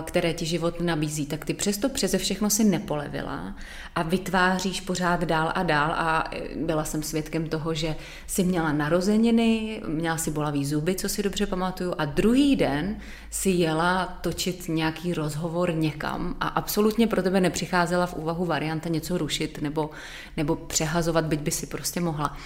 které 0.04 0.34
ti 0.34 0.46
život 0.46 0.82
nabízí, 0.82 1.26
tak 1.26 1.46
ty 1.46 1.54
přesto 1.54 1.90
přeze 1.90 2.18
všechno 2.18 2.50
si 2.50 2.64
nepolevila 2.64 3.56
a 3.96 4.04
vytváříš 4.04 4.82
pořád 4.82 5.24
dál 5.24 5.52
a 5.56 5.64
dál 5.64 5.92
a 5.92 6.32
byla 6.56 6.84
jsem 6.84 7.04
svědkem 7.04 7.50
toho, 7.50 7.74
že 7.74 7.96
si 8.28 8.44
měla 8.44 8.72
narozeniny, 8.72 9.82
měla 9.88 10.18
si 10.18 10.32
bolavý 10.32 10.66
zuby, 10.66 10.96
co 10.96 11.10
si 11.10 11.24
dobře 11.24 11.46
pamatuju, 11.46 11.94
a 11.98 12.06
druhý 12.06 12.56
den 12.56 13.00
si 13.30 13.50
jela 13.50 14.06
točit 14.22 14.68
nějaký 14.68 15.14
rozhovor 15.14 15.74
někam 15.74 16.36
a 16.40 16.48
absolutně 16.48 17.08
pro 17.08 17.24
tebe 17.24 17.42
nepřicházela 17.42 18.06
v 18.06 18.14
úvahu 18.14 18.46
varianta 18.46 18.90
něco 18.90 19.18
rušit 19.18 19.62
nebo, 19.62 19.90
nebo 20.38 20.56
přehazovat, 20.56 21.26
byť 21.26 21.40
by 21.40 21.52
si 21.52 21.66
prostě 21.68 22.00
mohla. 22.00 22.38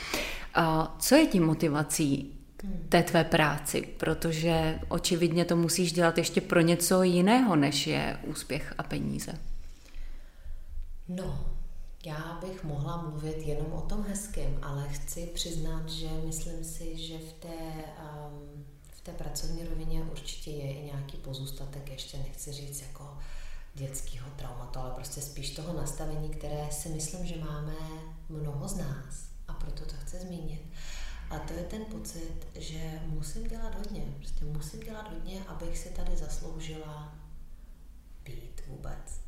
Co 0.99 1.15
je 1.15 1.25
tím 1.27 1.45
motivací 1.45 2.40
té 2.89 3.03
tvé 3.03 3.23
práci, 3.23 3.81
protože 3.81 4.79
očividně 4.87 5.45
to 5.45 5.55
musíš 5.55 5.93
dělat 5.93 6.17
ještě 6.17 6.41
pro 6.41 6.61
něco 6.61 7.03
jiného, 7.03 7.55
než 7.55 7.87
je 7.87 8.17
úspěch 8.23 8.73
a 8.77 8.83
peníze. 8.83 9.33
No, 11.07 11.45
já 12.05 12.39
bych 12.41 12.63
mohla 12.63 13.01
mluvit 13.01 13.37
jenom 13.37 13.73
o 13.73 13.81
tom 13.81 14.05
hezkém, 14.09 14.59
ale 14.61 14.89
chci 14.89 15.29
přiznat, 15.33 15.89
že 15.89 16.07
myslím 16.25 16.63
si, 16.63 16.97
že 16.97 17.17
v 17.17 17.33
té, 17.33 17.47
um, 17.47 18.65
v 18.91 19.01
té 19.01 19.11
pracovní 19.11 19.63
rovině 19.69 20.03
určitě 20.11 20.51
je 20.51 20.73
i 20.73 20.85
nějaký 20.85 21.17
pozůstatek, 21.17 21.91
ještě 21.91 22.17
nechci 22.17 22.51
říct 22.51 22.81
jako 22.81 23.17
dětského 23.73 24.29
traumatu, 24.35 24.79
ale 24.79 24.91
prostě 24.91 25.21
spíš 25.21 25.49
toho 25.49 25.73
nastavení, 25.73 26.29
které 26.29 26.67
si 26.71 26.89
myslím, 26.89 27.25
že 27.25 27.35
máme 27.39 27.73
mnoho 28.29 28.67
z 28.67 28.77
nás 28.77 29.25
a 29.47 29.53
proto 29.53 29.85
to 29.85 29.93
chci 30.05 30.19
zmínit. 30.19 30.61
A 31.31 31.39
to 31.39 31.53
je 31.53 31.63
ten 31.63 31.85
pocit, 31.85 32.47
že 32.55 32.99
musím 33.05 33.47
dělat 33.47 33.75
hodně, 33.75 34.03
prostě 34.17 34.45
musím 34.45 34.79
dělat 34.79 35.13
hodně, 35.13 35.43
abych 35.47 35.77
si 35.77 35.89
tady 35.89 36.17
zasloužila 36.17 37.15
být 38.23 38.61
vůbec. 38.67 39.21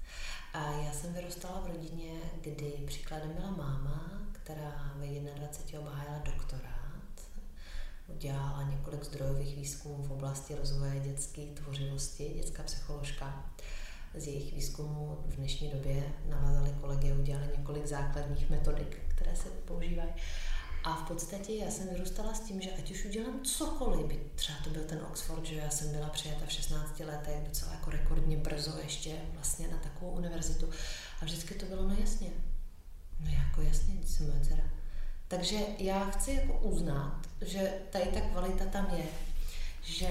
A 0.53 0.71
já 0.71 0.91
jsem 0.91 1.13
vyrůstala 1.13 1.59
v 1.59 1.67
rodině, 1.67 2.11
kdy 2.41 2.83
příkladem 2.87 3.33
byla 3.33 3.51
máma, 3.51 4.21
která 4.31 4.93
ve 4.95 5.07
21 5.07 5.79
obhájila 5.79 6.17
doktorát, 6.25 7.21
udělala 8.07 8.63
několik 8.63 9.03
zdrojových 9.03 9.55
výzkumů 9.55 10.03
v 10.03 10.11
oblasti 10.11 10.55
rozvoje 10.55 10.99
dětské 10.99 11.41
tvořivosti, 11.41 12.33
dětská 12.35 12.63
psycholožka. 12.63 13.45
Z 14.17 14.27
jejich 14.27 14.53
výzkumů 14.53 15.17
v 15.25 15.35
dnešní 15.35 15.69
době 15.69 16.13
navázali 16.29 16.75
kolegy 16.81 17.11
a 17.11 17.15
udělali 17.15 17.49
několik 17.57 17.85
základních 17.85 18.49
metodik, 18.49 18.99
které 19.07 19.35
se 19.35 19.49
používají. 19.49 20.09
A 20.83 20.95
v 20.95 21.07
podstatě 21.07 21.53
já 21.53 21.71
jsem 21.71 21.89
vyrůstala 21.89 22.33
s 22.33 22.39
tím, 22.39 22.61
že 22.61 22.71
ať 22.71 22.91
už 22.91 23.05
udělám 23.05 23.41
cokoliv, 23.43 24.05
by 24.05 24.19
třeba 24.35 24.57
to 24.63 24.69
byl 24.69 24.83
ten 24.83 25.01
Oxford, 25.11 25.45
že 25.45 25.55
já 25.55 25.69
jsem 25.69 25.91
byla 25.91 26.09
přijata 26.09 26.45
v 26.45 26.51
16 26.51 26.99
letech, 26.99 27.43
docela 27.47 27.71
jako 27.71 27.91
rekordně 27.91 28.37
brzo 28.37 28.77
ještě 28.83 29.15
vlastně 29.33 29.67
na 29.67 29.77
takovou 29.77 30.11
univerzitu. 30.11 30.69
A 31.21 31.25
vždycky 31.25 31.53
to 31.55 31.65
bylo 31.65 31.83
no 31.83 31.95
jasně. 31.99 32.27
No 33.19 33.31
jako 33.31 33.61
jasně, 33.61 33.93
jsem 34.05 34.27
moje 34.27 34.39
dcera. 34.39 34.63
Takže 35.27 35.57
já 35.77 36.05
chci 36.05 36.31
jako 36.31 36.59
uznat, 36.59 37.27
že 37.41 37.73
tady 37.89 38.05
ta 38.05 38.21
kvalita 38.21 38.65
tam 38.65 38.95
je, 38.97 39.05
že 39.83 40.09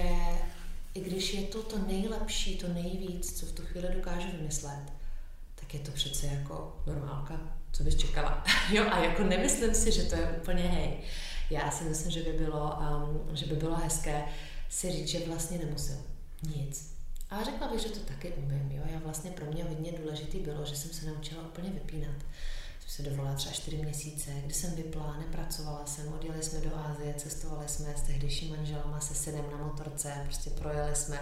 i 0.93 0.99
když 0.99 1.33
je 1.33 1.41
to 1.41 1.63
to 1.63 1.77
nejlepší, 1.77 2.57
to 2.57 2.67
nejvíc, 2.67 3.39
co 3.39 3.45
v 3.45 3.51
tu 3.51 3.65
chvíli 3.65 3.95
dokážu 3.95 4.27
vymyslet, 4.31 4.93
tak 5.55 5.73
je 5.73 5.79
to 5.79 5.91
přece 5.91 6.27
jako 6.27 6.81
normálka 6.87 7.52
co 7.73 7.83
bys 7.83 7.95
čekala. 7.95 8.43
jo, 8.71 8.85
a 8.91 8.99
jako 8.99 9.23
nemyslím 9.23 9.73
si, 9.73 9.91
že 9.91 10.03
to 10.03 10.15
je 10.15 10.35
úplně 10.41 10.63
hej. 10.63 10.97
Já 11.49 11.71
si 11.71 11.83
myslím, 11.83 12.11
že 12.11 12.23
by 12.23 12.31
bylo, 12.31 12.75
um, 12.75 13.35
že 13.35 13.45
by 13.45 13.55
bylo 13.55 13.75
hezké 13.75 14.23
si 14.69 14.91
říct, 14.91 15.07
že 15.07 15.27
vlastně 15.27 15.57
nemusím 15.57 15.97
nic. 16.55 16.93
A 17.29 17.43
řekla 17.43 17.67
bych, 17.67 17.81
že 17.81 17.89
to 17.89 17.99
taky 17.99 18.33
umím. 18.33 18.71
Jo? 18.71 18.83
Já 18.85 18.99
vlastně 18.99 19.31
pro 19.31 19.45
mě 19.45 19.63
hodně 19.63 19.91
důležitý 19.91 20.39
bylo, 20.39 20.65
že 20.65 20.75
jsem 20.75 20.91
se 20.91 21.05
naučila 21.05 21.41
úplně 21.41 21.69
vypínat. 21.69 22.15
Jsem 22.79 23.05
se 23.05 23.09
dovolila 23.09 23.35
třeba 23.35 23.53
čtyři 23.53 23.77
měsíce, 23.77 24.31
kdy 24.45 24.53
jsem 24.53 24.75
vypla, 24.75 25.17
nepracovala 25.17 25.85
jsem, 25.85 26.13
odjeli 26.13 26.43
jsme 26.43 26.59
do 26.61 26.77
Ázie, 26.77 27.13
cestovali 27.13 27.67
jsme 27.67 27.93
s 27.97 28.01
tehdejším 28.01 28.55
manželama, 28.55 28.99
se 28.99 29.15
synem 29.15 29.45
na 29.51 29.57
motorce, 29.57 30.21
prostě 30.23 30.49
projeli 30.49 30.95
jsme 30.95 31.19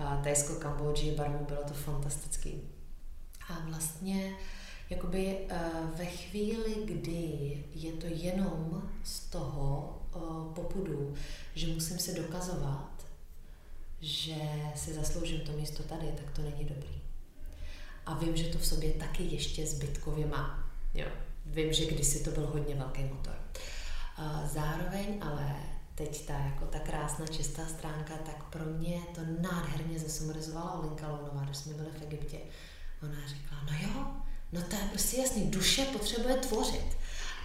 uh, 0.00 0.22
Tajsko, 0.22 0.54
Kambodži, 0.54 1.10
Barmu, 1.10 1.44
bylo 1.44 1.64
to 1.64 1.74
fantastický. 1.74 2.62
A 3.48 3.58
vlastně 3.68 4.32
jakoby 4.90 5.36
uh, 5.36 5.98
ve 5.98 6.06
chvíli, 6.06 6.74
kdy 6.84 7.64
je 7.74 7.92
to 7.92 8.06
jenom 8.06 8.90
z 9.04 9.20
toho 9.20 9.98
uh, 10.14 10.54
popudu, 10.54 11.14
že 11.54 11.66
musím 11.66 11.98
se 11.98 12.12
dokazovat, 12.12 13.06
že 14.00 14.34
si 14.74 14.94
zasloužím 14.94 15.40
to 15.40 15.52
místo 15.52 15.82
tady, 15.82 16.06
tak 16.06 16.30
to 16.30 16.42
není 16.42 16.64
dobrý. 16.64 17.00
A 18.06 18.18
vím, 18.18 18.36
že 18.36 18.44
to 18.44 18.58
v 18.58 18.66
sobě 18.66 18.92
taky 18.92 19.22
ještě 19.22 19.66
zbytkově 19.66 20.26
má. 20.26 20.70
Jo. 20.94 21.06
Vím, 21.46 21.72
že 21.72 21.86
kdysi 21.86 22.24
to 22.24 22.30
byl 22.30 22.46
hodně 22.46 22.74
velký 22.74 23.04
motor. 23.04 23.34
Zároveň 24.52 25.18
ale 25.20 25.56
teď 25.94 26.26
ta, 26.26 26.32
jako 26.32 26.64
ta 26.64 26.78
krásná 26.78 27.26
čistá 27.26 27.66
stránka, 27.66 28.14
tak 28.14 28.44
pro 28.44 28.64
mě 28.64 29.00
to 29.14 29.20
nádherně 29.40 29.98
zasumarizovala 29.98 30.72
Olinka 30.72 31.08
Lounová, 31.08 31.44
když 31.44 31.56
jsme 31.56 31.74
byli 31.74 31.88
v 31.90 32.02
Egyptě. 32.02 32.38
Ona 33.02 33.28
řekla, 33.28 33.58
no 33.70 33.72
jo, 33.82 34.06
No 34.52 34.62
to 34.62 34.76
je 34.76 34.82
prostě 34.90 35.16
jasný, 35.20 35.50
duše 35.50 35.84
potřebuje 35.84 36.36
tvořit. 36.36 36.96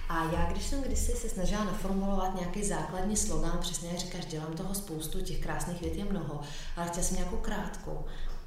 A 0.10 0.24
já, 0.24 0.52
když 0.52 0.64
jsem 0.64 0.82
kdysi 0.82 1.12
se 1.12 1.30
snažila 1.30 1.64
naformulovat 1.64 2.36
nějaký 2.36 2.64
základní 2.64 3.18
slogan, 3.18 3.58
přesně 3.62 3.90
jak 3.90 4.00
říkáš, 4.00 4.26
dělám 4.26 4.54
toho 4.54 4.76
spoustu, 4.76 5.22
těch 5.22 5.40
krásných 5.40 5.82
vět 5.82 5.96
je 5.96 6.06
mnoho, 6.06 6.42
ale 6.76 6.88
chtěla 6.88 7.04
jsem 7.04 7.18
nějakou 7.18 7.38
krátkou. 7.38 8.06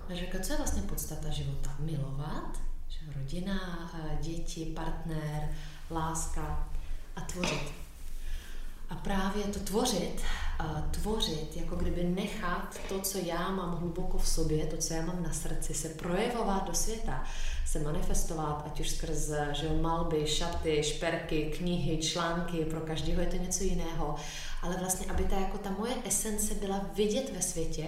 A 0.09 0.15
říkala, 0.15 0.45
co 0.45 0.53
je 0.53 0.57
vlastně 0.57 0.83
podstata 0.83 1.31
života? 1.31 1.75
Milovat, 1.79 2.61
že 2.89 2.99
rodina, 3.17 3.91
eh, 3.95 4.19
děti, 4.23 4.65
partner, 4.65 5.49
láska 5.91 6.69
a 7.17 7.21
tvořit. 7.21 7.86
A 8.89 8.95
právě 8.95 9.45
to 9.45 9.61
tvořit, 9.61 10.23
tvořit, 10.91 11.57
jako 11.57 11.77
kdyby 11.77 12.05
nechat 12.05 12.79
to, 12.89 13.01
co 13.01 13.19
já 13.19 13.51
mám 13.51 13.77
hluboko 13.77 14.19
v 14.19 14.29
sobě, 14.29 14.67
to, 14.67 14.77
co 14.77 14.95
já 14.95 15.03
mám 15.03 15.23
na 15.23 15.33
srdci, 15.33 15.75
se 15.75 15.89
projevovat 15.89 16.67
do 16.67 16.75
světa, 16.75 17.25
se 17.67 17.79
manifestovat, 17.79 18.63
ať 18.67 18.81
už 18.81 18.91
skrz 18.91 19.31
že 19.53 19.69
malby, 19.81 20.27
šaty, 20.27 20.83
šperky, 20.83 21.53
knihy, 21.59 21.99
články, 21.99 22.65
pro 22.65 22.81
každého 22.81 23.21
je 23.21 23.27
to 23.27 23.37
něco 23.37 23.65
jiného, 23.65 24.17
ale 24.63 24.77
vlastně, 24.77 25.07
aby 25.07 25.25
ta, 25.25 25.41
jako 25.41 25.59
ta 25.59 25.71
moje 25.71 25.95
esence 26.05 26.55
byla 26.55 26.81
vidět 26.95 27.33
ve 27.35 27.43
světě, 27.43 27.87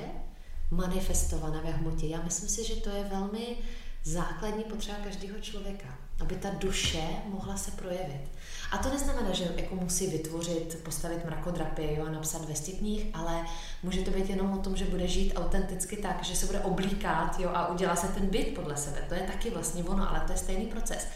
manifestovaná 0.70 1.60
ve 1.60 1.70
hmotě. 1.70 2.06
Já 2.06 2.22
myslím 2.22 2.48
si, 2.48 2.64
že 2.64 2.76
to 2.76 2.90
je 2.90 3.04
velmi 3.04 3.56
základní 4.04 4.64
potřeba 4.64 4.98
každého 5.04 5.40
člověka, 5.40 5.98
aby 6.20 6.36
ta 6.36 6.50
duše 6.50 7.08
mohla 7.26 7.56
se 7.56 7.70
projevit. 7.70 8.28
A 8.70 8.78
to 8.78 8.88
neznamená, 8.88 9.32
že 9.32 9.52
jako 9.56 9.74
musí 9.74 10.06
vytvořit, 10.06 10.78
postavit 10.84 11.24
mrakodrapy 11.24 11.94
jo, 11.94 12.06
a 12.06 12.10
napsat 12.10 12.42
200 12.42 12.72
knih, 12.72 13.06
ale 13.14 13.44
může 13.82 14.02
to 14.02 14.10
být 14.10 14.30
jenom 14.30 14.52
o 14.52 14.58
tom, 14.58 14.76
že 14.76 14.84
bude 14.84 15.08
žít 15.08 15.32
autenticky 15.36 15.96
tak, 15.96 16.24
že 16.24 16.36
se 16.36 16.46
bude 16.46 16.60
oblíkat 16.60 17.40
jo, 17.40 17.50
a 17.54 17.68
udělá 17.68 17.96
se 17.96 18.08
ten 18.08 18.26
byt 18.26 18.54
podle 18.54 18.76
sebe. 18.76 19.04
To 19.08 19.14
je 19.14 19.20
taky 19.20 19.50
vlastně 19.50 19.84
ono, 19.84 20.10
ale 20.10 20.20
to 20.20 20.32
je 20.32 20.38
stejný 20.38 20.66
proces. 20.66 21.06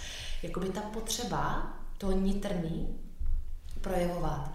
Jakoby 0.42 0.68
ta 0.68 0.80
potřeba 0.80 1.72
to 1.98 2.12
nitrný 2.12 2.98
projevovat. 3.80 4.50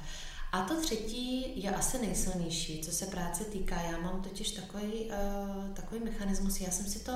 A 0.51 0.61
to 0.61 0.81
třetí 0.81 1.61
je 1.63 1.71
asi 1.71 1.99
nejsilnější, 1.99 2.81
co 2.81 2.91
se 2.91 3.05
práce 3.05 3.43
týká. 3.43 3.81
Já 3.81 3.97
mám 3.97 4.21
totiž 4.21 4.51
takový, 4.51 4.83
uh, 4.83 5.73
takový 5.73 6.01
mechanismus, 6.03 6.61
já 6.61 6.71
jsem 6.71 6.85
si 6.85 6.99
to, 6.99 7.11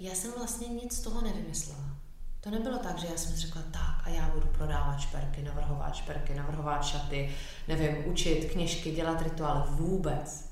já 0.00 0.14
jsem 0.14 0.32
vlastně 0.38 0.68
nic 0.68 0.96
z 0.96 1.00
toho 1.00 1.20
nevymyslela. 1.20 2.01
To 2.44 2.50
nebylo 2.50 2.78
tak, 2.78 2.98
že 2.98 3.06
já 3.06 3.16
jsem 3.16 3.36
řekla, 3.36 3.62
tak 3.70 4.02
a 4.04 4.08
já 4.08 4.28
budu 4.28 4.46
prodávat 4.46 5.00
šperky, 5.00 5.42
navrhovat 5.42 5.94
šperky, 5.94 6.34
navrhovat 6.34 6.84
šaty, 6.84 7.34
nevím, 7.68 8.06
učit 8.06 8.50
kněžky, 8.52 8.92
dělat 8.92 9.22
rituály, 9.22 9.62
vůbec. 9.70 10.50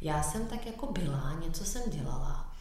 Já 0.00 0.22
jsem 0.22 0.46
tak 0.46 0.66
jako 0.66 0.92
byla, 0.92 1.34
něco 1.44 1.64
jsem 1.64 1.82
dělala. 1.90 2.52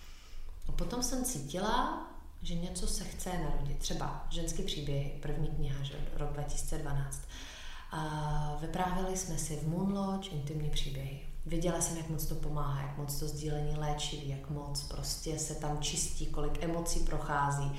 A 0.68 0.72
potom 0.72 1.04
jsem 1.04 1.26
cítila, 1.26 2.08
že 2.42 2.56
něco 2.56 2.88
se 2.88 3.04
chce 3.04 3.30
narodit. 3.38 3.78
Třeba 3.78 4.26
ženský 4.30 4.64
příběh, 4.64 5.12
první 5.22 5.48
kniha, 5.48 5.84
že 5.84 5.94
rok 6.16 6.34
2012. 6.34 7.22
A 7.92 8.58
vyprávěli 8.62 9.18
jsme 9.18 9.38
si 9.38 9.56
v 9.56 9.68
Moon 9.68 9.98
Lodge 9.98 10.30
intimní 10.30 10.70
příběhy. 10.70 11.22
Viděla 11.46 11.82
jsem, 11.82 11.98
jak 11.98 12.10
moc 12.10 12.26
to 12.26 12.36
pomáhá, 12.36 12.82
jak 12.82 12.98
moc 12.98 13.20
to 13.20 13.28
sdílení 13.28 13.76
léčí, 13.78 14.30
jak 14.30 14.50
moc 14.50 14.84
prostě 14.84 15.40
se 15.40 15.56
tam 15.56 15.82
čistí, 15.82 16.26
kolik 16.26 16.64
emocí 16.64 17.00
prochází, 17.00 17.72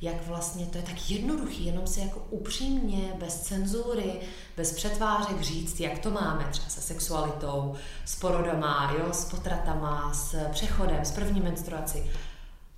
jak 0.00 0.26
vlastně 0.26 0.66
to 0.66 0.78
je 0.78 0.84
tak 0.84 1.10
jednoduchý, 1.10 1.66
jenom 1.66 1.86
si 1.86 2.00
jako 2.00 2.20
upřímně, 2.30 3.12
bez 3.18 3.40
cenzury, 3.40 4.20
bez 4.56 4.72
přetvářek 4.72 5.40
říct, 5.40 5.80
jak 5.80 5.98
to 5.98 6.10
máme 6.10 6.46
třeba 6.50 6.68
se 6.68 6.80
sexualitou, 6.80 7.74
s 8.04 8.16
porodama, 8.16 8.94
jo, 8.98 9.12
s 9.12 9.24
potratama, 9.24 10.14
s 10.14 10.50
přechodem, 10.50 11.04
s 11.04 11.10
první 11.10 11.40
menstruací. 11.40 12.10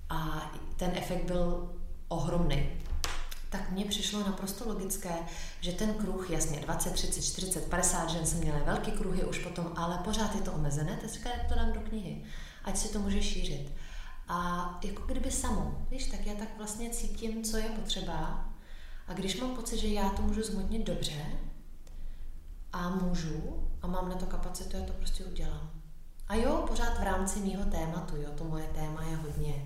A 0.09 0.51
ten 0.77 0.91
efekt 0.95 1.23
byl 1.23 1.69
ohromný. 2.07 2.69
Tak 3.49 3.71
mně 3.71 3.85
přišlo 3.85 4.19
naprosto 4.19 4.69
logické, 4.69 5.13
že 5.61 5.71
ten 5.71 5.93
kruh, 5.93 6.29
jasně 6.29 6.59
20, 6.59 6.93
30, 6.93 7.21
40, 7.21 7.69
50 7.69 8.09
žen 8.09 8.25
jsem 8.25 8.39
měla 8.39 8.59
velký 8.65 8.91
kruhy 8.91 9.23
už 9.23 9.39
potom, 9.39 9.71
ale 9.75 9.97
pořád 10.03 10.35
je 10.35 10.41
to 10.41 10.51
omezené, 10.51 10.97
tak 11.01 11.09
říká, 11.09 11.29
jak 11.29 11.47
to 11.49 11.55
dám 11.55 11.71
do 11.73 11.79
knihy, 11.79 12.21
ať 12.63 12.77
se 12.77 12.87
to 12.87 12.99
může 12.99 13.21
šířit. 13.21 13.71
A 14.29 14.79
jako 14.83 15.01
kdyby 15.01 15.31
samo, 15.31 15.85
víš, 15.91 16.05
tak 16.05 16.25
já 16.25 16.35
tak 16.35 16.57
vlastně 16.57 16.89
cítím, 16.89 17.43
co 17.43 17.57
je 17.57 17.69
potřeba. 17.69 18.45
A 19.07 19.13
když 19.13 19.41
mám 19.41 19.55
pocit, 19.55 19.77
že 19.77 19.87
já 19.87 20.09
to 20.09 20.21
můžu 20.21 20.43
zmotnit 20.43 20.87
dobře 20.87 21.25
a 22.73 22.89
můžu 22.89 23.67
a 23.81 23.87
mám 23.87 24.09
na 24.09 24.15
to 24.15 24.25
kapacitu, 24.25 24.77
já 24.77 24.83
to 24.83 24.93
prostě 24.93 25.25
udělám. 25.25 25.71
A 26.27 26.35
jo, 26.35 26.65
pořád 26.67 26.99
v 26.99 27.03
rámci 27.03 27.39
mýho 27.39 27.65
tématu, 27.65 28.15
jo, 28.15 28.29
to 28.37 28.43
moje 28.43 28.67
téma 28.67 29.03
je 29.03 29.15
hodně 29.15 29.65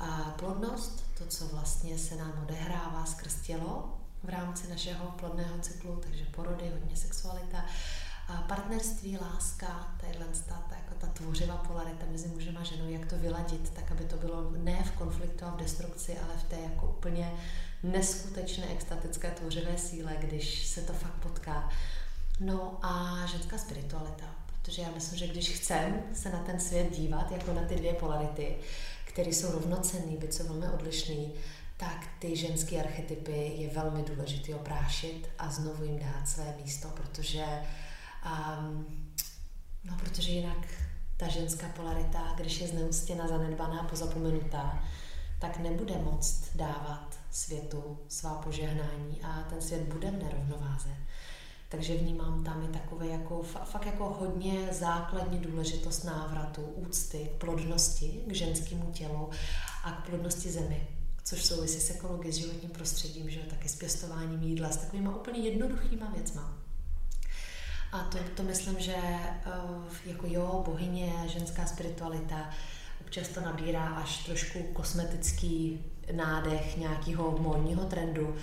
a 0.00 0.06
plodnost, 0.38 1.04
to, 1.18 1.26
co 1.26 1.46
vlastně 1.46 1.98
se 1.98 2.16
nám 2.16 2.32
odehrává 2.42 3.06
skrz 3.06 3.34
tělo 3.34 3.98
v 4.22 4.28
rámci 4.28 4.68
našeho 4.68 5.06
plodného 5.06 5.58
cyklu, 5.58 6.00
takže 6.02 6.24
porody, 6.24 6.70
hodně 6.72 6.96
sexualita, 6.96 7.64
partnerství, 8.48 9.18
láska, 9.18 9.96
tadyhle 10.00 10.26
ta, 10.48 10.54
ta, 10.68 10.76
jako 10.76 10.94
ta 10.98 11.06
tvořivá 11.06 11.56
polarita 11.56 12.06
mezi 12.10 12.28
mužem 12.28 12.56
a 12.56 12.64
ženou, 12.64 12.88
jak 12.88 13.06
to 13.06 13.16
vyladit, 13.16 13.70
tak 13.70 13.90
aby 13.92 14.04
to 14.04 14.16
bylo 14.16 14.50
ne 14.50 14.84
v 14.84 14.90
konfliktu 14.90 15.44
a 15.44 15.50
v 15.50 15.56
destrukci, 15.56 16.18
ale 16.18 16.34
v 16.38 16.42
té 16.42 16.56
jako 16.60 16.86
úplně 16.86 17.32
neskutečné 17.82 18.66
extatické 18.72 19.30
tvořivé 19.30 19.78
síle, 19.78 20.16
když 20.20 20.66
se 20.66 20.80
to 20.80 20.92
fakt 20.92 21.14
potká. 21.14 21.70
No 22.40 22.78
a 22.82 23.22
ženská 23.26 23.58
spiritualita, 23.58 24.24
protože 24.46 24.82
já 24.82 24.90
myslím, 24.90 25.18
že 25.18 25.26
když 25.26 25.50
chcem 25.50 26.02
se 26.14 26.30
na 26.30 26.38
ten 26.38 26.60
svět 26.60 26.96
dívat 26.96 27.32
jako 27.32 27.52
na 27.52 27.62
ty 27.62 27.76
dvě 27.76 27.94
polarity, 27.94 28.56
které 29.04 29.30
jsou 29.30 29.52
rovnocenné, 29.52 30.16
byť 30.16 30.32
jsou 30.32 30.44
velmi 30.48 30.68
odlišný, 30.68 31.32
tak 31.76 32.06
ty 32.18 32.36
ženské 32.36 32.80
archetypy 32.80 33.52
je 33.56 33.70
velmi 33.70 34.02
důležité 34.02 34.54
oprášit 34.54 35.28
a 35.38 35.50
znovu 35.50 35.84
jim 35.84 35.98
dát 35.98 36.28
své 36.28 36.54
místo, 36.64 36.88
protože 36.88 37.44
um, 38.26 38.86
no, 39.84 39.96
protože 40.00 40.30
jinak 40.30 40.66
ta 41.16 41.28
ženská 41.28 41.68
polarita, 41.68 42.34
když 42.36 42.60
je 42.60 42.68
zneustěna, 42.68 43.28
zanedbaná, 43.28 43.82
pozapomenutá, 43.82 44.84
tak 45.38 45.58
nebude 45.58 45.98
moct 45.98 46.56
dávat 46.56 47.18
světu 47.30 47.98
svá 48.08 48.34
požehnání 48.34 49.20
a 49.22 49.42
ten 49.42 49.62
svět 49.62 49.82
bude 49.82 50.10
v 50.10 50.22
nerovnováze. 50.22 50.88
Takže 51.68 51.96
vnímám 51.96 52.44
tam 52.44 52.62
i 52.62 52.68
takové 52.68 53.06
jako, 53.06 53.42
fakt 53.42 53.86
jako 53.86 54.04
hodně 54.08 54.68
základní 54.72 55.38
důležitost 55.38 56.04
návratu, 56.04 56.62
úcty, 56.62 57.30
plodnosti 57.38 58.20
k 58.26 58.32
ženskému 58.32 58.92
tělu 58.92 59.30
a 59.84 59.92
k 59.92 60.06
plodnosti 60.06 60.50
zemi, 60.50 60.88
což 61.24 61.44
souvisí 61.44 61.80
s 61.80 61.90
ekologií, 61.90 62.32
s 62.32 62.36
životním 62.36 62.70
prostředím, 62.70 63.30
že 63.30 63.40
taky 63.40 63.68
s 63.68 63.76
pěstováním 63.76 64.42
jídla, 64.42 64.70
s 64.70 64.76
takovými 64.76 65.08
úplně 65.08 65.38
jednoduchýma 65.38 66.10
věcma. 66.10 66.61
A 67.92 67.98
to, 67.98 68.18
to 68.34 68.42
myslím, 68.42 68.80
že 68.80 68.94
eh, 68.96 69.40
jako 70.04 70.26
jo, 70.26 70.62
bohyně, 70.66 71.12
ženská 71.26 71.66
spiritualita, 71.66 72.50
občas 73.00 73.28
to 73.28 73.40
nabírá 73.40 73.88
až 73.88 74.24
trošku 74.24 74.62
kosmetický 74.62 75.80
nádech 76.12 76.76
nějakého 76.76 77.38
módního 77.38 77.84
trendu, 77.84 78.36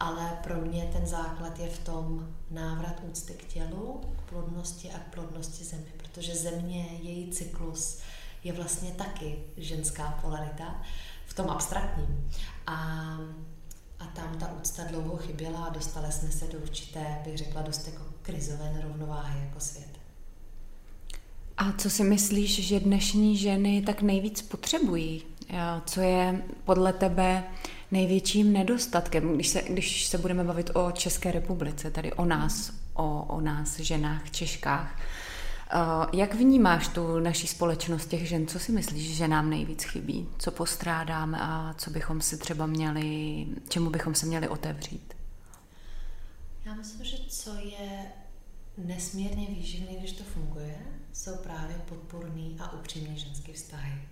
ale 0.00 0.38
pro 0.42 0.54
mě 0.54 0.90
ten 0.92 1.06
základ 1.06 1.58
je 1.58 1.68
v 1.68 1.78
tom 1.78 2.28
návrat 2.50 3.00
úcty 3.10 3.32
k 3.32 3.44
tělu, 3.44 4.00
k 4.16 4.30
plodnosti 4.30 4.90
a 4.90 4.98
k 4.98 5.14
plodnosti 5.14 5.64
zemi, 5.64 5.92
protože 5.96 6.34
země, 6.34 6.86
její 7.02 7.30
cyklus 7.30 7.98
je 8.44 8.52
vlastně 8.52 8.90
taky 8.90 9.38
ženská 9.56 10.18
polarita 10.22 10.82
v 11.26 11.34
tom 11.34 11.50
abstraktním. 11.50 12.30
A, 12.66 12.74
a 13.98 14.06
tam 14.06 14.38
ta 14.38 14.52
úcta 14.52 14.84
dlouho 14.84 15.16
chyběla 15.16 15.64
a 15.64 15.72
dostali 15.72 16.12
jsme 16.12 16.30
se 16.30 16.46
do 16.46 16.58
určité, 16.58 17.22
bych 17.24 17.38
řekla, 17.38 17.62
dost 17.62 17.86
jako 17.86 18.07
krizové 18.28 18.72
nerovnováhy 18.74 19.40
jako 19.44 19.60
svět. 19.60 19.88
A 21.56 21.72
co 21.72 21.90
si 21.90 22.04
myslíš, 22.04 22.66
že 22.66 22.80
dnešní 22.80 23.36
ženy 23.36 23.82
tak 23.82 24.02
nejvíc 24.02 24.42
potřebují? 24.42 25.22
Co 25.84 26.00
je 26.00 26.42
podle 26.64 26.92
tebe 26.92 27.44
největším 27.90 28.52
nedostatkem, 28.52 29.34
když 29.34 29.48
se, 29.48 29.62
když 29.62 30.06
se 30.06 30.18
budeme 30.18 30.44
bavit 30.44 30.70
o 30.74 30.90
České 30.90 31.32
republice, 31.32 31.90
tady 31.90 32.12
o 32.12 32.24
nás, 32.24 32.72
o, 32.94 33.22
o 33.28 33.40
nás, 33.40 33.78
ženách, 33.78 34.30
Češkách. 34.30 35.00
Jak 36.12 36.34
vnímáš 36.34 36.88
tu 36.88 37.20
naší 37.20 37.46
společnost 37.46 38.06
těch 38.06 38.28
žen? 38.28 38.46
Co 38.46 38.58
si 38.58 38.72
myslíš, 38.72 39.16
že 39.16 39.28
nám 39.28 39.50
nejvíc 39.50 39.84
chybí? 39.84 40.28
Co 40.38 40.50
postrádáme 40.50 41.38
a 41.40 41.74
co 41.78 41.90
bychom 41.90 42.20
si 42.20 42.38
třeba 42.38 42.66
měli, 42.66 43.46
čemu 43.68 43.90
bychom 43.90 44.14
se 44.14 44.26
měli 44.26 44.48
otevřít? 44.48 45.17
Já 46.68 46.74
myslím, 46.74 47.04
že 47.04 47.16
co 47.28 47.54
je 47.54 48.12
nesmírně 48.76 49.46
výživný, 49.46 49.96
když 49.96 50.12
to 50.12 50.24
funguje, 50.24 50.78
jsou 51.12 51.36
právě 51.36 51.76
podporný 51.88 52.56
a 52.60 52.72
upřímný 52.72 53.18
ženské 53.18 53.52
vztahy. 53.52 54.08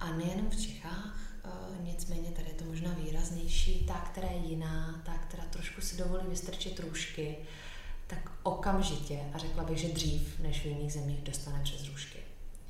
A 0.00 0.12
nejenom 0.12 0.50
v 0.50 0.60
Čechách, 0.60 1.28
Eh, 1.48 1.82
nicméně 1.82 2.30
tady 2.30 2.48
je 2.48 2.54
to 2.54 2.64
možná 2.64 2.92
výraznější, 2.92 3.84
ta, 3.86 3.94
která 3.94 4.28
je 4.28 4.38
jiná, 4.38 5.02
ta, 5.04 5.18
která 5.18 5.44
trošku 5.44 5.80
si 5.80 5.96
dovolí 5.96 6.24
vystrčit 6.28 6.80
růžky, 6.80 7.36
tak 8.06 8.30
okamžitě, 8.42 9.20
a 9.34 9.38
řekla 9.38 9.64
bych, 9.64 9.78
že 9.78 9.88
dřív 9.88 10.38
než 10.38 10.60
v 10.60 10.66
jiných 10.66 10.92
zemích, 10.92 11.22
dostane 11.22 11.60
přes 11.62 11.88
růžky. 11.88 12.18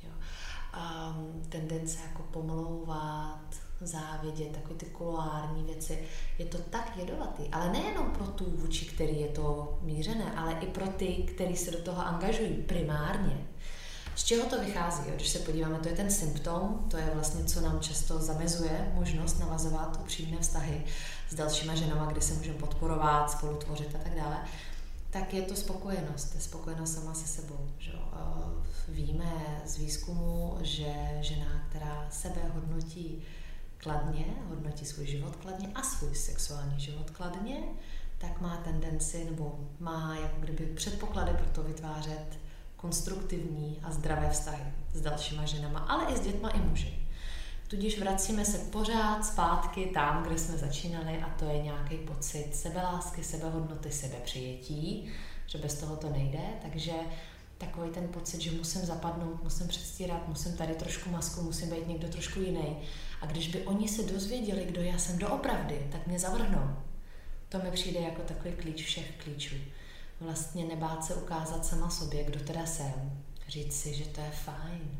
Jo. 0.03 0.09
Um, 0.09 1.41
tendence 1.49 1.99
jako 2.07 2.23
pomlouvat, 2.23 3.55
závidět, 3.87 4.51
takové 4.51 4.75
ty 4.75 4.85
kuloární 4.85 5.63
věci, 5.63 5.99
je 6.39 6.45
to 6.45 6.57
tak 6.57 6.97
jedovatý, 6.97 7.43
ale 7.51 7.71
nejenom 7.71 8.11
pro 8.11 8.27
tu, 8.27 8.45
vůči 8.57 8.85
který 8.85 9.21
je 9.21 9.27
to 9.27 9.77
mířené, 9.81 10.33
ale 10.35 10.53
i 10.53 10.67
pro 10.67 10.87
ty, 10.87 11.07
kteří 11.07 11.55
se 11.55 11.71
do 11.71 11.77
toho 11.77 12.07
angažují 12.07 12.53
primárně. 12.53 13.47
Z 14.15 14.23
čeho 14.23 14.45
to 14.49 14.59
vychází? 14.59 15.11
Když 15.15 15.29
se 15.29 15.39
podíváme, 15.39 15.79
to 15.79 15.89
je 15.89 15.95
ten 15.95 16.11
symptom, 16.11 16.85
to 16.87 16.97
je 16.97 17.11
vlastně, 17.13 17.43
co 17.43 17.61
nám 17.61 17.79
často 17.79 18.19
zamezuje 18.19 18.91
možnost 18.95 19.39
navazovat 19.39 19.99
upřímné 20.01 20.37
vztahy 20.37 20.85
s 21.29 21.35
dalšíma 21.35 21.75
ženama, 21.75 22.05
kdy 22.05 22.21
se 22.21 22.33
můžeme 22.33 22.57
podporovat, 22.57 23.31
spolutvořit 23.31 23.95
a 23.95 24.03
tak 24.03 24.15
dále, 24.15 24.37
tak 25.09 25.33
je 25.33 25.41
to 25.41 25.55
spokojenost, 25.55 26.35
je 26.35 26.41
spokojenost 26.41 26.93
sama 26.93 27.13
se 27.13 27.27
sebou. 27.27 27.69
Že? 27.77 27.91
Víme 28.87 29.61
z 29.65 29.77
výzkumu, 29.77 30.57
že 30.61 30.93
žena, 31.21 31.65
která 31.69 32.07
sebe 32.11 32.41
hodnotí 32.53 33.23
kladně, 33.79 34.25
hodnotí 34.49 34.85
svůj 34.85 35.07
život 35.07 35.35
kladně 35.35 35.67
a 35.75 35.83
svůj 35.83 36.15
sexuální 36.15 36.79
život 36.79 37.09
kladně, 37.09 37.57
tak 38.17 38.41
má 38.41 38.57
tendenci 38.57 39.25
nebo 39.25 39.59
má 39.79 40.15
jako 40.15 40.41
kdyby 40.41 40.65
předpoklady 40.65 41.31
pro 41.33 41.49
to 41.49 41.63
vytvářet 41.63 42.39
konstruktivní 42.75 43.79
a 43.83 43.91
zdravé 43.91 44.29
vztahy 44.29 44.63
s 44.93 45.01
dalšíma 45.01 45.45
ženama, 45.45 45.79
ale 45.79 46.13
i 46.13 46.17
s 46.17 46.19
dětma 46.19 46.49
i 46.49 46.59
muži. 46.59 46.99
Tudíž 47.67 47.99
vracíme 47.99 48.45
se 48.45 48.57
pořád 48.57 49.25
zpátky 49.25 49.85
tam, 49.85 50.23
kde 50.23 50.37
jsme 50.37 50.57
začínali 50.57 51.21
a 51.21 51.29
to 51.29 51.45
je 51.45 51.63
nějaký 51.63 51.97
pocit 51.97 52.55
sebelásky, 52.55 53.23
sebehodnoty, 53.23 53.91
sebepřijetí, 53.91 55.11
že 55.47 55.57
bez 55.57 55.73
toho 55.73 55.95
to 55.95 56.09
nejde, 56.09 56.39
takže 56.61 56.91
takový 57.57 57.89
ten 57.89 58.07
pocit, 58.07 58.41
že 58.41 58.51
musím 58.51 58.81
zapadnout, 58.81 59.43
musím 59.43 59.67
předstírat, 59.67 60.27
musím 60.27 60.57
tady 60.57 60.73
trošku 60.73 61.09
masku, 61.09 61.41
musím 61.41 61.69
být 61.69 61.87
někdo 61.87 62.07
trošku 62.07 62.39
jiný. 62.39 62.77
A 63.21 63.25
když 63.25 63.47
by 63.47 63.61
oni 63.61 63.87
se 63.87 64.03
dozvěděli, 64.03 64.65
kdo 64.65 64.81
já 64.81 64.97
jsem 64.97 65.17
doopravdy, 65.17 65.87
tak 65.91 66.07
mě 66.07 66.19
zavrhnou. 66.19 66.75
To 67.49 67.59
mi 67.59 67.71
přijde 67.71 67.99
jako 67.99 68.21
takový 68.21 68.53
klíč 68.53 68.85
všech 68.85 69.11
klíčů 69.23 69.55
vlastně 70.19 70.65
nebát 70.65 71.05
se 71.05 71.15
ukázat 71.15 71.65
sama 71.65 71.89
sobě, 71.89 72.23
kdo 72.23 72.39
teda 72.39 72.65
jsem. 72.65 73.23
Říct 73.47 73.81
si, 73.81 73.93
že 73.93 74.05
to 74.05 74.21
je 74.21 74.31
fajn. 74.31 74.99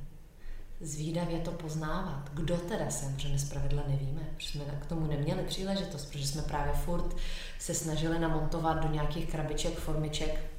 Zvídavě 0.82 1.40
to 1.40 1.52
poznávat. 1.52 2.30
Kdo 2.34 2.58
teda 2.58 2.90
jsem, 2.90 3.20
že 3.20 3.30
nespravedla 3.30 3.84
nevíme. 3.88 4.22
Protože 4.36 4.50
jsme 4.50 4.66
k 4.66 4.86
tomu 4.86 5.08
neměli 5.08 5.44
příležitost, 5.44 6.06
protože 6.06 6.28
jsme 6.28 6.42
právě 6.42 6.74
furt 6.74 7.16
se 7.60 7.74
snažili 7.74 8.20
namontovat 8.20 8.84
do 8.84 8.94
nějakých 8.94 9.32
krabiček, 9.32 9.80
formiček, 9.80 10.52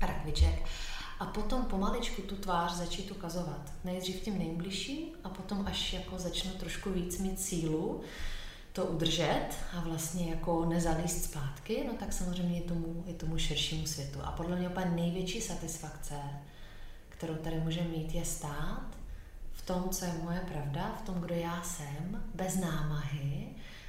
rakviček 0.00 0.68
a 1.18 1.26
potom 1.26 1.64
pomaličku 1.64 2.22
tu 2.22 2.36
tvář 2.36 2.72
začít 2.72 3.10
ukazovat. 3.10 3.72
Nejdřív 3.84 4.20
tím 4.20 4.38
nejbližším 4.38 5.08
a 5.24 5.28
potom 5.28 5.66
až 5.66 5.92
jako 5.92 6.18
začnu 6.18 6.50
trošku 6.50 6.90
víc 6.90 7.18
mít 7.18 7.40
sílu, 7.40 8.00
to 8.72 8.84
udržet 8.84 9.48
a 9.76 9.80
vlastně 9.80 10.30
jako 10.30 10.64
nezalíst 10.64 11.24
zpátky, 11.24 11.84
no 11.86 11.94
tak 11.94 12.12
samozřejmě 12.12 12.58
je 12.58 12.62
tomu, 12.62 13.04
je 13.06 13.14
tomu 13.14 13.38
širšímu 13.38 13.86
světu. 13.86 14.18
A 14.24 14.32
podle 14.32 14.56
mě 14.56 14.68
úplně 14.68 14.86
největší 14.86 15.40
satisfakce, 15.40 16.14
kterou 17.08 17.34
tady 17.34 17.60
můžeme 17.60 17.88
mít, 17.88 18.14
je 18.14 18.24
stát 18.24 18.86
v 19.52 19.62
tom, 19.62 19.88
co 19.88 20.04
je 20.04 20.12
moje 20.22 20.40
pravda, 20.40 20.96
v 20.98 21.02
tom, 21.02 21.20
kdo 21.20 21.34
já 21.34 21.62
jsem, 21.62 22.24
bez 22.34 22.56
námahy, 22.56 23.48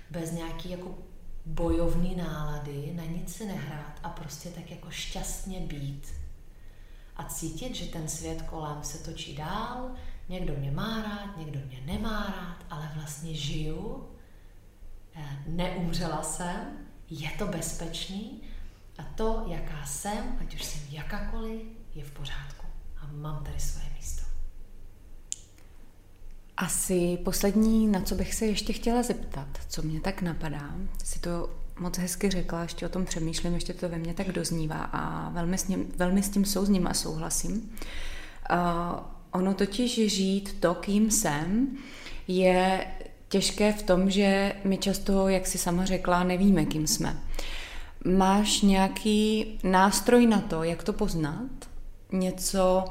bez 0.09 0.32
nějaký 0.32 0.69
jako 0.69 0.97
bojovný 1.45 2.15
nálady, 2.15 2.91
na 2.95 3.05
nic 3.05 3.36
si 3.36 3.45
nehrát 3.45 3.99
a 4.03 4.09
prostě 4.09 4.49
tak 4.49 4.71
jako 4.71 4.91
šťastně 4.91 5.59
být. 5.59 6.18
A 7.20 7.24
cítit, 7.24 7.76
že 7.76 7.86
ten 7.86 8.07
svět 8.07 8.41
kolem 8.41 8.84
se 8.84 8.97
točí 8.97 9.36
dál, 9.36 9.91
někdo 10.30 10.53
mě 10.57 10.72
má 10.72 11.01
rád, 11.01 11.38
někdo 11.38 11.59
mě 11.67 11.82
nemá 11.86 12.24
rád, 12.24 12.65
ale 12.70 12.91
vlastně 12.95 13.34
žiju, 13.34 14.09
eh, 15.15 15.43
neumřela 15.47 16.24
jsem, 16.24 16.78
je 17.09 17.30
to 17.38 17.47
bezpečný 17.47 18.41
a 18.97 19.03
to, 19.03 19.45
jaká 19.47 19.86
jsem, 19.86 20.38
ať 20.41 20.55
už 20.55 20.63
jsem 20.63 20.82
jakákoliv, 20.89 21.61
je 21.95 22.03
v 22.03 22.11
pořádku. 22.11 22.65
A 22.97 23.07
mám 23.11 23.43
tady 23.43 23.59
svoje 23.59 23.86
místo. 23.97 24.24
Asi 26.57 27.17
poslední, 27.17 27.88
na 27.88 28.01
co 28.01 28.15
bych 28.15 28.36
se 28.36 28.45
ještě 28.45 28.74
chtěla 28.74 29.03
zeptat, 29.03 29.47
co 29.67 29.82
mě 29.82 30.01
tak 30.01 30.22
napadá, 30.22 30.76
si 31.03 31.20
to 31.20 31.59
moc 31.80 31.97
hezky 31.97 32.30
řekla, 32.30 32.61
ještě 32.61 32.86
o 32.86 32.89
tom 32.89 33.05
přemýšlím, 33.05 33.53
ještě 33.53 33.73
to 33.73 33.89
ve 33.89 33.97
mně 33.97 34.13
tak 34.13 34.32
doznívá 34.32 34.89
a 34.93 35.30
velmi 35.30 35.57
s, 35.57 35.67
ním, 35.67 35.91
velmi 35.95 36.23
s 36.23 36.30
tím 36.30 36.45
souzním 36.45 36.88
a 36.88 36.93
souhlasím. 36.93 37.75
Uh, 38.51 38.57
ono 39.32 39.53
totiž 39.53 40.11
žít 40.11 40.55
to, 40.59 40.73
kým 40.73 41.11
jsem, 41.11 41.67
je 42.27 42.88
těžké 43.30 43.73
v 43.73 43.84
tom, 43.84 44.09
že 44.09 44.53
my 44.63 44.77
často, 44.77 45.27
jak 45.27 45.47
si 45.47 45.57
sama 45.57 45.86
řekla, 45.86 46.23
nevíme, 46.23 46.65
kým 46.65 46.88
jsme. 46.88 47.19
Máš 48.05 48.61
nějaký 48.61 49.45
nástroj 49.63 50.27
na 50.27 50.41
to, 50.41 50.63
jak 50.63 50.84
to 50.84 50.93
poznat? 50.93 51.49
Něco, 52.11 52.86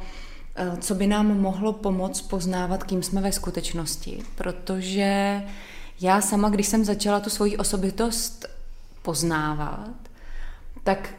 Eh, 0.61 0.76
co 0.80 0.95
by 0.95 1.07
nám 1.07 1.41
mohlo 1.41 1.72
pomoct 1.72 2.22
poznávat, 2.22 2.84
kým 2.84 3.03
jsme 3.03 3.20
ve 3.20 3.32
skutečnosti. 3.32 4.18
Protože 4.34 5.43
já 6.01 6.20
sama, 6.20 6.49
když 6.49 6.66
jsem 6.66 6.84
začala 6.84 7.20
tu 7.20 7.30
svoji 7.30 7.57
osobitost 7.57 8.47
poznávat, 9.09 9.97
tak 10.85 11.15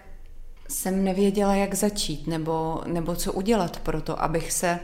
jsem 0.70 1.04
nevěděla, 1.04 1.56
jak 1.56 1.74
začít 1.74 2.28
nebo, 2.28 2.82
nebo 2.86 3.16
co 3.16 3.34
udělat 3.34 3.80
pro 3.80 4.02
to, 4.02 4.22
abych 4.22 4.52
se 4.52 4.80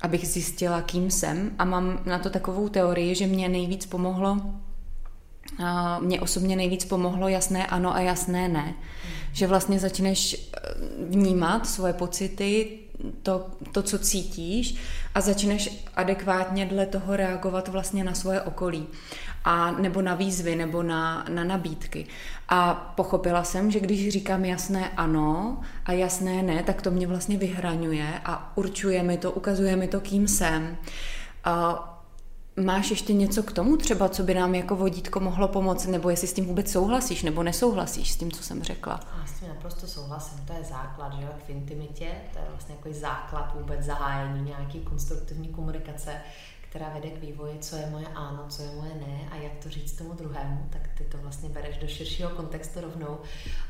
abych 0.00 0.28
zjistila, 0.28 0.82
kým 0.82 1.10
jsem. 1.10 1.50
A 1.58 1.64
mám 1.64 1.98
na 2.06 2.18
to 2.18 2.30
takovou 2.30 2.68
teorii, 2.68 3.14
že 3.14 3.26
mě 3.26 3.48
nejvíc 3.48 3.86
pomohlo 3.86 4.38
mě 6.00 6.20
osobně 6.20 6.56
nejvíc 6.56 6.84
pomohlo 6.84 7.28
jasné 7.28 7.66
ano 7.66 7.94
a 7.94 8.00
jasné 8.00 8.48
ne. 8.48 8.74
Že 9.32 9.46
vlastně 9.46 9.78
začneš 9.78 10.34
eh, 10.34 10.60
vnímat 11.08 11.66
svoje 11.66 11.92
pocity, 11.92 12.78
to, 13.22 13.46
to, 13.72 13.82
co 13.82 13.98
cítíš 13.98 14.76
a 15.14 15.20
začneš 15.20 15.84
adekvátně 15.94 16.66
dle 16.66 16.86
toho 16.86 17.16
reagovat 17.16 17.68
vlastně 17.68 18.04
na 18.04 18.14
svoje 18.14 18.40
okolí 18.40 18.86
a 19.44 19.70
nebo 19.70 20.02
na 20.02 20.14
výzvy, 20.14 20.56
nebo 20.56 20.82
na, 20.82 21.24
na 21.28 21.44
nabídky. 21.44 22.06
A 22.48 22.74
pochopila 22.96 23.44
jsem, 23.44 23.70
že 23.70 23.80
když 23.80 24.08
říkám 24.08 24.44
jasné 24.44 24.90
ano 24.96 25.60
a 25.84 25.92
jasné 25.92 26.42
ne, 26.42 26.62
tak 26.62 26.82
to 26.82 26.90
mě 26.90 27.06
vlastně 27.06 27.36
vyhraňuje 27.36 28.20
a 28.24 28.52
určuje 28.56 29.02
mi 29.02 29.18
to, 29.18 29.32
ukazuje 29.32 29.76
mi 29.76 29.88
to, 29.88 30.00
kým 30.00 30.28
jsem. 30.28 30.76
A 31.44 31.90
Máš 32.56 32.90
ještě 32.90 33.12
něco 33.12 33.42
k 33.42 33.52
tomu 33.52 33.76
třeba, 33.76 34.08
co 34.08 34.22
by 34.22 34.34
nám 34.34 34.54
jako 34.54 34.76
vodítko 34.76 35.20
mohlo 35.20 35.48
pomoct, 35.48 35.86
nebo 35.86 36.10
jestli 36.10 36.26
s 36.26 36.32
tím 36.32 36.46
vůbec 36.46 36.72
souhlasíš, 36.72 37.22
nebo 37.22 37.42
nesouhlasíš 37.42 38.12
s 38.12 38.16
tím, 38.16 38.32
co 38.32 38.42
jsem 38.42 38.62
řekla? 38.62 39.00
Já 39.20 39.26
s 39.26 39.40
tím 39.40 39.48
naprosto 39.48 39.86
souhlasím, 39.86 40.38
to 40.46 40.52
je 40.52 40.64
základ, 40.64 41.12
že 41.20 41.28
v 41.46 41.50
intimitě, 41.50 42.10
to 42.32 42.38
je 42.38 42.44
vlastně 42.50 42.74
jako 42.74 42.88
základ 42.92 43.54
vůbec 43.54 43.80
zahájení 43.80 44.44
nějaký 44.44 44.80
konstruktivní 44.80 45.48
komunikace, 45.48 46.20
která 46.60 46.88
vede 46.88 47.10
k 47.10 47.20
vývoji, 47.20 47.58
co 47.58 47.76
je 47.76 47.86
moje 47.90 48.06
ano, 48.06 48.44
co 48.48 48.62
je 48.62 48.68
moje 48.72 48.94
ne 48.94 49.28
a 49.30 49.36
jak 49.36 49.52
to 49.62 49.70
říct 49.70 49.92
tomu 49.92 50.12
druhému, 50.12 50.68
tak 50.70 50.88
ty 50.98 51.04
to 51.04 51.18
vlastně 51.18 51.48
bereš 51.48 51.78
do 51.78 51.88
širšího 51.88 52.30
kontextu 52.30 52.80
rovnou. 52.80 53.18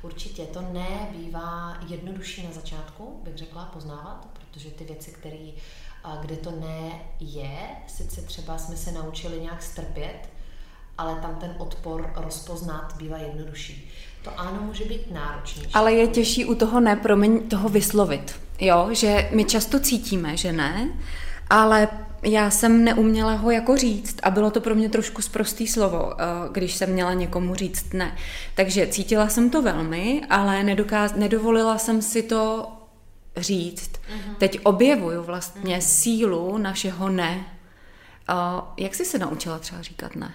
Určitě 0.03 0.43
to 0.43 0.61
ne 0.72 1.09
bývá 1.16 1.76
jednodušší 1.89 2.47
na 2.47 2.53
začátku, 2.53 3.20
bych 3.24 3.37
řekla, 3.37 3.64
poznávat, 3.64 4.26
protože 4.32 4.70
ty 4.70 4.85
věci, 4.85 5.11
které 5.11 5.51
a 6.05 6.16
kde 6.20 6.36
to 6.36 6.50
ne 6.50 7.00
je, 7.20 7.59
sice 7.86 8.20
třeba 8.20 8.59
jsme 8.59 8.76
se 8.76 8.92
naučili 8.92 9.40
nějak 9.40 9.62
strpět, 9.62 10.28
ale 10.98 11.14
tam 11.14 11.36
ten 11.40 11.55
odpor 11.59 12.12
rozpoznat 12.16 12.94
bývá 12.96 13.18
jednodušší. 13.18 13.90
To 14.22 14.40
ano 14.40 14.62
může 14.62 14.84
být 14.84 15.11
náročnější. 15.11 15.70
Ale 15.74 15.92
je 15.92 16.07
těžší 16.07 16.44
u 16.44 16.55
toho 16.55 16.80
ne, 16.80 16.96
promiň, 16.96 17.48
toho 17.48 17.68
vyslovit. 17.68 18.40
Jo, 18.61 18.88
že 18.92 19.28
my 19.32 19.44
často 19.44 19.80
cítíme, 19.80 20.36
že 20.36 20.52
ne, 20.52 20.90
ale 21.50 21.88
já 22.22 22.50
jsem 22.50 22.84
neuměla 22.84 23.32
ho 23.32 23.50
jako 23.50 23.76
říct 23.76 24.16
a 24.22 24.30
bylo 24.30 24.50
to 24.50 24.61
pro 24.61 24.74
mě 24.74 24.88
trošku 24.88 25.22
zprostý 25.22 25.66
slovo, 25.66 26.12
eh, 26.12 26.24
když 26.52 26.74
jsem 26.74 26.90
měla 26.90 27.12
někomu 27.12 27.55
říct 27.55 27.92
ne. 27.92 28.16
Takže 28.55 28.86
cítila 28.86 29.28
jsem 29.28 29.50
to 29.50 29.62
velmi, 29.62 30.22
ale 30.30 30.62
nedokáz, 30.62 31.14
nedovolila 31.14 31.78
jsem 31.78 32.02
si 32.02 32.22
to 32.22 32.68
říct. 33.37 33.93
Mm-hmm. 33.93 34.35
Teď 34.39 34.59
objevuju 34.64 35.22
vlastně 35.22 35.78
mm-hmm. 35.78 35.87
sílu 35.87 36.59
našeho 36.59 37.09
ne. 37.09 37.59
Uh, 38.30 38.64
jak 38.76 38.95
jsi 38.95 39.05
se 39.05 39.18
naučila 39.18 39.59
třeba 39.59 39.82
říkat 39.82 40.14
ne? 40.14 40.35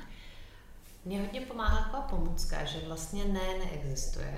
Mně 1.06 1.22
hodně 1.22 1.41
pomáhá 1.41 1.84
taková 1.84 2.02
pomůcka, 2.02 2.66
že 2.66 2.80
vlastně 2.88 3.26
ne 3.26 3.58
neexistuje. 3.60 4.38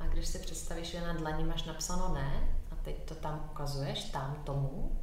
A 0.00 0.06
když 0.06 0.28
si 0.28 0.38
představíš, 0.38 0.88
že 0.88 1.00
na 1.00 1.12
dlaní 1.12 1.44
máš 1.44 1.64
napsáno 1.64 2.14
ne, 2.14 2.48
a 2.72 2.74
teď 2.84 2.96
to 3.04 3.14
tam 3.14 3.48
ukazuješ, 3.50 4.04
tam 4.04 4.36
tomu, 4.44 5.00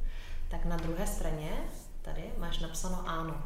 tak 0.48 0.64
na 0.64 0.76
druhé 0.76 1.06
straně 1.06 1.50
tady 2.02 2.22
máš 2.38 2.58
napsáno 2.58 3.08
ano. 3.08 3.42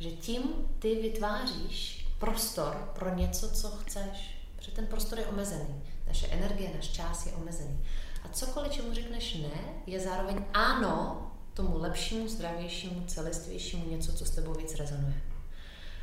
Že 0.00 0.10
tím 0.10 0.42
ty 0.78 0.94
vytváříš 0.94 2.08
prostor 2.18 2.90
pro 2.98 3.14
něco, 3.14 3.50
co 3.50 3.68
chceš. 3.70 4.38
Protože 4.56 4.70
ten 4.70 4.86
prostor 4.86 5.18
je 5.18 5.26
omezený. 5.26 5.82
Naše 6.06 6.26
energie, 6.26 6.70
náš 6.74 6.88
čas 6.88 7.26
je 7.26 7.32
omezený. 7.32 7.84
A 8.24 8.28
cokoliv, 8.28 8.72
čemu 8.72 8.94
řekneš 8.94 9.34
ne, 9.34 9.60
je 9.86 10.00
zároveň 10.00 10.44
ano 10.54 11.30
tomu 11.54 11.78
lepšímu, 11.78 12.28
zdravějšímu, 12.28 13.06
celistvějšímu, 13.06 13.90
něco, 13.90 14.12
co 14.12 14.24
s 14.24 14.30
tebou 14.30 14.52
víc 14.52 14.74
rezonuje. 14.74 15.22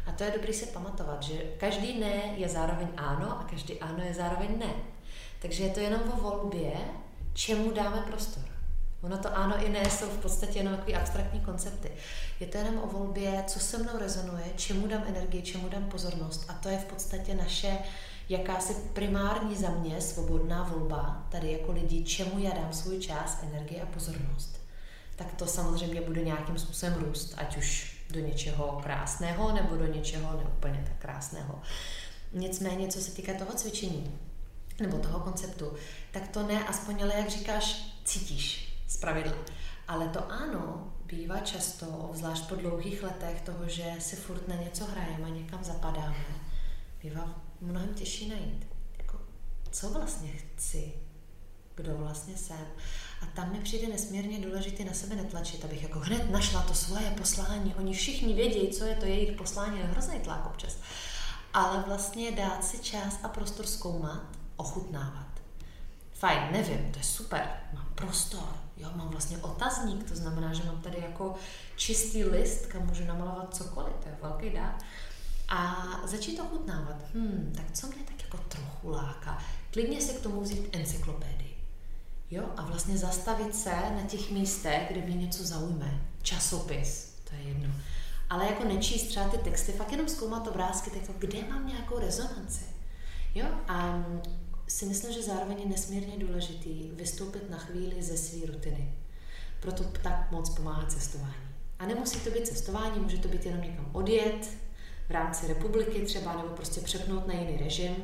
A 0.08 0.12
to 0.12 0.24
je 0.24 0.32
dobrý 0.32 0.54
si 0.54 0.66
pamatovat, 0.66 1.24
že 1.24 1.34
každý 1.58 2.00
ne 2.00 2.34
je 2.36 2.50
zároveň 2.50 2.88
ano 2.98 3.40
a 3.40 3.48
každý 3.50 3.80
ano 3.80 4.04
je 4.04 4.14
zároveň 4.14 4.60
ne. 4.60 4.74
Takže 5.42 5.64
je 5.64 5.70
to 5.70 5.80
jenom 5.80 6.02
o 6.14 6.22
volbě, 6.22 6.74
čemu 7.34 7.72
dáme 7.72 8.02
prostor. 8.02 8.44
Ono 9.02 9.18
to 9.18 9.38
ano 9.38 9.66
i 9.66 9.70
ne 9.70 9.90
jsou 9.90 10.06
v 10.06 10.18
podstatě 10.18 10.60
jenom 10.60 10.76
takový 10.76 10.96
abstraktní 10.96 11.40
koncepty. 11.40 11.92
Je 12.40 12.48
to 12.48 12.58
jenom 12.58 12.78
o 12.84 12.88
volbě, 12.88 13.44
co 13.48 13.60
se 13.60 13.78
mnou 13.78 14.00
rezonuje, 14.00 14.46
čemu 14.56 14.88
dám 14.88 15.04
energii, 15.08 15.42
čemu 15.42 15.70
dám 15.70 15.86
pozornost. 15.86 16.46
A 16.50 16.54
to 16.54 16.70
je 16.70 16.78
v 16.78 16.86
podstatě 16.86 17.36
naše 17.36 17.78
jakási 18.30 18.74
primární 18.94 19.56
za 19.56 19.70
mě 19.70 20.02
svobodná 20.02 20.64
volba 20.64 21.28
tady 21.30 21.52
jako 21.52 21.72
lidi, 21.72 22.04
čemu 22.04 22.40
já 22.40 22.52
dám 22.52 22.74
svůj 22.74 23.00
čas, 23.00 23.44
energii 23.44 23.82
a 23.82 23.86
pozornost. 23.86 24.60
Tak 25.16 25.34
to 25.34 25.46
samozřejmě 25.46 26.02
bude 26.02 26.22
nějakým 26.22 26.60
způsobem 26.60 26.94
růst, 26.94 27.34
ať 27.38 27.58
už 27.58 28.00
do 28.10 28.20
něčeho 28.20 28.80
krásného 28.84 29.54
nebo 29.54 29.76
do 29.76 29.86
něčeho 29.86 30.38
neúplně 30.38 30.84
tak 30.88 30.98
krásného. 31.00 31.62
Nicméně, 32.34 32.88
co 32.88 33.00
se 33.00 33.12
týká 33.12 33.34
toho 33.34 33.54
cvičení, 33.54 34.20
nebo 34.80 34.98
toho 34.98 35.20
konceptu, 35.20 35.74
tak 36.12 36.28
to 36.28 36.48
ne, 36.48 36.64
aspoň 36.64 37.04
ale 37.04 37.14
jak 37.16 37.30
říkáš, 37.30 37.96
cítíš 38.04 38.76
z 38.88 38.98
pravidla. 38.98 39.36
Ale 39.88 40.08
to 40.08 40.32
ano, 40.32 40.94
bývá 41.06 41.40
často, 41.40 41.86
obzvlášť 41.88 42.50
po 42.50 42.56
dlouhých 42.56 43.04
letech 43.04 43.42
toho, 43.42 43.68
že 43.68 43.94
si 44.00 44.16
furt 44.16 44.48
na 44.48 44.56
něco 44.56 44.86
hrajeme 44.86 45.26
a 45.26 45.30
někam 45.30 45.64
zapadáme, 45.64 46.26
bývá 47.04 47.49
mnohem 47.62 47.94
těžší 47.94 48.30
najít. 48.30 48.68
Jako, 48.98 49.20
co 49.72 49.90
vlastně 49.90 50.32
chci? 50.32 50.94
Kdo 51.76 51.98
vlastně 51.98 52.38
jsem? 52.38 52.68
A 53.22 53.26
tam 53.26 53.52
mi 53.52 53.60
přijde 53.60 53.88
nesmírně 53.88 54.40
důležité 54.40 54.84
na 54.84 54.94
sebe 54.94 55.16
netlačit, 55.16 55.66
abych 55.66 55.84
jako 55.84 56.00
hned 56.00 56.32
našla 56.32 56.62
to 56.62 56.74
svoje 56.74 57.12
poslání. 57.12 57.76
Oni 57.76 57.94
všichni 57.94 58.34
vědí, 58.34 58.68
co 58.68 58.86
je 58.86 58.96
to 58.96 59.06
jejich 59.06 59.38
poslání, 59.38 59.80
je 59.80 59.86
hrozný 59.86 60.20
tlak 60.20 60.46
občas. 60.46 60.78
Ale 61.54 61.84
vlastně 61.88 62.32
dát 62.32 62.66
si 62.66 62.80
čas 62.80 63.20
a 63.24 63.28
prostor 63.28 63.66
zkoumat, 63.66 64.24
ochutnávat. 64.56 65.28
Fajn, 66.14 66.52
nevím, 66.52 66.92
to 66.92 66.98
je 66.98 67.04
super, 67.04 67.50
mám 67.74 67.88
prostor, 67.96 68.54
jo, 68.78 68.90
mám 68.96 69.10
vlastně 69.10 69.38
otazník, 69.38 70.10
to 70.10 70.16
znamená, 70.16 70.54
že 70.54 70.64
mám 70.64 70.82
tady 70.82 70.98
jako 71.02 71.36
čistý 71.76 72.24
list, 72.24 72.66
kam 72.66 72.88
můžu 72.88 73.06
namalovat 73.06 73.56
cokoliv, 73.56 73.94
to 74.04 74.10
je 74.10 74.18
velký 74.22 74.50
dár 74.50 74.76
a 75.50 75.88
začít 76.06 76.40
ochutnávat. 76.40 77.06
Hmm, 77.14 77.54
tak 77.56 77.66
co 77.74 77.88
mě 77.88 78.04
tak 78.06 78.24
jako 78.24 78.38
trochu 78.38 78.90
láká? 78.90 79.44
Klidně 79.72 80.02
si 80.02 80.14
k 80.14 80.20
tomu 80.20 80.42
vzít 80.42 80.70
encyklopédii. 80.72 81.58
Jo, 82.32 82.44
a 82.58 82.66
vlastně 82.66 82.98
zastavit 82.98 83.56
se 83.56 83.70
na 83.70 84.02
těch 84.08 84.32
místech, 84.32 84.82
kde 84.92 85.02
mě 85.02 85.16
něco 85.16 85.44
zaujme. 85.44 86.02
Časopis, 86.22 87.14
to 87.30 87.36
je 87.36 87.42
jedno. 87.42 87.70
ale 88.30 88.46
jako 88.46 88.64
nečíst 88.64 89.08
třeba 89.08 89.30
ty 89.30 89.38
texty, 89.38 89.72
fakt 89.72 89.92
jenom 89.92 90.10
zkoumat 90.10 90.48
obrázky, 90.48 90.90
tak 90.90 91.08
to, 91.08 91.14
kde 91.18 91.44
mám 91.50 91.68
nějakou 91.68 92.00
rezonanci. 92.00 92.66
Jo? 93.36 93.46
A 93.68 94.06
si 94.68 94.86
myslím, 94.86 95.14
že 95.14 95.24
zároveň 95.24 95.60
je 95.60 95.70
nesmírně 95.70 96.18
důležitý 96.18 96.90
vystoupit 96.94 97.50
na 97.50 97.58
chvíli 97.58 98.04
ze 98.04 98.18
své 98.18 98.46
rutiny. 98.48 98.94
Proto 99.60 99.84
tak 99.84 100.32
moc 100.32 100.50
pomáhá 100.50 100.86
cestování. 100.86 101.34
A 101.80 101.86
nemusí 101.86 102.20
to 102.20 102.30
být 102.30 102.48
cestování, 102.48 103.00
může 103.00 103.18
to 103.18 103.28
být 103.28 103.46
jenom 103.46 103.62
někam 103.62 103.90
odjet, 103.94 104.50
v 105.10 105.12
rámci 105.12 105.48
republiky 105.48 106.02
třeba, 106.02 106.38
nebo 106.38 106.50
prostě 106.50 106.82
přepnout 106.82 107.28
na 107.28 107.34
jiný 107.34 107.58
režim. 107.64 107.96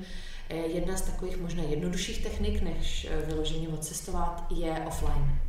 Eh, 0.49 0.55
jedna 0.55 0.97
z 0.97 1.01
takových 1.01 1.37
možná 1.37 1.63
jednodušších 1.63 2.23
technik, 2.23 2.61
než 2.61 3.07
eh, 3.09 3.25
vyloženě 3.25 3.69
odcestovat, 3.69 4.45
je 4.49 4.71
offline 4.87 5.39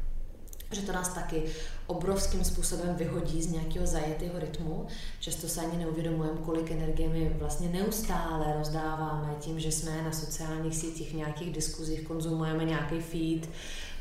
že 0.73 0.83
to 0.83 0.93
nás 0.93 1.09
taky 1.09 1.43
obrovským 1.87 2.45
způsobem 2.45 2.95
vyhodí 2.95 3.43
z 3.43 3.53
nějakého 3.53 3.87
zajetého 3.87 4.39
rytmu. 4.39 4.87
Často 5.21 5.49
se 5.49 5.61
ani 5.61 5.77
neuvědomujeme, 5.79 6.39
kolik 6.45 6.71
energie 6.71 7.09
my 7.09 7.37
vlastně 7.39 7.69
neustále 7.69 8.55
rozdáváme 8.59 9.35
tím, 9.41 9.61
že 9.61 9.73
jsme 9.73 10.03
na 10.03 10.13
sociálních 10.13 10.77
sítích, 10.77 11.11
v 11.11 11.17
nějakých 11.17 11.53
diskuzích, 11.53 12.03
konzumujeme 12.03 12.65
nějaký 12.65 13.01
feed 13.01 13.49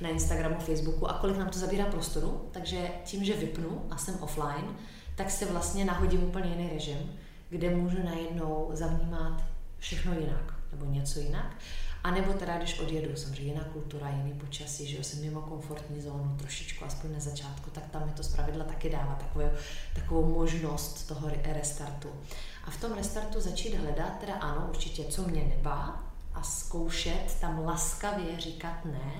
na 0.02 0.10
Instagramu, 0.10 0.60
Facebooku 0.60 1.10
a 1.10 1.14
kolik 1.14 1.38
nám 1.38 1.50
to 1.50 1.60
zabírá 1.60 1.86
prostoru. 1.86 2.42
Takže 2.52 2.92
tím, 3.06 3.24
že 3.24 3.34
vypnu 3.34 3.82
a 3.90 3.98
jsem 3.98 4.16
offline, 4.20 4.78
tak 5.16 5.32
se 5.32 5.46
vlastně 5.46 5.86
nahodím 5.86 6.24
úplně 6.24 6.50
jiný 6.50 6.70
režim, 6.74 6.98
kde 7.50 7.70
můžu 7.70 8.04
najednou 8.04 8.70
zavnímat 8.74 9.44
všechno 9.80 10.14
jinak 10.14 10.54
nebo 10.72 10.86
něco 10.86 11.20
jinak. 11.20 11.58
A 12.04 12.12
nebo 12.12 12.34
teda, 12.34 12.58
když 12.58 12.80
odjedu, 12.80 13.16
samozřejmě 13.16 13.52
jiná 13.52 13.64
kultura, 13.64 14.10
jiný 14.10 14.34
počasí, 14.34 14.88
že 14.88 15.04
jsem 15.04 15.22
mimo 15.22 15.42
komfortní 15.42 16.02
zónu 16.02 16.36
trošičku, 16.38 16.86
aspoň 16.86 17.14
na 17.14 17.20
začátku, 17.20 17.70
tak 17.70 17.86
tam 17.86 18.06
mi 18.06 18.12
to 18.12 18.24
zpravidla 18.24 18.66
taky 18.66 18.90
dává 18.90 19.16
takovou, 19.16 19.50
takovou 19.96 20.34
možnost 20.34 21.08
toho 21.08 21.30
restartu. 21.44 22.10
A 22.64 22.72
v 22.72 22.82
tom 22.82 22.94
restartu 22.94 23.42
začít 23.42 23.76
hledat, 23.76 24.20
teda 24.20 24.34
ano, 24.34 24.68
určitě, 24.70 25.04
co 25.04 25.28
mě 25.28 25.44
nebá 25.44 26.04
a 26.34 26.44
zkoušet 26.44 27.38
tam 27.42 27.66
laskavě 27.66 28.40
říkat 28.40 28.86
ne. 28.86 29.14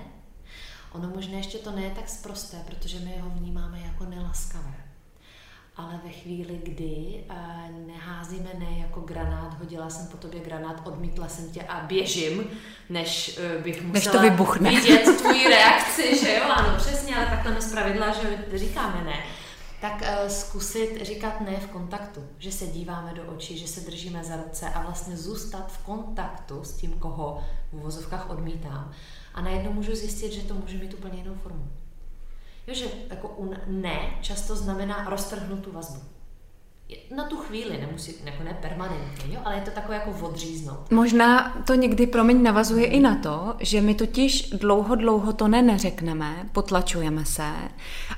Ono 0.92 1.08
možná 1.08 1.36
ještě 1.36 1.58
to 1.58 1.70
ne 1.70 1.82
je 1.82 1.90
tak 1.90 2.08
sprosté, 2.08 2.56
protože 2.66 2.98
my 2.98 3.18
ho 3.18 3.30
vnímáme 3.30 3.80
jako 3.80 4.04
nelaskavé 4.04 4.85
ale 5.76 6.00
ve 6.04 6.10
chvíli, 6.10 6.60
kdy 6.62 7.24
uh, 7.30 7.86
neházíme 7.86 8.50
ne 8.58 8.78
jako 8.78 9.00
granát, 9.00 9.58
hodila 9.58 9.90
jsem 9.90 10.06
po 10.06 10.16
tobě 10.16 10.40
granát, 10.40 10.82
odmítla 10.84 11.28
jsem 11.28 11.50
tě 11.50 11.62
a 11.62 11.80
běžím, 11.80 12.44
než 12.88 13.38
uh, 13.56 13.62
bych 13.62 13.82
musela 13.82 13.92
než 13.92 14.06
to 14.06 14.30
vybuchne. 14.30 14.70
vidět 14.70 15.04
tvoji 15.18 15.48
reakci, 15.48 16.24
že 16.24 16.34
jo, 16.34 16.42
ano, 16.44 16.76
přesně, 16.76 17.16
ale 17.16 17.26
takhle 17.26 17.54
mi 17.54 17.62
zpravidla, 17.62 18.12
že 18.12 18.44
říkáme 18.58 19.04
ne. 19.04 19.16
Tak 19.80 20.00
uh, 20.00 20.28
zkusit 20.28 20.98
říkat 21.02 21.40
ne 21.40 21.56
v 21.60 21.66
kontaktu, 21.66 22.20
že 22.38 22.52
se 22.52 22.66
díváme 22.66 23.14
do 23.14 23.22
očí, 23.22 23.58
že 23.58 23.68
se 23.68 23.80
držíme 23.80 24.24
za 24.24 24.36
ruce 24.36 24.68
a 24.68 24.82
vlastně 24.82 25.16
zůstat 25.16 25.72
v 25.72 25.78
kontaktu 25.78 26.64
s 26.64 26.72
tím, 26.72 26.92
koho 26.92 27.44
v 27.72 27.76
uvozovkách 27.76 28.30
odmítám. 28.30 28.92
A 29.34 29.40
najednou 29.40 29.72
můžu 29.72 29.94
zjistit, 29.94 30.32
že 30.32 30.42
to 30.42 30.54
může 30.54 30.78
mít 30.78 30.94
úplně 30.94 31.18
jinou 31.18 31.34
formu. 31.34 31.70
Že 32.66 32.84
jako 33.10 33.28
un 33.28 33.56
ne 33.66 33.98
často 34.20 34.56
znamená 34.56 35.06
roztrhnout 35.10 35.60
tu 35.60 35.72
vazbu. 35.72 36.00
Na 37.16 37.24
tu 37.24 37.36
chvíli, 37.36 37.78
nemusí, 37.78 38.14
jako 38.24 38.42
ne 38.42 38.58
permanentně, 38.62 39.34
jo, 39.34 39.40
ale 39.44 39.54
je 39.54 39.60
to 39.60 39.70
takové 39.70 39.94
jako 39.94 40.26
odříznout. 40.26 40.90
Možná 40.90 41.56
to 41.66 41.74
někdy, 41.74 42.06
promiň, 42.06 42.42
navazuje 42.42 42.86
i 42.86 43.00
na 43.00 43.14
to, 43.14 43.54
že 43.60 43.80
my 43.80 43.94
totiž 43.94 44.50
dlouho, 44.50 44.94
dlouho 44.94 45.32
to 45.32 45.48
ne 45.48 45.62
neřekneme, 45.62 46.48
potlačujeme 46.52 47.24
se 47.24 47.52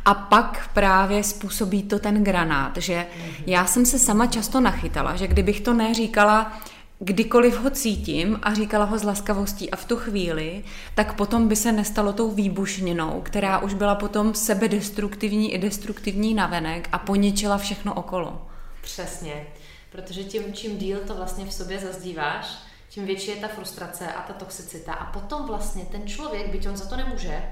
a 0.04 0.14
pak 0.14 0.70
právě 0.74 1.24
způsobí 1.24 1.82
to 1.82 1.98
ten 1.98 2.24
granát, 2.24 2.76
že 2.76 2.94
mm-hmm. 2.94 3.42
já 3.46 3.66
jsem 3.66 3.86
se 3.86 3.98
sama 3.98 4.26
často 4.26 4.60
nachytala, 4.60 5.16
že 5.16 5.26
kdybych 5.26 5.60
to 5.60 5.74
neříkala, 5.74 6.60
kdykoliv 6.98 7.60
ho 7.60 7.70
cítím 7.70 8.38
a 8.42 8.54
říkala 8.54 8.84
ho 8.84 8.98
s 8.98 9.02
laskavostí 9.02 9.70
a 9.70 9.76
v 9.76 9.84
tu 9.84 9.96
chvíli, 9.96 10.64
tak 10.94 11.16
potom 11.16 11.48
by 11.48 11.56
se 11.56 11.72
nestalo 11.72 12.12
tou 12.12 12.30
výbušninou, 12.30 13.20
která 13.20 13.58
už 13.58 13.74
byla 13.74 13.94
potom 13.94 14.34
sebedestruktivní 14.34 15.54
i 15.54 15.58
destruktivní 15.58 16.34
navenek 16.34 16.88
a 16.92 16.98
poničila 16.98 17.58
všechno 17.58 17.94
okolo. 17.94 18.46
Přesně, 18.82 19.46
protože 19.92 20.24
tím, 20.24 20.42
čím 20.52 20.78
díl 20.78 20.98
to 21.06 21.14
vlastně 21.14 21.44
v 21.44 21.52
sobě 21.52 21.78
zazdíváš, 21.78 22.58
tím 22.88 23.06
větší 23.06 23.30
je 23.30 23.36
ta 23.36 23.48
frustrace 23.48 24.12
a 24.12 24.22
ta 24.22 24.32
toxicita. 24.32 24.92
A 24.92 25.12
potom 25.12 25.46
vlastně 25.46 25.84
ten 25.84 26.06
člověk, 26.06 26.48
byť 26.52 26.68
on 26.68 26.76
za 26.76 26.86
to 26.86 26.96
nemůže, 26.96 27.42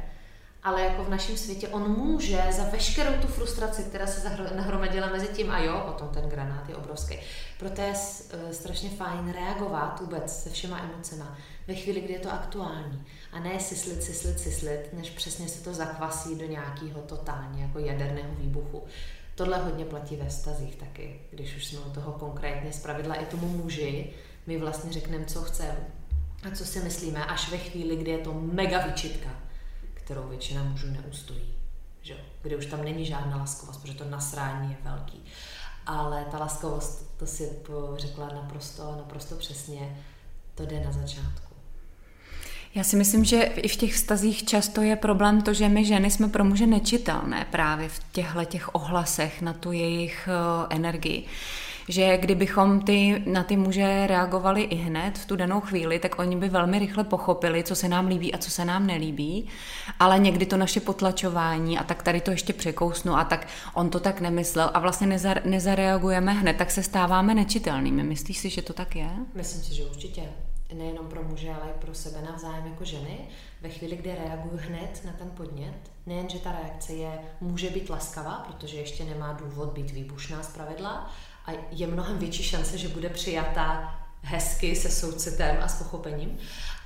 ale 0.67 0.83
jako 0.83 1.05
v 1.05 1.11
našem 1.11 1.37
světě 1.37 1.69
on 1.69 1.97
může 1.99 2.43
za 2.51 2.65
veškerou 2.65 3.13
tu 3.21 3.27
frustraci, 3.27 3.83
která 3.83 4.07
se 4.07 4.37
nahromadila 4.57 5.07
mezi 5.07 5.29
tím 5.29 5.51
a 5.51 5.59
jo, 5.59 5.83
potom 5.87 6.09
ten 6.09 6.29
granát 6.29 6.69
je 6.69 6.77
obrovský. 6.77 7.19
Proto 7.59 7.81
je 7.81 7.93
eh, 7.93 8.55
strašně 8.55 8.91
fajn 8.91 9.33
reagovat 9.33 10.01
vůbec 10.01 10.43
se 10.43 10.51
všema 10.51 10.79
emocema 10.79 11.39
ve 11.67 11.75
chvíli, 11.75 12.01
kdy 12.01 12.13
je 12.13 12.19
to 12.19 12.33
aktuální. 12.33 13.07
A 13.33 13.41
ne 13.41 13.61
syslit, 13.61 14.03
syslit, 14.03 14.41
syslit, 14.41 14.93
než 14.93 15.11
přesně 15.11 15.49
se 15.49 15.65
to 15.65 15.75
zakvasí 15.75 16.35
do 16.35 16.47
nějakého 16.47 17.01
totálně 17.01 17.63
jako 17.63 17.79
jaderného 17.79 18.35
výbuchu. 18.35 18.85
Tohle 19.35 19.59
hodně 19.59 19.85
platí 19.85 20.17
ve 20.17 20.31
stazích 20.31 20.77
taky, 20.77 21.21
když 21.31 21.57
už 21.57 21.67
jsme 21.67 21.79
u 21.79 21.91
toho 21.91 22.13
konkrétně 22.13 22.73
zpravidla 22.73 23.15
i 23.15 23.27
tomu 23.27 23.49
muži, 23.49 24.13
my 24.47 24.59
vlastně 24.59 24.93
řekneme, 24.93 25.25
co 25.25 25.43
chceme 25.43 25.87
a 26.43 26.57
co 26.57 26.65
si 26.65 26.81
myslíme, 26.81 27.25
až 27.25 27.51
ve 27.51 27.59
chvíli, 27.59 27.97
kdy 27.97 28.11
je 28.11 28.19
to 28.19 28.35
mega 28.35 28.87
vyčitka 28.87 29.46
kterou 30.07 30.29
většina 30.29 30.63
mužů 30.63 30.87
neustojí. 30.87 31.55
Že? 32.03 32.17
Kdy 32.43 32.57
už 32.57 32.67
tam 32.67 32.85
není 32.85 33.07
žádná 33.07 33.37
laskovost, 33.37 33.81
protože 33.81 33.95
to 33.95 34.05
nasrání 34.05 34.71
je 34.71 34.77
velký. 34.91 35.25
Ale 35.87 36.25
ta 36.31 36.39
laskovost, 36.39 37.19
to 37.19 37.27
si 37.27 37.51
řekla 37.97 38.29
naprosto, 38.35 38.95
naprosto 38.97 39.35
přesně, 39.35 39.97
to 40.55 40.67
jde 40.67 40.85
na 40.85 40.93
začátku. 40.93 41.55
Já 42.75 42.85
si 42.85 42.97
myslím, 42.97 43.25
že 43.25 43.43
i 43.43 43.69
v 43.69 43.77
těch 43.77 43.95
vztazích 43.95 44.45
často 44.45 44.83
je 44.83 44.97
problém 44.97 45.43
to, 45.43 45.55
že 45.55 45.69
my 45.69 45.85
ženy 45.85 46.11
jsme 46.11 46.29
pro 46.29 46.45
muže 46.45 46.67
nečitelné 46.67 47.47
právě 47.51 47.89
v 47.89 48.01
těchto 48.13 48.45
těch 48.45 48.75
ohlasech 48.75 49.43
na 49.43 49.53
tu 49.53 49.73
jejich 49.73 50.29
eh, 50.29 50.67
energii 50.75 51.27
že 51.89 52.19
kdybychom 52.19 52.81
ty, 52.81 53.23
na 53.27 53.45
ty 53.45 53.57
muže 53.57 54.07
reagovali 54.07 54.63
i 54.63 54.75
hned 54.75 55.19
v 55.19 55.27
tu 55.27 55.37
danou 55.37 55.61
chvíli, 55.61 55.99
tak 55.99 56.19
oni 56.19 56.37
by 56.37 56.49
velmi 56.49 56.79
rychle 56.79 57.05
pochopili, 57.05 57.63
co 57.63 57.75
se 57.75 57.89
nám 57.89 58.07
líbí 58.07 58.35
a 58.35 58.39
co 58.39 58.51
se 58.51 58.65
nám 58.65 58.87
nelíbí, 58.87 59.49
ale 60.01 60.19
někdy 60.19 60.47
to 60.47 60.57
naše 60.57 60.81
potlačování 60.81 61.79
a 61.79 61.85
tak 61.85 62.03
tady 62.03 62.21
to 62.21 62.31
ještě 62.31 62.53
překousnu 62.53 63.17
a 63.17 63.25
tak 63.25 63.49
on 63.75 63.91
to 63.91 64.01
tak 64.01 64.21
nemyslel 64.21 64.71
a 64.75 64.79
vlastně 64.79 65.07
neza, 65.07 65.35
nezareagujeme 65.45 66.33
hned, 66.33 66.57
tak 66.57 66.71
se 66.71 66.83
stáváme 66.83 67.35
nečitelnými. 67.35 68.03
Myslíš 68.03 68.39
si, 68.39 68.51
že 68.51 68.63
to 68.63 68.73
tak 68.73 68.97
je? 68.97 69.11
Myslím 69.35 69.63
si, 69.63 69.75
že 69.75 69.85
určitě 69.85 70.23
nejenom 70.75 71.07
pro 71.07 71.23
muže, 71.23 71.49
ale 71.49 71.71
i 71.71 71.81
pro 71.81 71.95
sebe 71.95 72.23
navzájem 72.31 72.67
jako 72.67 72.85
ženy, 72.85 73.19
ve 73.63 73.69
chvíli, 73.69 73.97
kdy 73.97 74.15
reaguju 74.15 74.61
hned 74.69 75.03
na 75.05 75.13
ten 75.13 75.31
podnět, 75.31 75.91
nejen, 76.07 76.29
že 76.29 76.39
ta 76.39 76.53
reakce 76.53 76.93
je, 76.93 77.19
může 77.41 77.71
být 77.71 77.91
laskavá, 77.91 78.47
protože 78.47 78.77
ještě 78.77 79.05
nemá 79.05 79.33
důvod 79.33 79.73
být 79.73 79.91
výbušná 79.91 80.43
z 80.43 80.53
pravidla, 80.53 81.11
a 81.47 81.53
je 81.71 81.87
mnohem 81.87 82.19
větší 82.19 82.43
šance, 82.43 82.79
že 82.79 82.89
bude 82.89 83.09
přijata 83.09 83.95
hezky 84.23 84.77
se 84.77 84.91
soucitem 84.91 85.57
a 85.63 85.69
s 85.69 85.79
pochopením, 85.83 86.39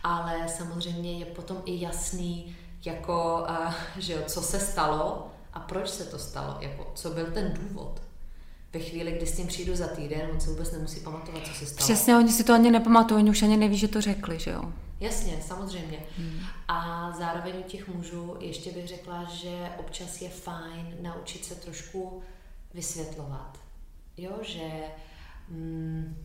ale 0.02 0.48
samozřejmě 0.48 1.18
je 1.18 1.26
potom 1.26 1.62
i 1.64 1.80
jasný, 1.80 2.56
jako, 2.84 3.46
uh, 3.50 3.74
že 3.98 4.12
jo, 4.12 4.18
co 4.26 4.42
se 4.42 4.60
stalo 4.60 5.30
a 5.52 5.60
proč 5.60 5.88
se 5.88 6.04
to 6.04 6.18
stalo, 6.18 6.56
jako, 6.60 6.92
co 6.94 7.10
byl 7.10 7.26
ten 7.26 7.52
důvod. 7.52 8.02
Ve 8.72 8.80
chvíli, 8.80 9.12
kdy 9.12 9.26
s 9.26 9.36
tím 9.36 9.46
přijdu 9.46 9.76
za 9.76 9.86
týden, 9.86 10.28
on 10.32 10.40
se 10.40 10.50
vůbec 10.50 10.72
nemusí 10.72 11.00
pamatovat, 11.00 11.46
co 11.46 11.54
se 11.54 11.66
stalo. 11.66 11.86
Přesně, 11.86 12.16
oni 12.16 12.32
si 12.32 12.44
to 12.44 12.52
ani 12.52 12.70
nepamatují, 12.70 13.18
oni 13.22 13.30
už 13.30 13.42
ani 13.42 13.56
neví, 13.56 13.76
že 13.76 13.88
to 13.88 14.00
řekli, 14.00 14.38
že 14.38 14.50
jo? 14.50 14.72
Jasně, 15.00 15.38
samozřejmě. 15.46 15.98
Hmm. 16.18 16.40
A 16.68 17.10
zároveň 17.18 17.54
u 17.58 17.62
těch 17.62 17.88
mužů 17.88 18.36
ještě 18.40 18.72
bych 18.72 18.88
řekla, 18.88 19.24
že 19.24 19.70
občas 19.78 20.20
je 20.20 20.28
fajn 20.28 20.96
naučit 21.00 21.44
se 21.44 21.54
trošku 21.54 22.22
vysvětlovat 22.74 23.59
jo, 24.22 24.32
že 24.42 24.68
mm, 25.48 26.16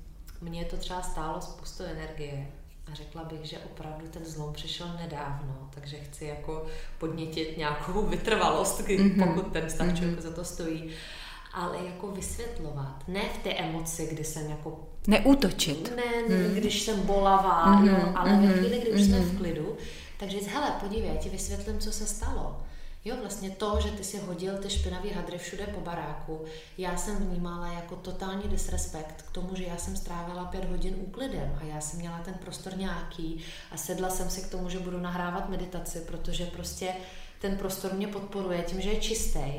mě 0.41 0.65
to 0.65 0.77
třeba 0.77 1.01
stálo 1.01 1.41
spoustu 1.41 1.83
energie 1.83 2.47
a 2.91 2.95
řekla 2.95 3.23
bych, 3.23 3.45
že 3.45 3.57
opravdu 3.57 4.07
ten 4.07 4.25
zlom 4.25 4.53
přišel 4.53 4.87
nedávno, 5.01 5.69
takže 5.69 5.97
chci 5.97 6.25
jako 6.25 6.65
podnětit 6.97 7.57
nějakou 7.57 8.05
vytrvalost, 8.05 8.81
mm-hmm. 8.81 9.25
pokud 9.25 9.53
ten 9.53 9.67
vztah 9.67 9.87
mm-hmm. 9.87 9.97
člověk 9.97 10.21
za 10.21 10.31
to 10.31 10.45
stojí, 10.45 10.89
ale 11.53 11.77
jako 11.85 12.07
vysvětlovat, 12.07 13.03
ne 13.07 13.21
v 13.33 13.43
té 13.43 13.53
emoci, 13.53 14.07
kdy 14.11 14.23
jsem 14.23 14.49
jako... 14.49 14.79
Neútočit. 15.07 15.95
Ne, 15.95 16.37
mm. 16.37 16.55
když 16.55 16.81
jsem 16.81 17.01
bolavá, 17.01 17.65
mm-hmm. 17.65 17.87
jo, 17.87 18.13
ale 18.15 18.29
mm-hmm. 18.29 18.41
ve 18.41 18.47
mhm. 18.47 18.53
chvíli, 18.53 18.79
kdy 18.79 18.91
už 18.91 19.01
mm-hmm. 19.01 19.05
jsme 19.05 19.19
v 19.19 19.27
mhm. 19.27 19.37
klidu, 19.37 19.77
takže 20.19 20.37
hele, 20.53 20.71
podívej, 20.79 21.09
já 21.09 21.15
ti 21.15 21.29
vysvětlím, 21.29 21.79
co 21.79 21.91
se 21.91 22.05
stalo. 22.05 22.61
Jo, 23.07 23.15
vlastně 23.21 23.49
to, 23.49 23.79
že 23.81 23.91
ty 23.91 24.03
si 24.03 24.19
hodil 24.19 24.57
ty 24.57 24.69
špinavý 24.69 25.09
hadry 25.09 25.37
všude 25.37 25.67
po 25.67 25.81
baráku, 25.81 26.45
já 26.77 26.97
jsem 26.97 27.15
vnímala 27.15 27.67
jako 27.67 27.95
totální 27.95 28.43
disrespekt 28.43 29.21
k 29.21 29.31
tomu, 29.31 29.55
že 29.55 29.63
já 29.63 29.77
jsem 29.77 29.95
strávila 29.95 30.45
pět 30.45 30.65
hodin 30.65 30.95
úklidem 30.97 31.59
a 31.61 31.63
já 31.63 31.81
jsem 31.81 31.99
měla 31.99 32.19
ten 32.19 32.33
prostor 32.33 32.77
nějaký 32.77 33.43
a 33.71 33.77
sedla 33.77 34.09
jsem 34.09 34.29
si 34.29 34.41
k 34.41 34.51
tomu, 34.51 34.69
že 34.69 34.79
budu 34.79 34.99
nahrávat 34.99 35.49
meditaci, 35.49 35.99
protože 35.99 36.45
prostě 36.45 36.93
ten 37.41 37.57
prostor 37.57 37.93
mě 37.93 38.07
podporuje 38.07 38.63
tím, 38.63 38.81
že 38.81 38.89
je 38.89 39.01
čistý. 39.01 39.51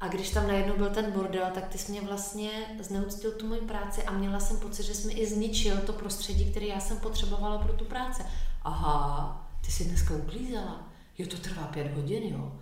A 0.00 0.08
když 0.08 0.30
tam 0.30 0.48
najednou 0.48 0.76
byl 0.76 0.90
ten 0.90 1.12
bordel, 1.12 1.46
tak 1.54 1.68
ty 1.68 1.78
jsi 1.78 1.92
mě 1.92 2.00
vlastně 2.00 2.50
zneúctil 2.80 3.32
tu 3.32 3.48
moji 3.48 3.60
práci 3.60 4.02
a 4.02 4.12
měla 4.12 4.40
jsem 4.40 4.56
pocit, 4.56 4.82
že 4.82 4.94
jsi 4.94 5.06
mi 5.06 5.12
i 5.12 5.26
zničil 5.26 5.76
to 5.76 5.92
prostředí, 5.92 6.50
které 6.50 6.66
já 6.66 6.80
jsem 6.80 6.98
potřebovala 6.98 7.58
pro 7.58 7.72
tu 7.72 7.84
práci. 7.84 8.22
Aha, 8.62 9.48
ty 9.60 9.70
jsi 9.70 9.84
dneska 9.84 10.14
uklízela. 10.14 10.93
Jo, 11.18 11.26
to 11.26 11.36
trvá 11.36 11.62
pět 11.62 11.94
hodin, 11.94 12.22
jo. 12.22 12.52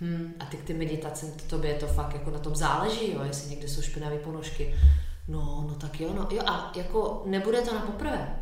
Hmm, 0.00 0.34
a 0.40 0.44
ty 0.44 0.56
k 0.56 0.62
ty 0.62 0.74
meditace, 0.74 1.26
tobě 1.46 1.74
to 1.74 1.86
fakt 1.86 2.14
jako 2.14 2.30
na 2.30 2.38
tom 2.38 2.56
záleží, 2.56 3.12
jo, 3.12 3.20
jestli 3.24 3.50
někde 3.50 3.68
jsou 3.68 3.82
špinavé 3.82 4.18
ponožky. 4.18 4.74
No, 5.28 5.64
no 5.68 5.74
tak 5.74 6.00
jo, 6.00 6.12
no 6.14 6.28
jo, 6.30 6.42
a 6.46 6.72
jako 6.76 7.22
nebude 7.26 7.60
to 7.60 7.74
na 7.74 7.80
poprvé, 7.80 8.36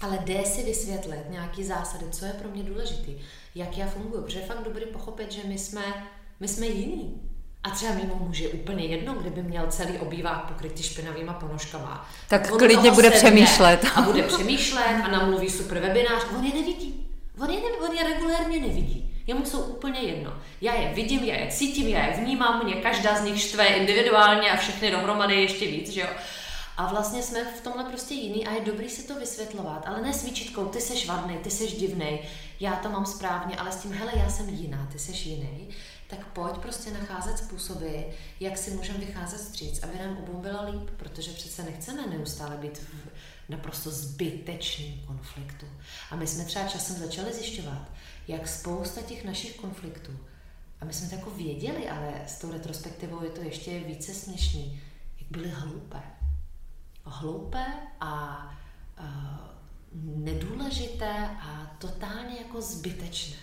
ale 0.00 0.18
jde 0.24 0.44
si 0.44 0.62
vysvětlit 0.62 1.30
nějaký 1.30 1.64
zásady, 1.64 2.04
co 2.10 2.24
je 2.24 2.32
pro 2.32 2.48
mě 2.48 2.62
důležitý, 2.62 3.14
jak 3.54 3.78
já 3.78 3.86
funguji, 3.86 4.22
protože 4.22 4.38
je 4.38 4.46
fakt 4.46 4.64
dobrý 4.64 4.86
pochopit, 4.86 5.32
že 5.32 5.40
my 5.44 5.58
jsme, 5.58 5.82
my 6.40 6.48
jsme 6.48 6.66
jiní. 6.66 7.22
A 7.62 7.70
třeba 7.70 7.94
mimo 7.94 8.14
muže 8.14 8.44
je 8.44 8.48
úplně 8.48 8.84
jedno, 8.84 9.14
kdyby 9.14 9.42
měl 9.42 9.66
celý 9.66 9.98
obývák 9.98 10.48
pokrytý 10.48 10.82
špinavýma 10.82 11.32
ponožkama. 11.32 12.08
Tak 12.28 12.52
on 12.52 12.58
klidně 12.58 12.90
bude 12.90 13.10
přemýšlet. 13.10 13.86
A 13.94 14.02
bude 14.02 14.22
přemýšlet 14.22 15.02
a 15.04 15.08
namluví 15.08 15.50
super 15.50 15.80
webinář. 15.80 16.22
On 16.38 16.44
je 16.44 16.54
nevidí. 16.54 17.07
On 17.40 17.50
je, 17.50 17.60
on 17.60 17.96
je 17.96 18.04
regulérně 18.04 18.60
nevidí. 18.60 19.22
Jemu 19.26 19.44
jsou 19.44 19.60
úplně 19.60 20.00
jedno. 20.00 20.34
Já 20.60 20.74
je 20.74 20.94
vidím, 20.94 21.24
já 21.24 21.36
je 21.36 21.50
cítím, 21.50 21.88
já 21.88 22.06
je 22.06 22.16
vnímám, 22.16 22.64
mě 22.64 22.74
každá 22.74 23.16
z 23.16 23.24
nich 23.24 23.42
štve 23.42 23.66
individuálně 23.66 24.50
a 24.50 24.56
všechny 24.56 24.90
dohromady 24.90 25.34
ještě 25.34 25.66
víc, 25.66 25.90
že 25.90 26.00
jo. 26.00 26.08
A 26.76 26.86
vlastně 26.86 27.22
jsme 27.22 27.44
v 27.44 27.60
tomhle 27.60 27.84
prostě 27.84 28.14
jiný 28.14 28.46
a 28.46 28.54
je 28.54 28.60
dobrý 28.60 28.88
si 28.88 29.06
to 29.06 29.14
vysvětlovat, 29.14 29.82
ale 29.86 30.02
ne 30.02 30.12
s 30.12 30.24
výčitkou, 30.24 30.64
ty 30.64 30.80
seš 30.80 31.06
vadný, 31.06 31.36
ty 31.36 31.50
seš 31.50 31.72
divný, 31.72 32.20
já 32.60 32.76
to 32.76 32.88
mám 32.88 33.06
správně, 33.06 33.56
ale 33.56 33.72
s 33.72 33.76
tím, 33.76 33.92
hele, 33.92 34.12
já 34.16 34.28
jsem 34.28 34.48
jiná, 34.48 34.88
ty 34.92 34.98
seš 34.98 35.26
jiný, 35.26 35.68
tak 36.06 36.26
pojď 36.26 36.58
prostě 36.58 36.90
nacházet 36.90 37.38
způsoby, 37.38 37.96
jak 38.40 38.58
si 38.58 38.70
můžeme 38.70 38.98
vycházet 38.98 39.38
stříc, 39.38 39.82
aby 39.82 39.98
nám 39.98 40.16
obou 40.18 40.38
bylo 40.38 40.70
líp, 40.70 40.90
protože 40.96 41.32
přece 41.32 41.62
nechceme 41.62 42.06
neustále 42.06 42.56
být 42.56 42.78
v 42.78 43.07
naprosto 43.48 43.90
zbytečným 43.90 45.02
konfliktu. 45.06 45.66
A 46.10 46.16
my 46.16 46.26
jsme 46.26 46.44
třeba 46.44 46.68
časem 46.68 46.96
začali 46.96 47.34
zjišťovat, 47.34 47.88
jak 48.28 48.48
spousta 48.48 49.02
těch 49.02 49.24
našich 49.24 49.56
konfliktů, 49.56 50.12
a 50.80 50.84
my 50.84 50.92
jsme 50.92 51.08
to 51.08 51.14
jako 51.14 51.30
věděli, 51.30 51.88
ale 51.88 52.12
s 52.26 52.38
tou 52.38 52.52
retrospektivou 52.52 53.24
je 53.24 53.30
to 53.30 53.42
ještě 53.42 53.80
více 53.80 54.14
směšný, 54.14 54.82
jak 55.20 55.30
byly 55.30 55.48
hloupé. 55.48 56.02
Hloupé 57.04 57.64
a 58.00 58.44
uh, 59.00 59.06
nedůležité 59.92 61.30
a 61.40 61.76
totálně 61.78 62.38
jako 62.38 62.60
zbytečné. 62.60 63.36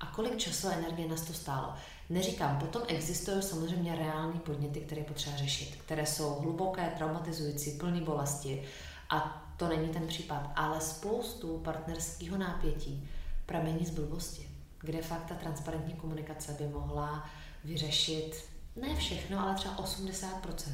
A 0.00 0.06
kolik 0.06 0.36
času 0.36 0.68
a 0.68 0.72
energie 0.72 1.08
nás 1.08 1.20
to 1.20 1.32
stálo? 1.32 1.74
Neříkám, 2.10 2.58
potom 2.58 2.82
existují 2.88 3.42
samozřejmě 3.42 3.96
reální 3.96 4.40
podněty, 4.40 4.80
které 4.80 5.04
potřeba 5.04 5.36
řešit, 5.36 5.76
které 5.76 6.06
jsou 6.06 6.34
hluboké, 6.34 6.92
traumatizující, 6.96 7.70
plný 7.70 8.00
bolesti 8.00 8.62
a 9.10 9.46
to 9.56 9.68
není 9.68 9.88
ten 9.88 10.06
případ, 10.06 10.50
ale 10.56 10.80
spoustu 10.80 11.58
partnerského 11.58 12.38
nápětí 12.38 13.08
pramení 13.46 13.86
z 13.86 13.90
blbosti, 13.90 14.48
kde 14.80 15.02
fakt 15.02 15.24
ta 15.24 15.34
transparentní 15.34 15.94
komunikace 15.94 16.56
by 16.58 16.66
mohla 16.66 17.30
vyřešit 17.64 18.44
ne 18.76 18.96
všechno, 18.96 19.40
ale 19.40 19.54
třeba 19.54 19.76
80%. 19.76 20.72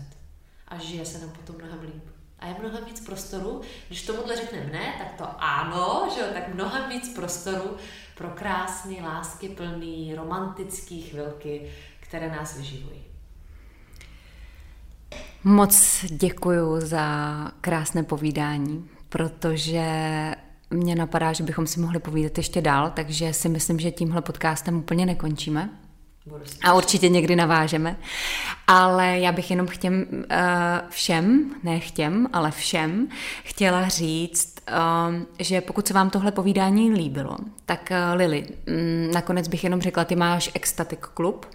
A 0.69 0.79
žije 0.79 1.07
se 1.07 1.19
nám 1.19 1.31
potom 1.31 1.57
mnohem 1.57 1.81
líp. 1.81 2.05
A 2.39 2.47
je 2.47 2.57
mnohem 2.61 2.85
víc 2.85 3.07
prostoru, 3.07 3.61
když 3.87 4.07
tomuhle 4.07 4.37
řekneme 4.37 4.73
ne, 4.73 4.95
tak 4.99 5.15
to 5.19 5.43
ano, 5.43 6.09
že 6.15 6.21
jo, 6.21 6.27
tak 6.33 6.55
mnohem 6.55 6.89
víc 6.89 7.15
prostoru 7.15 7.77
pro 8.17 8.31
krásný, 8.31 9.03
lásky 9.03 9.49
plný, 9.49 10.15
romantický 10.15 11.03
chvilky, 11.03 11.73
které 12.01 12.31
nás 12.31 12.57
vyživují. 12.57 13.05
Moc 15.49 16.05
děkuji 16.11 16.81
za 16.81 17.07
krásné 17.61 18.03
povídání, 18.03 18.89
protože 19.09 19.85
mě 20.71 20.95
napadá, 20.95 21.33
že 21.33 21.45
bychom 21.45 21.67
si 21.67 21.81
mohli 21.81 21.99
povídat 21.99 22.39
ještě 22.39 22.61
dál, 22.61 22.93
takže 22.97 23.33
si 23.33 23.49
myslím, 23.49 23.79
že 23.79 23.91
tímhle 23.91 24.23
podcastem 24.23 24.77
úplně 24.77 25.07
nekončíme. 25.07 25.71
A 26.65 26.75
určitě 26.75 27.09
někdy 27.09 27.37
navážeme. 27.37 27.97
Ale 28.67 29.19
já 29.19 29.33
bych 29.33 29.51
jenom 29.51 29.67
chtěm, 29.67 30.07
uh, 30.13 30.27
všem, 30.89 31.55
ne 31.63 31.81
chtěm, 31.81 32.27
ale 32.33 32.51
všem, 32.51 33.09
chtěla 33.45 33.89
říct, 33.89 34.55
uh, 34.69 35.15
že 35.39 35.61
pokud 35.61 35.89
se 35.89 35.95
vám 35.95 36.11
tohle 36.11 36.33
povídání 36.33 36.91
líbilo, 36.91 37.37
tak 37.67 37.91
uh, 37.91 38.19
Lili, 38.19 38.47
um, 38.47 39.11
nakonec 39.15 39.49
bych 39.49 39.65
jenom 39.65 39.81
řekla, 39.81 40.05
ty 40.05 40.17
máš 40.17 40.51
Ecstatic 40.55 41.01
Club, 41.17 41.47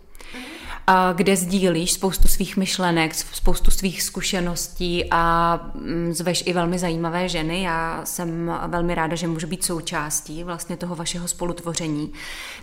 kde 1.14 1.36
sdílíš 1.36 1.92
spoustu 1.92 2.28
svých 2.28 2.58
myšlenek, 2.58 3.16
spoustu 3.16 3.72
svých 3.72 4.04
zkušeností 4.04 5.06
a 5.12 5.54
mm, 5.74 6.14
zveš 6.14 6.44
i 6.46 6.54
velmi 6.54 6.80
zajímavé 6.80 7.30
ženy. 7.30 7.64
Já 7.64 8.02
jsem 8.04 8.52
velmi 8.68 8.96
ráda, 8.96 9.16
že 9.16 9.28
můžu 9.28 9.48
být 9.48 9.64
součástí 9.64 10.44
vlastně 10.44 10.78
toho 10.78 10.96
vašeho 10.96 11.28
spolutvoření. 11.28 12.14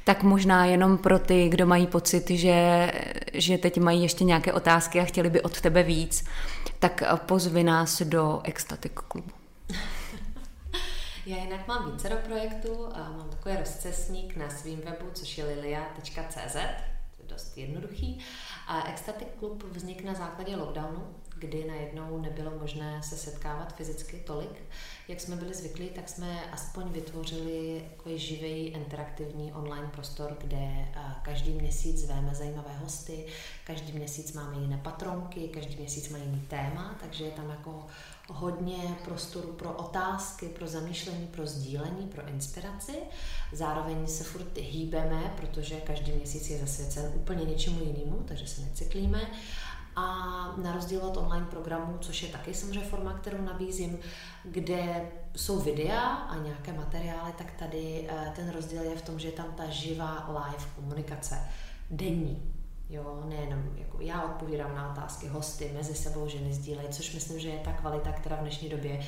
Tak 0.05 0.23
možná 0.23 0.65
jenom 0.65 0.99
pro 0.99 1.19
ty, 1.19 1.49
kdo 1.49 1.67
mají 1.67 1.87
pocit, 1.87 2.31
že, 2.31 2.93
že 3.35 3.59
teď 3.59 3.79
mají 3.79 4.03
ještě 4.03 4.25
nějaké 4.25 4.53
otázky 4.53 5.01
a 5.01 5.05
chtěli 5.05 5.31
by 5.31 5.43
od 5.43 5.61
tebe 5.61 5.83
víc, 5.83 6.25
tak 6.79 7.03
pozvi 7.17 7.65
nás 7.65 8.03
do 8.03 8.41
Ecstatic 8.45 8.93
klubu. 8.95 9.31
Já 11.27 11.37
jinak 11.37 11.69
mám 11.69 11.93
více 11.93 12.09
do 12.09 12.17
projektů 12.17 12.89
a 12.95 12.99
mám 12.99 13.29
takový 13.31 13.57
rozcesník 13.57 14.37
na 14.37 14.51
svém 14.51 14.77
webu, 14.77 15.07
což 15.15 15.39
je 15.39 15.45
lilia.cz 15.45 16.57
dost 17.39 17.59
jednoduchý. 17.59 18.19
A 18.67 18.89
Ecstatic 18.89 19.29
Club 19.39 19.63
vznikl 19.63 20.07
na 20.07 20.15
základě 20.15 20.57
lockdownu, 20.57 21.07
kdy 21.39 21.65
najednou 21.65 22.21
nebylo 22.21 22.51
možné 22.59 23.03
se 23.03 23.17
setkávat 23.17 23.77
fyzicky 23.77 24.17
tolik, 24.17 24.63
jak 25.09 25.21
jsme 25.21 25.37
byli 25.37 25.55
zvyklí, 25.55 25.89
tak 25.89 26.09
jsme 26.09 26.51
aspoň 26.53 26.93
vytvořili 26.93 27.85
takový 27.91 28.19
živý, 28.19 28.67
interaktivní 28.67 29.53
online 29.53 29.89
prostor, 29.93 30.37
kde 30.41 30.89
každý 31.23 31.53
měsíc 31.53 31.99
zvéme 31.99 32.35
zajímavé 32.35 32.79
hosty, 32.79 33.27
každý 33.65 33.93
měsíc 33.93 34.33
máme 34.33 34.59
jiné 34.59 34.81
patronky, 34.83 35.49
každý 35.49 35.77
měsíc 35.77 36.09
má 36.09 36.19
jiný 36.19 36.41
téma, 36.41 36.97
takže 37.01 37.25
je 37.25 37.31
tam 37.31 37.51
jako 37.51 37.87
hodně 38.29 38.97
prostoru 39.05 39.53
pro 39.53 39.73
otázky, 39.73 40.49
pro 40.49 40.67
zamýšlení, 40.67 41.27
pro 41.27 41.47
sdílení, 41.47 42.07
pro 42.07 42.29
inspiraci. 42.29 42.93
Zároveň 43.53 44.07
se 44.07 44.25
furt 44.25 44.59
hýbeme, 44.59 45.35
protože 45.37 45.81
každý 45.81 46.13
měsíc 46.13 46.51
je 46.51 46.59
zasvěcen 46.59 47.13
úplně 47.15 47.45
něčemu 47.45 47.81
jinému, 47.81 48.25
takže 48.29 48.47
se 48.47 48.61
necyklíme. 48.61 49.21
A 49.97 50.15
na 50.57 50.73
rozdíl 50.73 51.01
od 51.01 51.17
online 51.17 51.47
programu, 51.47 51.99
což 52.01 52.23
je 52.23 52.29
taky 52.29 52.55
samozřejmě 52.55 52.89
forma, 52.89 53.13
kterou 53.13 53.43
nabízím, 53.43 53.99
kde 54.45 55.11
jsou 55.37 55.59
videa 55.59 56.01
a 56.07 56.37
nějaké 56.37 56.73
materiály, 56.73 57.33
tak 57.39 57.53
tady 57.53 58.09
eh, 58.09 58.33
ten 58.37 58.51
rozdíl 58.51 58.83
je 58.83 58.97
v 58.97 59.03
tom, 59.03 59.19
že 59.19 59.29
je 59.29 59.33
tam 59.33 59.53
ta 59.57 59.67
živá 59.71 60.29
live 60.29 60.65
komunikace, 60.77 61.41
denní, 61.91 62.58
Jo, 62.91 63.23
nejenom 63.25 63.77
jako 63.77 64.01
já 64.01 64.25
odpovídám 64.25 64.75
na 64.75 64.93
otázky, 64.93 65.29
hosty 65.29 65.71
mezi 65.75 65.95
sebou 65.95 66.29
ženy 66.29 66.53
sdílejí, 66.53 66.89
což 66.89 67.15
myslím, 67.15 67.41
že 67.41 67.49
je 67.49 67.59
ta 67.59 67.73
kvalita, 67.73 68.13
která 68.13 68.37
v 68.37 68.41
dnešní 68.41 68.69
době 68.69 69.01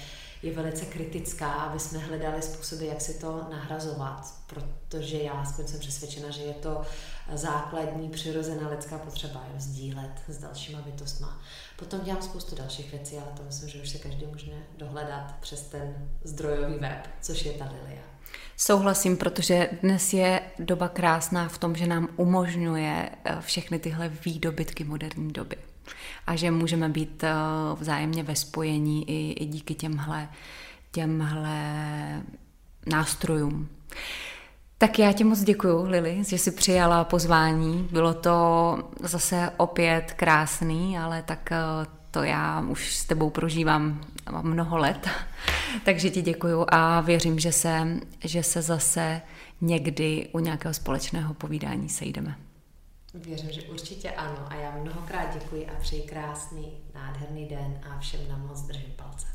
je 0.43 0.53
velice 0.53 0.87
kritická, 0.87 1.53
aby 1.53 1.81
jsme 1.81 1.99
hledali 1.99 2.43
způsoby, 2.43 2.87
jak 2.87 3.01
si 3.01 3.21
to 3.21 3.47
nahrazovat, 3.51 4.35
protože 4.47 5.19
já 5.19 5.33
aspoň 5.33 5.67
jsem 5.67 5.81
přesvědčena, 5.81 6.31
že 6.31 6.43
je 6.43 6.55
to 6.55 6.83
základní 7.35 8.11
přirozená 8.11 8.69
lidská 8.69 8.99
potřeba, 8.99 9.45
jo, 9.53 9.55
sdílet 9.59 10.21
s 10.29 10.39
dalšíma 10.39 10.83
bytostma. 10.83 11.41
Potom 11.79 12.01
dělám 12.01 12.23
spoustu 12.23 12.57
dalších 12.57 12.91
věcí, 12.93 13.17
ale 13.19 13.33
to 13.37 13.43
myslím, 13.43 13.69
že 13.69 13.83
už 13.83 13.91
se 13.91 13.99
každý 13.99 14.27
může 14.27 14.53
dohledat 14.79 15.35
přes 15.41 15.63
ten 15.63 16.11
zdrojový 16.25 16.75
web, 16.75 17.09
což 17.21 17.45
je 17.45 17.53
ta 17.53 17.65
Lilia. 17.65 18.10
Souhlasím, 18.57 19.17
protože 19.17 19.69
dnes 19.83 20.13
je 20.13 20.41
doba 20.59 20.89
krásná 20.89 21.49
v 21.49 21.59
tom, 21.59 21.77
že 21.77 21.87
nám 21.87 22.09
umožňuje 22.17 23.11
eh, 23.25 23.37
všechny 23.41 23.79
tyhle 23.79 24.09
výdobytky 24.09 24.85
moderní 24.85 25.33
doby. 25.33 25.57
A 26.27 26.37
že 26.37 26.51
můžeme 26.51 26.89
být 26.89 27.25
eh, 27.25 27.33
vzájemně 27.75 28.23
ve 28.23 28.37
spojení 28.37 29.11
i, 29.11 29.33
i 29.33 29.47
díky 29.47 29.75
těmhle, 29.75 30.29
těmhle 30.93 32.23
nástrojům. 32.87 33.69
Tak 34.79 34.99
já 34.99 35.13
ti 35.13 35.25
moc 35.25 35.41
děkuji, 35.41 35.83
Lili, 35.83 36.25
že 36.29 36.39
jsi 36.39 36.51
přijala 36.51 37.05
pozvání. 37.05 37.89
Bylo 37.93 38.15
to 38.15 38.79
zase 39.01 39.51
opět 39.57 40.13
krásný, 40.17 40.99
ale 40.99 41.23
tak 41.23 41.53
eh, 41.53 41.57
to 42.11 42.23
já 42.23 42.61
už 42.69 42.97
s 42.97 43.05
tebou 43.05 43.31
prožívám 43.31 44.01
mnoho 44.43 44.79
let. 44.79 45.09
Takže 45.85 46.11
ti 46.11 46.23
děkuju 46.23 46.67
a 46.69 47.01
věřím, 47.01 47.39
že 47.39 47.53
se, 47.53 47.87
že 48.25 48.43
se 48.43 48.63
zase 48.63 49.23
někdy 49.61 50.29
u 50.33 50.39
nějakého 50.39 50.75
společného 50.75 51.35
povídání 51.35 51.89
sejdeme. 51.89 52.37
Věřím, 53.15 53.51
že 53.51 53.63
určitě 53.63 54.11
ano 54.11 54.47
a 54.49 54.55
já 54.55 54.71
mnohokrát 54.71 55.35
děkuji 55.35 55.67
a 55.67 55.81
přeji 55.81 56.03
krásný, 56.03 56.73
nádherný 56.95 57.49
den 57.49 57.81
a 57.91 57.99
všem 57.99 58.21
na 58.29 58.37
moc 58.37 58.63
držím 58.63 58.93
palce. 58.97 59.27